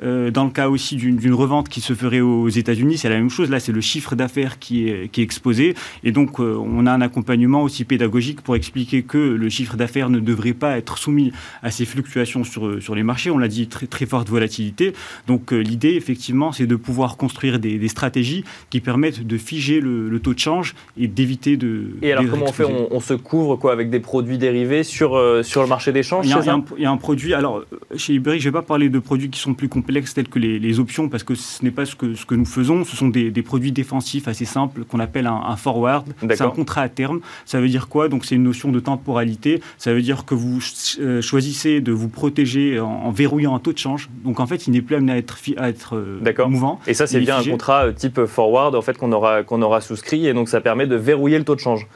Euh, 0.03 0.31
dans 0.31 0.44
le 0.44 0.50
cas 0.50 0.68
aussi 0.68 0.96
d'une 0.96 1.35
revente 1.35 1.68
qui 1.68 1.81
se 1.81 1.92
ferait 1.94 2.20
aux 2.20 2.48
États-Unis, 2.48 2.98
c'est 2.98 3.09
la 3.09 3.16
même 3.16 3.31
chose. 3.31 3.50
Là, 3.50 3.61
c'est 3.61 3.72
le 3.72 3.81
chiffre 3.81 4.14
d'affaires 4.14 4.59
qui 4.59 4.88
est, 4.88 5.09
qui 5.09 5.20
est, 5.20 5.24
exposé. 5.24 5.74
Et 6.05 6.12
donc, 6.12 6.40
euh, 6.40 6.57
on 6.57 6.87
a 6.87 6.92
un 6.92 7.00
accompagnement 7.00 7.62
aussi 7.62 7.85
pédagogique 7.85 8.40
pour 8.40 8.57
expliquer 8.57 9.03
que 9.03 9.18
le 9.18 9.48
chiffre 9.48 9.76
d'affaires 9.76 10.11
ne 10.11 10.18
devrait 10.18 10.55
pas 10.55 10.79
être 10.79 10.98
soumis 10.98 11.33
à 11.62 11.70
ces 11.70 11.85
fluctuations 11.85 12.44
sur, 12.44 12.83
sur 12.83 12.94
les 12.94 13.03
marchés. 13.03 13.31
On 13.31 13.38
l'a 13.38 13.48
dit, 13.48 13.68
très, 13.68 13.87
très 13.87 14.07
forte 14.07 14.29
volatilité. 14.29 14.94
Donc, 15.26 15.53
euh, 15.53 15.59
l'idée, 15.59 15.94
effectivement, 15.94 16.53
c'est 16.53 16.66
de 16.66 16.76
pouvoir 16.76 17.16
construire 17.16 17.59
des, 17.59 17.79
des, 17.79 17.88
stratégies 17.88 18.44
qui 18.70 18.81
permettent 18.81 19.26
de 19.26 19.38
figer 19.38 19.81
le, 19.81 20.18
taux 20.20 20.35
de 20.35 20.38
change 20.38 20.74
et 20.98 21.09
d'éviter 21.09 21.57
de. 21.57 21.90
Et 22.03 22.12
alors, 22.12 22.24
comment 22.31 22.46
on 22.46 22.53
fait 22.53 22.64
on, 22.64 23.00
se 23.00 23.14
couvre 23.14 23.57
quoi 23.57 23.72
avec 23.72 23.90
des 23.90 24.00
produits 24.00 24.38
dérivés 24.38 24.85
sur, 24.85 25.18
sur 25.42 25.62
le 25.62 25.68
marché 25.68 25.92
des 25.92 26.03
changes 26.03 26.26
il 26.26 26.31
y, 26.31 26.35
a, 26.35 26.55
un, 26.55 26.64
il 26.76 26.83
y 26.83 26.87
a 26.87 26.90
un 26.90 26.96
produit. 26.96 27.35
Alors, 27.35 27.64
chez 27.96 28.14
Iberic, 28.14 28.40
je 28.40 28.48
ne 28.48 28.53
vais 28.53 28.59
pas 28.59 28.66
parler 28.66 28.88
de 28.88 28.98
produits 28.98 29.31
qui 29.31 29.40
sont 29.40 29.55
plus 29.55 29.68
complexes 29.68 29.80
tels 30.14 30.29
que 30.29 30.38
les, 30.38 30.81
options, 30.81 31.09
parce 31.09 31.23
que 31.23 31.35
ce 31.35 31.62
n'est 31.64 31.71
pas 31.71 31.85
ce 31.85 31.97
que, 31.97 32.14
ce 32.14 32.25
que 32.25 32.35
nous 32.35 32.45
faisons. 32.45 32.85
Ce 32.85 32.97
sont 32.97 33.09
des, 33.09 33.31
produits 33.43 33.73
défensifs 33.73 34.29
assez 34.29 34.45
simples 34.45 34.85
qu'on 34.85 35.01
appelle 35.01 35.27
un, 35.27 35.57
forward. 35.57 36.07
C'est 36.21 36.43
un 36.43 36.51
contrat 36.51 36.83
à 36.83 36.88
terme. 36.88 37.21
Ça 37.45 37.61
veut 37.61 37.69
dire 37.69 37.88
quoi? 37.88 38.09
Donc 38.09 38.25
c'est 38.25 38.35
une 38.35 38.45
notion 38.45 38.71
de 38.71 38.81
temporalité. 38.81 39.62
Ça 39.79 39.93
veut 39.93 40.03
dire 40.03 40.25
que 40.25 40.35
vous 40.35 40.61
euh, 41.01 41.21
choisissez 41.21 41.81
de 41.81 41.93
vous 41.93 42.09
protéger 42.09 42.79
en, 42.81 43.11
verrouillant 43.11 43.55
un 43.55 43.59
taux 43.59 43.73
de 43.73 43.79
change. 43.79 44.09
Donc 44.25 44.40
en 44.40 44.47
fait, 44.47 44.66
il 44.66 44.73
n'est 44.73 44.83
plus 44.83 44.97
amené 44.97 45.12
à 45.12 45.16
être, 45.16 45.38
à 45.57 45.69
être 45.69 45.97
euh, 45.97 46.47
mouvant. 46.47 46.81
Et 46.87 46.95
ça, 46.95 47.07
c'est 47.07 47.21
bien 47.21 47.38
un 47.38 47.45
contrat 47.45 47.87
euh, 47.87 47.93
type 47.93 48.25
forward 48.27 48.75
en 48.75 48.83
fait 48.83 48.97
qu'on 48.97 49.12
aura, 49.12 49.43
qu'on 49.43 49.62
aura 49.62 49.81
souscrit, 49.81 50.27
et 50.27 50.35
donc 50.35 50.49
ça 50.49 50.61
permet 50.61 50.87
de 50.87 50.97
verrouiller 50.97 51.38
le 51.38 51.45
taux 51.45 51.55
de 51.55 51.61
change. 51.61 51.87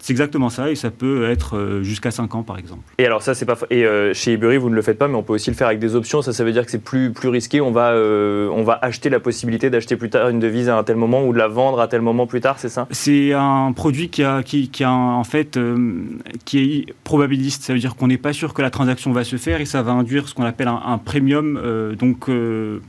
C'est 0.00 0.14
exactement 0.14 0.48
ça, 0.48 0.70
et 0.70 0.76
ça 0.76 0.90
peut 0.90 1.30
être 1.30 1.58
euh, 1.58 1.82
jusqu'à 1.82 2.10
5 2.10 2.34
ans, 2.34 2.42
par 2.42 2.58
exemple. 2.58 2.80
Et 2.96 3.04
alors 3.04 3.22
ça, 3.22 3.34
c'est 3.34 3.44
pas 3.44 3.58
et 3.68 3.84
euh, 3.84 4.14
chez 4.14 4.32
Ebury, 4.32 4.56
vous 4.56 4.70
ne 4.70 4.74
le 4.74 4.80
faites 4.80 4.98
pas, 4.98 5.08
mais 5.08 5.14
on 5.14 5.22
peut 5.22 5.34
aussi 5.34 5.50
le 5.50 5.56
faire 5.56 5.66
avec 5.66 5.78
des 5.78 5.94
options. 5.94 6.22
Ça, 6.22 6.32
ça 6.32 6.42
veut 6.42 6.52
dire 6.52 6.64
que 6.64 6.70
c'est 6.70 6.82
plus 6.82 7.12
plus 7.12 7.28
risqué. 7.28 7.60
On 7.60 7.70
va 7.70 7.90
euh, 7.90 8.48
on 8.48 8.62
va 8.62 8.78
acheter 8.80 9.10
la 9.10 9.20
possibilité 9.20 9.68
d'acheter 9.68 9.96
plus 9.96 10.08
tard 10.08 10.30
une 10.30 10.40
devise 10.40 10.70
à 10.70 10.78
un 10.78 10.84
tel 10.84 10.96
moment 10.96 11.26
ou 11.26 11.34
de 11.34 11.38
la 11.38 11.48
vendre 11.48 11.80
à 11.80 11.88
tel 11.88 12.00
moment 12.00 12.26
plus 12.26 12.40
tard, 12.40 12.58
c'est 12.58 12.70
ça? 12.70 12.88
C'est 12.90 13.34
un 13.34 13.72
produit 13.72 14.08
qui 14.08 14.24
a 14.24 14.42
qui, 14.42 14.70
qui 14.70 14.84
a 14.84 14.90
en 14.90 15.24
fait 15.24 15.58
qui 16.46 16.58
est 16.58 16.94
probabiliste. 17.04 17.62
Ça 17.62 17.74
veut 17.74 17.78
dire 17.78 17.94
qu'on 17.94 18.06
n'est 18.06 18.16
pas 18.16 18.32
sûr 18.32 18.54
que 18.54 18.62
la 18.62 18.70
transaction 18.70 19.12
va 19.12 19.24
se 19.24 19.36
faire 19.36 19.60
et 19.60 19.66
ça 19.66 19.82
va 19.82 19.92
induire 19.92 20.28
ce 20.28 20.34
qu'on 20.34 20.44
appelle 20.44 20.68
un, 20.68 20.98
premium. 20.98 21.60
donc 21.98 22.30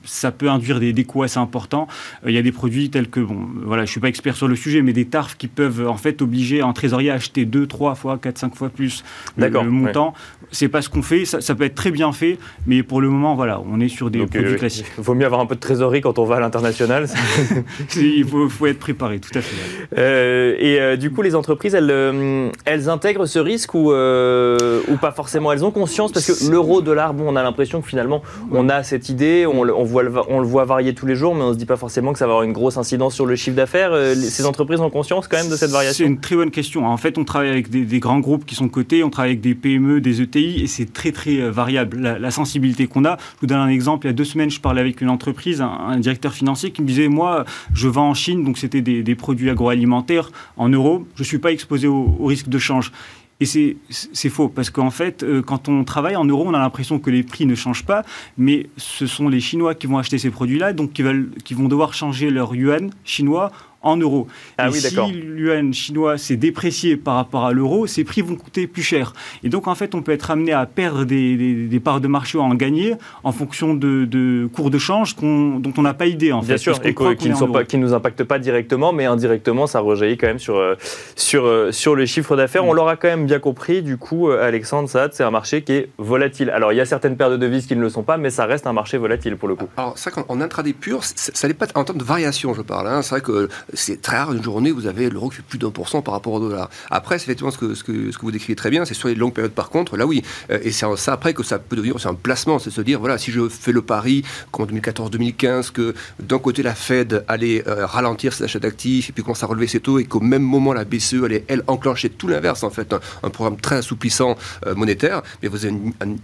ça 0.05 0.31
peut 0.31 0.49
induire 0.49 0.79
des, 0.79 0.93
des 0.93 1.03
coûts 1.03 1.23
assez 1.23 1.39
importants. 1.39 1.87
Il 2.25 2.31
y 2.31 2.37
a 2.37 2.41
des 2.41 2.51
produits 2.53 2.89
tels 2.89 3.09
que 3.09 3.19
bon, 3.19 3.47
voilà, 3.65 3.83
je 3.83 3.91
suis 3.91 3.99
pas 3.99 4.07
expert 4.07 4.37
sur 4.37 4.47
le 4.47 4.55
sujet, 4.55 4.81
mais 4.81 4.93
des 4.93 5.05
tarifs 5.05 5.37
qui 5.37 5.47
peuvent 5.47 5.87
en 5.87 5.97
fait 5.97 6.21
obliger 6.21 6.61
un 6.61 6.71
trésorier 6.71 7.00
acheter 7.09 7.45
2, 7.45 7.67
3 7.67 7.95
fois, 7.95 8.17
4, 8.21 8.37
5 8.37 8.55
fois 8.55 8.69
plus 8.69 9.03
le, 9.37 9.49
montant. 9.49 10.13
C'est 10.51 10.67
pas 10.67 10.81
ce 10.81 10.89
qu'on 10.89 11.01
fait. 11.01 11.25
Ça, 11.25 11.55
peut 11.55 11.63
être 11.63 11.75
très 11.75 11.91
bien 11.91 12.11
fait, 12.11 12.37
mais 12.67 12.83
pour 12.83 13.01
le 13.01 13.09
moment, 13.09 13.35
voilà, 13.35 13.61
on 13.71 13.79
est 13.79 13.87
sur 13.87 14.09
des 14.09 14.25
produits 14.25 14.53
euh, 14.53 14.57
classiques. 14.57 14.85
Il 14.97 15.03
vaut 15.03 15.13
mieux 15.13 15.25
avoir 15.25 15.41
un 15.41 15.45
peu 15.45 15.55
de 15.55 15.59
trésorerie 15.59 16.01
quand 16.01 16.19
on 16.19 16.25
va 16.25 16.37
à 16.37 16.39
l'international. 16.39 17.07
il 17.95 18.25
faut, 18.25 18.65
être 18.67 18.79
préparé, 18.79 19.19
tout 19.19 19.37
à 19.37 19.41
fait. 19.41 19.55
Euh, 19.97 20.55
et 20.59 20.79
euh, 20.79 20.95
du 20.97 21.11
coup, 21.11 21.21
les 21.21 21.35
entreprises, 21.35 21.73
elles, 21.73 22.51
elles 22.65 22.89
intègrent 22.89 23.25
ce 23.25 23.39
risque 23.39 23.73
ou, 23.73 23.91
ou 23.91 24.97
pas 24.97 25.11
forcément? 25.15 25.51
Elles 25.51 25.63
ont 25.63 25.71
conscience? 25.71 26.11
Parce 26.11 26.25
que 26.25 26.51
l'euro-dollar, 26.51 27.13
bon, 27.13 27.31
on 27.31 27.35
a 27.35 27.43
l'impression 27.43 27.81
que 27.81 27.87
finalement, 27.87 28.21
on 28.51 28.69
a 28.69 28.83
cette 28.83 29.09
idée, 29.09 29.45
on, 29.45 29.61
on, 29.61 29.83
voit, 29.83 30.03
on 30.29 30.39
le 30.39 30.47
voit 30.47 30.65
varier 30.65 30.93
tous 30.93 31.05
les 31.05 31.15
jours, 31.15 31.35
mais 31.35 31.43
on 31.43 31.53
se 31.53 31.57
dit 31.57 31.65
pas 31.65 31.77
forcément 31.77 32.13
que 32.13 32.19
ça 32.19 32.25
va 32.25 32.33
avoir 32.33 32.43
une 32.43 32.53
grosse 32.53 32.77
incidence 32.77 33.15
sur 33.15 33.25
le 33.25 33.35
chiffre 33.35 33.55
d'affaires. 33.55 33.93
Ces 34.15 34.45
entreprises 34.45 34.81
ont 34.81 34.89
conscience 34.89 35.27
quand 35.27 35.37
même 35.37 35.49
de 35.49 35.55
cette 35.55 35.71
variation? 35.71 36.05
C'est 36.05 36.09
une 36.09 36.19
très 36.19 36.35
bonne 36.35 36.51
question. 36.51 36.90
En 36.91 36.97
fait, 36.97 37.17
on 37.17 37.23
travaille 37.23 37.49
avec 37.49 37.69
des, 37.69 37.99
grands 37.99 38.19
groupes 38.19 38.45
qui 38.45 38.55
sont 38.55 38.67
cotés, 38.67 39.03
on 39.03 39.09
travaille 39.09 39.31
avec 39.31 39.41
des 39.41 39.55
PME, 39.55 40.01
des 40.01 40.21
ETI, 40.21 40.61
et 40.61 40.67
c'est 40.67 40.91
très 40.91 41.11
très 41.11 41.39
euh, 41.39 41.51
variable 41.51 41.97
la, 41.97 42.31
sensibilité 42.31 42.87
qu'on 42.87 43.05
a. 43.05 43.17
Je 43.17 43.41
vous 43.41 43.47
donne 43.47 43.59
un 43.59 43.69
exemple. 43.69 44.05
Il 44.05 44.09
y 44.09 44.11
a 44.11 44.13
deux 44.13 44.25
semaines, 44.25 44.49
je 44.49 44.59
parlais 44.59 44.81
avec 44.81 45.01
une 45.01 45.09
entreprise, 45.09 45.61
un, 45.61 45.97
directeur 45.99 46.33
financier 46.33 46.71
qui 46.71 46.81
me 46.81 46.87
disait 46.87 47.07
moi, 47.07 47.45
je 47.73 47.87
vends 47.87 48.09
en 48.09 48.13
Chine, 48.13 48.43
donc 48.43 48.57
c'était 48.57 48.81
des, 48.81 49.15
produits 49.15 49.49
agroalimentaires 49.49 50.31
en 50.57 50.69
euros. 50.69 51.05
Je 51.15 51.23
suis 51.23 51.37
pas 51.37 51.51
exposé 51.51 51.87
au, 51.87 52.25
risque 52.25 52.49
de 52.49 52.59
change. 52.59 52.91
Et 53.39 53.45
c'est 53.45 54.29
faux, 54.29 54.49
parce 54.49 54.69
qu'en 54.69 54.91
fait, 54.91 55.23
euh, 55.23 55.41
quand 55.41 55.67
on 55.67 55.83
travaille 55.83 56.15
en 56.15 56.25
euros, 56.25 56.45
on 56.45 56.53
a 56.53 56.59
l'impression 56.59 56.99
que 56.99 57.09
les 57.09 57.23
prix 57.23 57.47
ne 57.47 57.55
changent 57.55 57.85
pas, 57.85 58.03
mais 58.37 58.67
ce 58.77 59.07
sont 59.07 59.29
les 59.29 59.39
Chinois 59.39 59.73
qui 59.73 59.87
vont 59.87 59.97
acheter 59.97 60.19
ces 60.19 60.29
produits-là, 60.29 60.73
donc 60.73 60.93
qui, 60.93 61.03
qui 61.43 61.53
vont 61.55 61.67
devoir 61.67 61.95
changer 61.95 62.29
leur 62.29 62.53
yuan 62.53 62.91
chinois 63.03 63.51
en 63.83 63.97
euros. 63.97 64.27
Ah 64.57 64.69
et 64.69 64.71
si 64.73 64.95
l'yuan 65.11 65.73
chinois 65.73 66.17
s'est 66.17 66.35
déprécié 66.35 66.97
par 66.97 67.15
rapport 67.15 67.45
à 67.45 67.51
l'euro, 67.51 67.87
ces 67.87 68.03
prix 68.03 68.21
vont 68.21 68.35
coûter 68.35 68.67
plus 68.67 68.83
cher. 68.83 69.13
Et 69.43 69.49
donc, 69.49 69.67
en 69.67 69.75
fait, 69.75 69.95
on 69.95 70.01
peut 70.01 70.11
être 70.11 70.31
amené 70.31 70.53
à 70.53 70.65
perdre 70.65 71.03
des, 71.03 71.81
parts 71.83 72.01
de 72.01 72.07
marché 72.07 72.37
ou 72.37 72.41
à 72.41 72.43
en 72.43 72.53
gagner 72.53 72.93
en 73.23 73.31
fonction 73.31 73.73
de, 73.73 74.49
cours 74.53 74.69
de 74.69 74.77
change 74.77 75.15
dont 75.15 75.73
on 75.77 75.81
n'a 75.81 75.93
pas 75.93 76.05
idée, 76.05 76.31
en 76.31 76.41
Bien 76.41 76.57
sûr, 76.57 76.79
et 76.83 76.93
qui 77.15 77.77
ne 77.77 77.81
nous 77.81 77.93
impactent 77.93 78.23
pas 78.23 78.39
directement, 78.39 78.93
mais 78.93 79.05
indirectement, 79.05 79.67
ça 79.67 79.79
rejaillit 79.79 80.17
quand 80.17 80.27
même 80.27 80.39
sur, 80.39 80.57
euh, 80.57 80.75
sur, 81.15 81.45
euh, 81.45 81.71
sur 81.71 81.95
le 81.95 82.05
chiffre 82.05 82.35
d'affaires. 82.35 82.65
On 82.65 82.73
l'aura 82.73 82.95
quand 82.95 83.07
même 83.07 83.25
bien 83.25 83.39
compris, 83.39 83.81
du 83.81 83.97
coup, 83.97 84.29
euh, 84.29 84.45
Alexandre 84.45 84.89
Saad, 84.89 85.13
c'est 85.13 85.23
un 85.23 85.31
marché 85.31 85.63
qui 85.63 85.73
est 85.73 85.89
volatile. 85.97 86.49
Alors, 86.49 86.73
il 86.73 86.75
y 86.75 86.81
a 86.81 86.85
certaines 86.85 87.17
paires 87.17 87.29
de 87.29 87.37
devises 87.37 87.65
qui 87.65 87.75
ne 87.75 87.81
le 87.81 87.89
sont 87.89 88.03
pas, 88.03 88.17
mais 88.17 88.29
ça 88.29 88.45
reste 88.45 88.67
un 88.67 88.73
marché 88.73 88.97
volatile 88.97 89.37
pour 89.37 89.47
le 89.47 89.55
coup. 89.55 89.67
Alors, 89.77 89.97
ça, 89.97 90.11
en 90.27 90.41
intraday 90.41 90.73
pur, 90.73 91.03
ça 91.03 91.47
n'est 91.47 91.53
pas 91.53 91.67
en 91.75 91.83
termes 91.83 91.99
de 91.99 92.03
variation, 92.03 92.53
je 92.53 92.61
parle. 92.61 92.87
Hein. 92.87 93.01
C'est 93.01 93.11
vrai 93.11 93.21
que 93.21 93.49
c'est 93.73 94.01
très 94.01 94.17
rare 94.17 94.33
une 94.33 94.43
journée 94.43 94.71
où 94.71 94.75
vous 94.75 94.87
avez 94.87 95.09
l'euro 95.09 95.29
qui 95.29 95.37
fait 95.37 95.43
plus 95.43 95.59
d'un 95.59 95.71
pour 95.71 95.89
cent 95.89 96.01
par 96.01 96.13
rapport 96.13 96.33
au 96.33 96.39
dollar. 96.39 96.69
Après, 96.89 97.17
c'est 97.17 97.25
effectivement 97.25 97.51
ce 97.51 97.57
que, 97.57 97.73
ce, 97.73 97.83
que, 97.83 98.11
ce 98.11 98.17
que 98.17 98.21
vous 98.21 98.31
décrivez 98.31 98.55
très 98.55 98.69
bien, 98.69 98.85
c'est 98.85 98.93
sur 98.93 99.07
les 99.07 99.15
longues 99.15 99.33
périodes 99.33 99.53
par 99.53 99.69
contre, 99.69 99.97
là 99.97 100.05
oui. 100.05 100.23
Euh, 100.49 100.59
et 100.63 100.71
c'est 100.71 100.85
ça 100.97 101.13
après 101.13 101.33
que 101.33 101.43
ça 101.43 101.59
peut 101.59 101.75
devenir 101.75 101.99
c'est 101.99 102.07
un 102.07 102.13
placement, 102.13 102.59
c'est 102.59 102.69
se 102.69 102.81
dire, 102.81 102.99
voilà, 102.99 103.17
si 103.17 103.31
je 103.31 103.47
fais 103.49 103.71
le 103.71 103.81
pari, 103.81 104.23
comme 104.51 104.65
en 104.65 104.67
2014-2015, 104.67 105.71
que 105.71 105.93
d'un 106.19 106.39
côté 106.39 106.63
la 106.63 106.75
Fed 106.75 107.23
allait 107.27 107.67
euh, 107.67 107.85
ralentir 107.85 108.33
ses 108.33 108.45
achats 108.45 108.59
d'actifs 108.59 109.09
et 109.09 109.13
puis 109.13 109.23
commencer 109.23 109.43
à 109.43 109.47
relever 109.47 109.67
ses 109.67 109.79
taux 109.79 109.99
et 109.99 110.05
qu'au 110.05 110.19
même 110.19 110.43
moment 110.43 110.73
la 110.73 110.85
BCE 110.85 111.23
allait, 111.25 111.45
elle, 111.47 111.63
enclencher 111.67 112.09
tout 112.09 112.27
l'inverse, 112.27 112.63
en 112.63 112.69
fait, 112.69 112.93
un, 113.23 113.29
programme 113.29 113.57
très 113.57 113.77
assouplissant 113.77 114.37
euh, 114.65 114.75
monétaire, 114.75 115.21
mais 115.41 115.47
vous 115.47 115.65
avez 115.65 115.73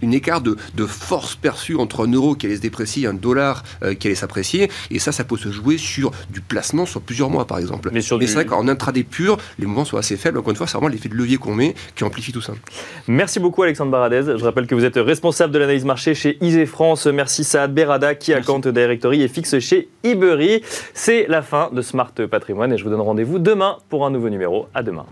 une, 0.02 0.14
écart 0.14 0.42
de, 0.42 0.58
de, 0.76 0.86
force 0.86 1.36
perçue 1.36 1.76
entre 1.76 2.06
un 2.06 2.12
euro 2.12 2.36
qui 2.36 2.46
allait 2.46 2.58
se 2.58 2.62
déprécier 2.62 3.04
et 3.04 3.08
un 3.08 3.14
dollar 3.14 3.64
qui 4.00 4.08
allait 4.08 4.16
s'apprécier. 4.16 4.70
Et 4.90 5.00
ça, 5.00 5.12
ça 5.12 5.24
peut 5.24 5.38
se 5.38 5.52
jouer 5.52 5.78
sur 5.78 6.12
du 6.30 6.42
placement 6.42 6.86
sur 6.86 7.02
plusieurs 7.02 7.30
mois, 7.30 7.37
par 7.46 7.60
exemple. 7.60 7.90
Mais, 7.94 8.02
c'est 8.02 8.16
vrai 8.16 8.46
qu'en 8.46 8.68
intraday 8.68 9.04
pur, 9.04 9.38
les 9.60 9.66
mouvements 9.66 9.86
sont 9.86 9.98
assez 9.98 10.18
faibles. 10.18 10.38
Encore 10.38 10.52
une 10.52 10.56
fois, 10.56 10.68
c'est 10.68 10.78
vraiment 10.78 10.88
l'effet 10.88 11.10
de 11.10 11.16
levier 11.16 11.38
qu'on 11.38 11.54
met 11.54 11.76
qui 11.96 12.04
amplifie 12.04 12.32
tout 12.32 12.42
ça. 12.42 12.54
Merci 13.08 13.40
beaucoup, 13.40 13.64
Alexandre 13.64 13.92
Baradez. 13.92 14.24
Je 14.38 14.44
rappelle 14.44 14.68
que 14.68 14.76
vous 14.76 14.86
êtes 14.86 14.98
responsable 14.98 15.54
de 15.54 15.60
l'analyse 15.60 15.86
marché 15.86 16.14
chez 16.16 16.38
Isée 16.42 16.66
France. 16.66 17.06
Merci 17.08 17.44
Saad 17.44 17.74
Berada, 17.74 18.16
qui 18.16 18.34
a 18.34 18.42
compte 18.42 18.68
Directory 18.68 19.24
et 19.24 19.28
fixe 19.28 19.60
chez 19.60 19.90
Ibery. 20.04 20.62
C'est 20.94 21.26
la 21.28 21.42
fin 21.42 21.70
de 21.72 21.82
Smart 21.82 22.14
Patrimoine 22.30 22.74
et 22.74 22.78
je 22.78 22.84
vous 22.84 22.90
donne 22.90 23.02
rendez-vous 23.02 23.40
demain 23.40 23.78
pour 23.90 24.06
un 24.06 24.12
nouveau 24.12 24.30
numéro. 24.30 24.68
À 24.74 24.84
demain. 24.84 25.06